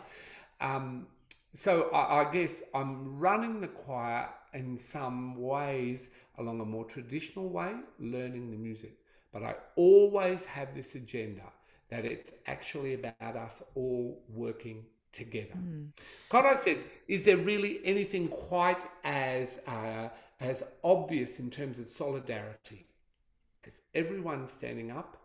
Um, 0.59 1.07
so 1.53 1.89
I, 1.93 2.21
I 2.21 2.31
guess 2.31 2.61
I'm 2.73 3.19
running 3.19 3.59
the 3.59 3.67
choir 3.67 4.29
in 4.53 4.77
some 4.77 5.35
ways 5.35 6.09
along 6.37 6.61
a 6.61 6.65
more 6.65 6.85
traditional 6.85 7.49
way, 7.49 7.73
learning 7.99 8.51
the 8.51 8.57
music. 8.57 8.97
But 9.33 9.43
I 9.43 9.55
always 9.75 10.45
have 10.45 10.75
this 10.75 10.95
agenda 10.95 11.43
that 11.89 12.05
it's 12.05 12.31
actually 12.47 12.93
about 12.93 13.35
us 13.35 13.61
all 13.75 14.21
working 14.29 14.85
together. 15.11 15.55
Mm. 15.57 15.89
I 16.33 16.55
said, 16.55 16.77
is 17.07 17.25
there 17.25 17.37
really 17.37 17.79
anything 17.83 18.27
quite 18.27 18.83
as 19.03 19.59
uh, 19.67 20.09
as 20.41 20.63
obvious 20.83 21.39
in 21.39 21.49
terms 21.49 21.79
of 21.79 21.87
solidarity 21.87 22.87
as 23.65 23.81
everyone 23.93 24.47
standing 24.47 24.91
up 24.91 25.17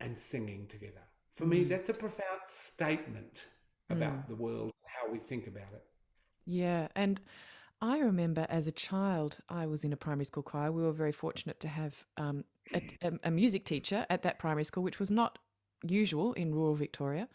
and 0.00 0.16
singing 0.18 0.66
together. 0.68 1.02
For 1.34 1.44
mm. 1.44 1.50
me, 1.50 1.64
that's 1.64 1.88
a 1.88 1.94
profound 1.94 2.40
statement 2.46 3.48
about 3.90 4.12
mm. 4.12 4.28
the 4.28 4.36
world, 4.36 4.72
how 4.84 5.10
we 5.10 5.18
think 5.18 5.46
about 5.46 5.72
it. 5.74 5.84
Yeah. 6.46 6.88
And 6.94 7.20
I 7.82 7.98
remember 7.98 8.46
as 8.48 8.66
a 8.66 8.72
child, 8.72 9.38
I 9.48 9.66
was 9.66 9.84
in 9.84 9.92
a 9.92 9.96
primary 9.96 10.24
school 10.24 10.42
choir. 10.42 10.70
We 10.70 10.82
were 10.82 10.92
very 10.92 11.12
fortunate 11.12 11.60
to 11.60 11.68
have 11.68 11.94
um, 12.16 12.44
a, 12.72 13.12
a, 13.24 13.30
music 13.30 13.64
teacher 13.64 14.06
at 14.08 14.22
that 14.22 14.38
primary 14.38 14.64
school, 14.64 14.82
which 14.82 14.98
was 14.98 15.10
not 15.10 15.38
usual 15.86 16.32
in 16.34 16.54
rural 16.54 16.74
Victoria. 16.74 17.28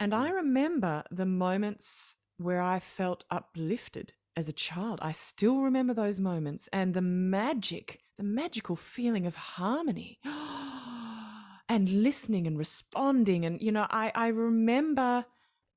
And 0.00 0.14
I 0.14 0.30
remember 0.30 1.02
the 1.10 1.26
moments 1.26 2.16
where 2.36 2.62
I 2.62 2.78
felt 2.78 3.24
uplifted 3.30 4.12
as 4.36 4.48
a 4.48 4.52
child. 4.52 5.00
I 5.02 5.10
still 5.10 5.60
remember 5.60 5.92
those 5.92 6.20
moments 6.20 6.68
and 6.72 6.94
the 6.94 7.00
magic, 7.00 8.00
the 8.16 8.22
magical 8.22 8.76
feeling 8.76 9.26
of 9.26 9.34
harmony 9.34 10.20
and 11.68 11.88
listening 11.88 12.46
and 12.46 12.56
responding. 12.56 13.44
And, 13.44 13.60
you 13.60 13.72
know, 13.72 13.86
I, 13.90 14.12
I 14.14 14.28
remember 14.28 15.24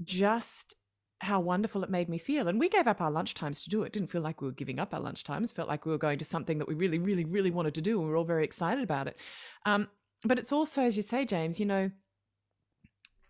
just 0.03 0.75
how 1.21 1.39
wonderful 1.39 1.83
it 1.83 1.89
made 1.89 2.09
me 2.09 2.19
feel. 2.19 2.47
And 2.47 2.59
we 2.59 2.69
gave 2.69 2.87
up 2.87 3.01
our 3.01 3.11
lunchtimes 3.11 3.63
to 3.63 3.69
do 3.69 3.81
it. 3.81 3.93
Didn't 3.93 4.11
feel 4.11 4.21
like 4.21 4.41
we 4.41 4.47
were 4.47 4.53
giving 4.53 4.79
up 4.79 4.93
our 4.93 5.01
lunchtimes. 5.01 5.53
Felt 5.53 5.67
like 5.67 5.85
we 5.85 5.91
were 5.91 5.97
going 5.97 6.19
to 6.19 6.25
something 6.25 6.59
that 6.59 6.67
we 6.67 6.75
really, 6.75 6.99
really, 6.99 7.25
really 7.25 7.51
wanted 7.51 7.73
to 7.75 7.81
do. 7.81 7.97
And 7.97 8.05
we 8.05 8.11
were 8.11 8.17
all 8.17 8.23
very 8.23 8.43
excited 8.43 8.83
about 8.83 9.07
it. 9.07 9.17
Um, 9.65 9.89
but 10.23 10.37
it's 10.37 10.51
also, 10.51 10.83
as 10.83 10.95
you 10.97 11.03
say, 11.03 11.25
James, 11.25 11.59
you 11.59 11.65
know, 11.65 11.89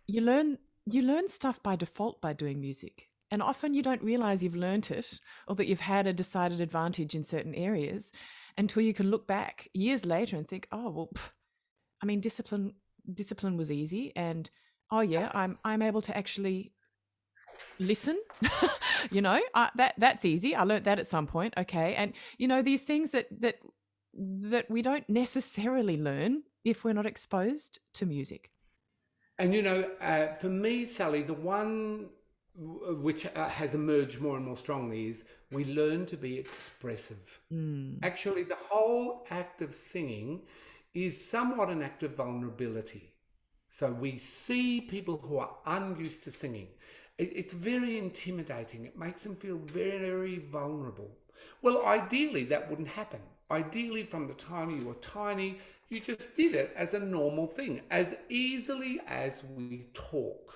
you 0.06 0.20
learn 0.20 0.58
you 0.86 1.02
learn 1.02 1.28
stuff 1.28 1.62
by 1.62 1.76
default 1.76 2.20
by 2.20 2.32
doing 2.32 2.60
music. 2.60 3.08
And 3.30 3.42
often 3.42 3.72
you 3.72 3.82
don't 3.82 4.02
realize 4.02 4.42
you've 4.42 4.56
learnt 4.56 4.90
it 4.90 5.18
or 5.48 5.54
that 5.56 5.66
you've 5.66 5.80
had 5.80 6.06
a 6.06 6.12
decided 6.12 6.60
advantage 6.60 7.14
in 7.14 7.24
certain 7.24 7.54
areas 7.54 8.12
until 8.58 8.82
you 8.82 8.92
can 8.92 9.10
look 9.10 9.26
back 9.26 9.68
years 9.72 10.04
later 10.04 10.36
and 10.36 10.46
think, 10.46 10.68
oh, 10.70 10.90
well, 10.90 11.08
pff, 11.14 11.30
I 12.02 12.06
mean, 12.06 12.20
discipline 12.20 12.74
discipline 13.12 13.56
was 13.56 13.70
easy 13.70 14.12
and 14.16 14.50
oh 14.90 15.00
yeah 15.00 15.30
i'm 15.34 15.58
i'm 15.64 15.82
able 15.82 16.00
to 16.00 16.16
actually 16.16 16.72
listen 17.78 18.20
you 19.10 19.20
know 19.20 19.40
uh, 19.54 19.68
that 19.76 19.94
that's 19.98 20.24
easy 20.24 20.54
i 20.54 20.62
learned 20.62 20.84
that 20.84 20.98
at 20.98 21.06
some 21.06 21.26
point 21.26 21.54
okay 21.56 21.94
and 21.94 22.12
you 22.38 22.46
know 22.46 22.62
these 22.62 22.82
things 22.82 23.10
that 23.10 23.26
that 23.40 23.56
that 24.14 24.70
we 24.70 24.82
don't 24.82 25.08
necessarily 25.08 25.96
learn 25.96 26.42
if 26.64 26.84
we're 26.84 26.92
not 26.92 27.06
exposed 27.06 27.78
to 27.94 28.06
music 28.06 28.50
and 29.38 29.54
you 29.54 29.62
know 29.62 29.88
uh, 30.00 30.28
for 30.34 30.48
me 30.48 30.84
sally 30.84 31.22
the 31.22 31.34
one 31.34 32.08
which 32.54 33.24
uh, 33.24 33.48
has 33.48 33.74
emerged 33.74 34.20
more 34.20 34.36
and 34.36 34.44
more 34.44 34.56
strongly 34.56 35.08
is 35.08 35.24
we 35.50 35.64
learn 35.64 36.04
to 36.04 36.16
be 36.16 36.38
expressive 36.38 37.40
mm. 37.52 37.96
actually 38.02 38.42
the 38.42 38.58
whole 38.68 39.26
act 39.30 39.62
of 39.62 39.72
singing 39.72 40.42
is 40.94 41.30
somewhat 41.30 41.70
an 41.70 41.82
act 41.82 42.02
of 42.02 42.14
vulnerability 42.14 43.10
so 43.70 43.90
we 43.90 44.18
see 44.18 44.82
people 44.82 45.16
who 45.16 45.38
are 45.38 45.56
unused 45.64 46.22
to 46.22 46.30
singing 46.30 46.68
it's 47.18 47.52
very 47.52 47.98
intimidating. 47.98 48.86
It 48.86 48.98
makes 48.98 49.24
them 49.24 49.36
feel 49.36 49.58
very 49.58 50.38
vulnerable. 50.38 51.10
Well, 51.60 51.84
ideally, 51.86 52.44
that 52.44 52.68
wouldn't 52.68 52.88
happen. 52.88 53.20
Ideally, 53.50 54.02
from 54.02 54.26
the 54.26 54.34
time 54.34 54.70
you 54.70 54.86
were 54.86 54.94
tiny, 54.94 55.58
you 55.92 56.00
just 56.00 56.34
did 56.36 56.54
it 56.54 56.72
as 56.74 56.94
a 56.94 56.98
normal 56.98 57.46
thing, 57.46 57.82
as 57.90 58.16
easily 58.30 58.98
as 59.06 59.44
we 59.54 59.84
talk. 59.92 60.54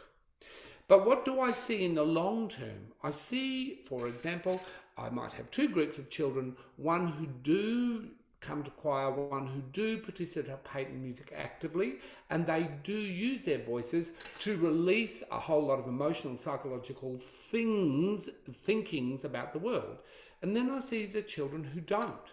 But 0.88 1.04
what 1.04 1.26
do 1.26 1.40
I 1.40 1.50
see 1.52 1.84
in 1.84 1.94
the 1.94 2.02
long 2.02 2.48
term? 2.48 2.92
I 3.02 3.10
see, 3.10 3.80
for 3.84 4.08
example, 4.08 4.60
I 4.96 5.10
might 5.10 5.34
have 5.34 5.50
two 5.50 5.68
groups 5.68 5.98
of 5.98 6.08
children, 6.08 6.56
one 6.76 7.08
who 7.08 7.26
do 7.26 8.08
come 8.40 8.62
to 8.62 8.70
choir, 8.70 9.10
one 9.10 9.46
who 9.46 9.60
do 9.72 9.98
participate 9.98 10.88
in 10.88 11.02
music 11.02 11.34
actively, 11.36 11.96
and 12.30 12.46
they 12.46 12.68
do 12.82 12.94
use 12.94 13.44
their 13.44 13.58
voices 13.58 14.12
to 14.38 14.56
release 14.56 15.22
a 15.30 15.38
whole 15.38 15.66
lot 15.66 15.78
of 15.78 15.86
emotional 15.86 16.30
and 16.30 16.40
psychological 16.40 17.18
things, 17.18 18.30
thinkings 18.50 19.24
about 19.24 19.52
the 19.52 19.58
world. 19.58 19.98
And 20.40 20.56
then 20.56 20.70
I 20.70 20.80
see 20.80 21.04
the 21.04 21.22
children 21.22 21.64
who 21.64 21.80
don't. 21.80 22.32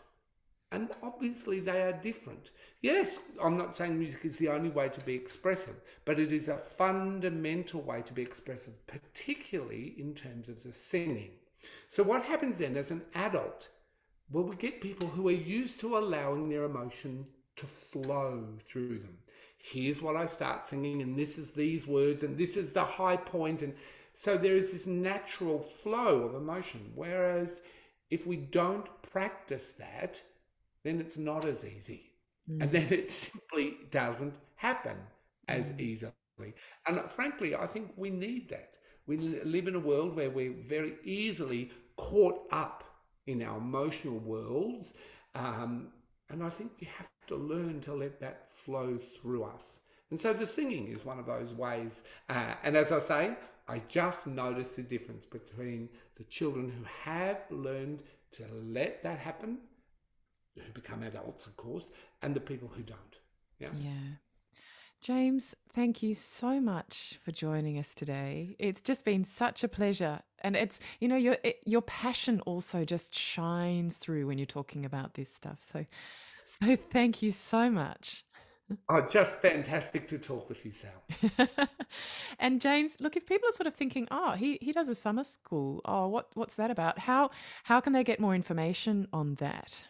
And 0.74 0.90
obviously 1.02 1.60
they 1.62 1.84
are 1.84 1.94
different. 1.94 2.52
Yes, 2.82 3.20
I'm 3.42 3.58
not 3.58 3.76
saying 3.76 3.98
music 3.98 4.26
is 4.26 4.38
the 4.38 4.50
only 4.50 4.70
way 4.70 4.90
to 4.90 5.02
be 5.02 5.14
expressive, 5.14 5.76
but 6.04 6.20
it 6.20 6.34
is 6.34 6.50
a 6.50 6.58
fundamental 6.58 7.82
way 7.82 8.02
to 8.02 8.14
be 8.14 8.22
expressive, 8.22 8.74
particularly 8.88 9.94
in 9.98 10.14
terms 10.14 10.50
of 10.50 10.62
the 10.64 10.74
singing. 10.74 11.32
So 11.90 12.04
what 12.04 12.24
happens 12.24 12.58
then 12.58 12.76
as 12.76 12.92
an 12.92 13.04
adult 13.16 13.70
well, 14.32 14.46
we 14.46 14.56
get 14.56 14.82
people 14.82 15.08
who 15.08 15.28
are 15.28 15.32
used 15.32 15.80
to 15.82 15.98
allowing 15.98 16.50
their 16.50 16.64
emotion 16.64 17.28
to 17.56 17.68
flow 17.68 18.48
through 18.66 18.98
them. 19.00 19.18
Here's 19.60 20.02
what 20.02 20.16
I 20.16 20.26
start 20.26 20.66
singing, 20.66 21.04
and 21.04 21.16
this 21.16 21.38
is 21.38 21.52
these 21.52 21.86
words, 21.86 22.24
and 22.24 22.36
this 22.36 22.58
is 22.58 22.74
the 22.74 22.84
high 22.84 23.18
point, 23.18 23.62
and 23.62 23.76
so 24.16 24.36
there 24.36 24.56
is 24.56 24.72
this 24.72 24.88
natural 24.88 25.62
flow 25.62 26.22
of 26.22 26.36
emotion. 26.36 26.92
Whereas 26.96 27.62
if 28.10 28.26
we 28.26 28.38
don't 28.38 28.88
practice 29.04 29.74
that, 29.74 30.24
then 30.84 31.00
it's 31.00 31.18
not 31.18 31.46
as 31.46 31.66
easy, 31.66 32.12
mm. 32.50 32.62
and 32.62 32.72
then 32.72 32.88
it 32.90 33.10
simply 33.10 33.78
doesn't 33.92 34.40
happen 34.56 34.98
as 35.48 35.72
mm. 35.72 35.80
easily. 35.80 36.14
And 36.88 37.00
frankly, 37.10 37.56
I 37.56 37.68
think 37.68 37.94
we 37.96 38.10
need 38.10 38.50
that. 38.50 38.78
We 39.06 39.18
live 39.18 39.68
in 39.68 39.76
a 39.76 39.80
world 39.80 40.16
where 40.16 40.30
we're 40.30 40.56
very 40.68 40.96
easily 41.04 41.72
caught 41.98 42.48
up 42.52 42.84
in 43.28 43.42
our 43.44 43.58
emotional 43.58 44.20
worlds. 44.20 44.94
Um, 45.36 45.90
and 46.30 46.44
I 46.44 46.50
think 46.50 46.72
you 46.80 46.88
have 46.98 47.10
to 47.28 47.36
learn 47.36 47.82
to 47.82 47.94
let 47.94 48.20
that 48.22 48.54
flow 48.54 48.98
through 48.98 49.44
us. 49.44 49.80
And 50.10 50.20
so 50.20 50.34
the 50.34 50.48
singing 50.48 50.88
is 50.88 51.06
one 51.06 51.20
of 51.20 51.26
those 51.26 51.54
ways. 51.54 52.02
Uh, 52.30 52.54
and 52.64 52.78
as 52.78 52.92
I 52.92 53.00
say, 53.00 53.36
I 53.68 53.82
just 53.88 54.28
notice 54.28 54.76
the 54.76 54.84
difference 54.84 55.26
between 55.26 55.90
the 56.16 56.24
children 56.26 56.70
who 56.70 56.84
have 57.12 57.40
learned 57.50 58.04
to 58.34 58.46
let 58.64 59.04
that 59.04 59.20
happen, 59.20 59.58
who 60.56 60.72
become 60.74 61.04
adults, 61.04 61.48
of 61.48 61.56
course, 61.58 61.92
and 62.22 62.36
the 62.36 62.40
people 62.40 62.68
who 62.68 62.84
don't. 62.84 63.00
Yeah. 63.60 63.70
Yeah. 63.76 64.16
James, 65.02 65.54
thank 65.76 66.02
you 66.02 66.16
so 66.16 66.62
much 66.62 67.20
for 67.26 67.32
joining 67.34 67.78
us 67.78 67.94
today. 67.94 68.56
It's 68.58 68.82
just 68.82 69.04
been 69.04 69.26
such 69.26 69.64
a 69.64 69.68
pleasure. 69.68 70.22
And 70.40 70.56
it's, 70.56 70.80
you 71.02 71.10
know, 71.10 71.18
your 71.18 71.38
your 71.66 71.82
passion 71.82 72.40
also 72.42 72.86
just 72.86 73.18
shines 73.18 73.98
through 73.98 74.28
when 74.28 74.38
you're 74.38 74.46
talking 74.46 74.86
about 74.86 75.16
this 75.16 75.34
stuff. 75.34 75.58
So 75.60 75.86
so 76.46 76.78
thank 76.92 77.22
you 77.22 77.32
so 77.32 77.70
much. 77.70 78.24
Oh, 78.90 79.06
just 79.06 79.42
fantastic 79.42 80.08
to 80.08 80.18
talk 80.18 80.48
with 80.50 80.66
you, 80.66 80.72
Sal. 80.72 81.68
and 82.40 82.62
James, 82.62 82.96
look, 83.00 83.16
if 83.16 83.26
people 83.26 83.50
are 83.50 83.54
sort 83.54 83.68
of 83.68 83.76
thinking, 83.76 84.08
oh, 84.10 84.32
he, 84.32 84.58
he 84.62 84.72
does 84.72 84.88
a 84.88 84.96
summer 84.96 85.24
school. 85.24 85.82
Oh, 85.86 86.08
what 86.08 86.30
what's 86.34 86.56
that 86.56 86.72
about? 86.72 86.98
How 86.98 87.30
how 87.64 87.80
can 87.82 87.94
they 87.94 88.04
get 88.04 88.20
more 88.20 88.36
information 88.36 89.08
on 89.12 89.36
that? 89.36 89.86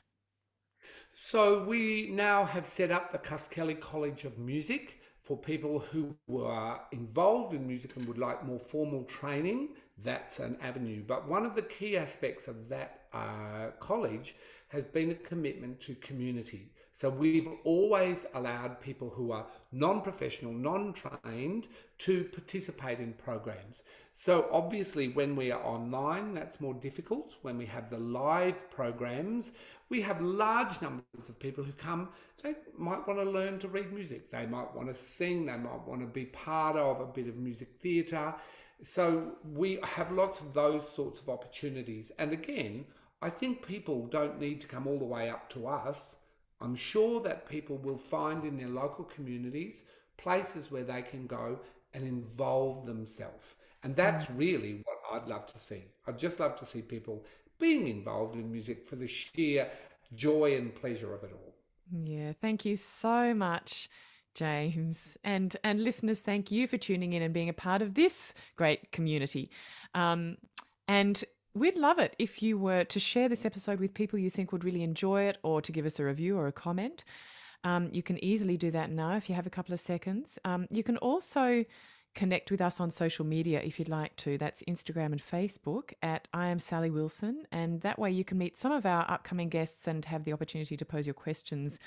So 1.14 1.64
we 1.64 2.10
now 2.12 2.46
have 2.46 2.66
set 2.66 2.92
up 2.92 3.12
the 3.12 3.20
Cuskelly 3.20 3.80
College 3.80 4.24
of 4.26 4.38
Music 4.38 5.00
for 5.24 5.38
people 5.38 5.80
who 5.80 6.16
are 6.38 6.82
involved 6.92 7.54
in 7.54 7.66
music 7.66 7.96
and 7.96 8.06
would 8.08 8.18
like 8.18 8.46
more 8.46 8.60
formal 8.60 9.06
training, 9.06 9.70
that's 10.04 10.40
an 10.40 10.58
avenue. 10.62 11.02
But 11.08 11.30
one 11.30 11.46
of 11.46 11.56
the 11.56 11.62
key 11.62 11.96
aspects 11.96 12.50
of 12.50 12.68
that 12.70 13.04
uh, 13.14 13.72
college 13.80 14.36
has 14.68 14.84
been 14.84 15.12
a 15.12 15.16
commitment 15.16 15.80
to 15.82 15.96
community. 15.96 16.73
So 16.96 17.10
we've 17.10 17.50
always 17.64 18.28
allowed 18.36 18.80
people 18.80 19.10
who 19.10 19.32
are 19.32 19.48
non-professional, 19.72 20.54
non-trained 20.54 21.68
to 21.98 22.24
participate 22.26 23.00
in 23.00 23.14
programs. 23.14 23.82
So 24.14 24.48
obviously 24.52 25.08
when 25.08 25.36
we 25.36 25.52
are 25.52 25.64
online, 25.64 26.36
that's 26.36 26.62
more 26.62 26.76
difficult. 26.76 27.34
When 27.42 27.58
we 27.58 27.66
have 27.66 27.90
the 27.90 27.98
live 27.98 28.70
programs, 28.70 29.54
we 29.90 30.02
have 30.02 30.22
large 30.22 30.80
numbers 30.84 31.30
of 31.30 31.40
people 31.40 31.64
who 31.64 31.72
come, 31.74 32.10
they 32.44 32.54
might 32.78 33.08
want 33.08 33.20
to 33.20 33.26
learn 33.26 33.58
to 33.60 33.68
read 33.68 33.92
music. 33.92 34.30
They 34.30 34.46
might 34.46 34.74
want 34.76 34.88
to 34.88 34.94
sing. 34.94 35.48
They 35.48 35.58
might 35.58 35.88
want 35.88 36.02
to 36.02 36.08
be 36.08 36.26
part 36.26 36.76
of 36.76 37.02
a 37.02 37.08
bit 37.08 37.28
of 37.28 37.38
music 37.38 37.70
theatre. 37.82 38.36
So 38.84 39.32
we 39.44 39.80
have 39.82 40.12
lots 40.12 40.42
of 40.42 40.54
those 40.54 40.88
sorts 40.88 41.22
of 41.22 41.30
opportunities. 41.30 42.12
And 42.20 42.34
again, 42.34 42.86
I 43.24 43.32
think 43.32 43.66
people 43.66 44.06
don't 44.06 44.40
need 44.40 44.62
to 44.62 44.68
come 44.68 44.86
all 44.86 45.00
the 45.00 45.06
way 45.06 45.32
up 45.32 45.50
to 45.52 45.66
us 45.66 46.18
I'm 46.64 46.76
sure 46.76 47.20
that 47.22 47.48
people 47.48 47.78
will 47.78 47.98
find 47.98 48.46
in 48.46 48.58
their 48.58 48.70
local 48.70 49.04
communities 49.06 49.84
places 50.18 50.72
where 50.72 50.84
they 50.84 51.02
can 51.02 51.28
go 51.28 51.60
and 51.94 52.04
involve 52.04 52.86
themselves. 52.86 53.56
And 53.84 53.96
that's 53.96 54.26
mm. 54.26 54.38
really 54.38 54.84
what 54.86 54.98
I'd 55.12 55.28
love 55.28 55.46
to 55.48 55.60
see. 55.60 55.84
I'd 56.08 56.18
just 56.18 56.40
love 56.40 56.56
to 56.56 56.66
see 56.66 56.82
people 56.82 57.26
being 57.60 57.88
involved 57.88 58.36
in 58.36 58.52
music 58.52 58.88
for 58.88 58.96
the 58.96 59.08
sheer 59.08 59.70
joy 60.16 60.56
and 60.56 60.74
pleasure 60.74 61.14
of 61.14 61.24
it 61.24 61.32
all. 61.34 61.54
Yeah, 62.06 62.34
thank 62.42 62.66
you 62.66 62.78
so 62.78 63.34
much. 63.34 63.90
James 64.36 65.16
and 65.24 65.56
and 65.64 65.84
listeners, 65.84 66.20
thank 66.20 66.50
you 66.50 66.68
for 66.68 66.78
tuning 66.78 67.14
in 67.14 67.22
and 67.22 67.34
being 67.34 67.50
a 67.50 67.54
part 67.54 67.84
of 67.84 67.94
this 67.94 68.34
great 68.56 68.92
community. 68.92 69.52
Um, 69.94 70.38
and 70.88 71.24
We'd 71.56 71.78
love 71.78 72.00
it 72.00 72.16
if 72.18 72.42
you 72.42 72.58
were 72.58 72.84
to 72.86 73.00
share 73.00 73.30
this 73.30 73.46
episode 73.46 73.80
with 73.80 73.94
people 73.94 74.18
you 74.18 74.30
think 74.30 74.52
would 74.52 74.64
really 74.64 74.82
enjoy 74.82 75.24
it 75.24 75.38
or 75.44 75.62
to 75.62 75.72
give 75.72 75.86
us 75.86 76.00
a 76.00 76.06
review 76.06 76.38
or 76.38 76.48
a 76.48 76.52
comment. 76.52 77.04
Um, 77.64 77.90
you 77.94 78.04
can 78.04 78.24
easily 78.24 78.58
do 78.58 78.72
that 78.72 78.90
now 78.92 79.16
if 79.16 79.30
you 79.30 79.36
have 79.36 79.48
a 79.48 79.52
couple 79.52 79.74
of 79.74 79.80
seconds. 79.80 80.40
Um, 80.46 80.68
you 80.72 80.84
can 80.84 80.98
also 80.98 81.64
connect 82.16 82.52
with 82.52 82.62
us 82.62 82.80
on 82.80 82.92
social 82.92 83.26
media 83.26 83.62
if 83.62 83.80
you'd 83.80 83.90
like 83.90 84.16
to. 84.18 84.38
That's 84.38 84.64
Instagram 84.64 85.12
and 85.14 85.22
Facebook 85.26 85.94
at 86.02 86.28
I 86.34 86.48
am 86.48 86.60
Sally 86.60 86.90
Wilson. 86.90 87.46
And 87.52 87.82
that 87.82 88.00
way 88.00 88.12
you 88.12 88.24
can 88.24 88.38
meet 88.38 88.58
some 88.58 88.72
of 88.72 88.86
our 88.86 89.10
upcoming 89.10 89.50
guests 89.50 89.88
and 89.88 90.04
have 90.06 90.24
the 90.24 90.34
opportunity 90.34 90.76
to 90.76 90.86
pose 90.86 91.06
your 91.06 91.14
questions 91.14 91.80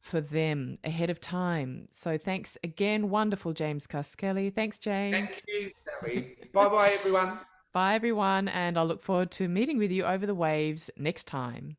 for 0.00 0.20
them 0.20 0.78
ahead 0.84 1.10
of 1.10 1.20
time. 1.20 1.88
So 1.90 2.16
thanks 2.16 2.56
again. 2.64 3.10
Wonderful, 3.10 3.52
James 3.52 3.86
Cuskelly. 3.86 4.52
Thanks, 4.54 4.78
James. 4.78 5.28
Thank 5.28 5.44
you, 5.48 5.70
Sally. 6.00 6.36
bye 6.52 6.68
bye, 6.68 6.96
everyone. 6.98 7.38
Bye, 7.72 7.94
everyone, 7.94 8.48
and 8.48 8.78
I'll 8.78 8.86
look 8.86 9.02
forward 9.02 9.30
to 9.32 9.48
meeting 9.48 9.78
with 9.78 9.90
you 9.90 10.04
over 10.04 10.24
the 10.26 10.34
waves 10.34 10.90
next 10.96 11.24
time. 11.26 11.76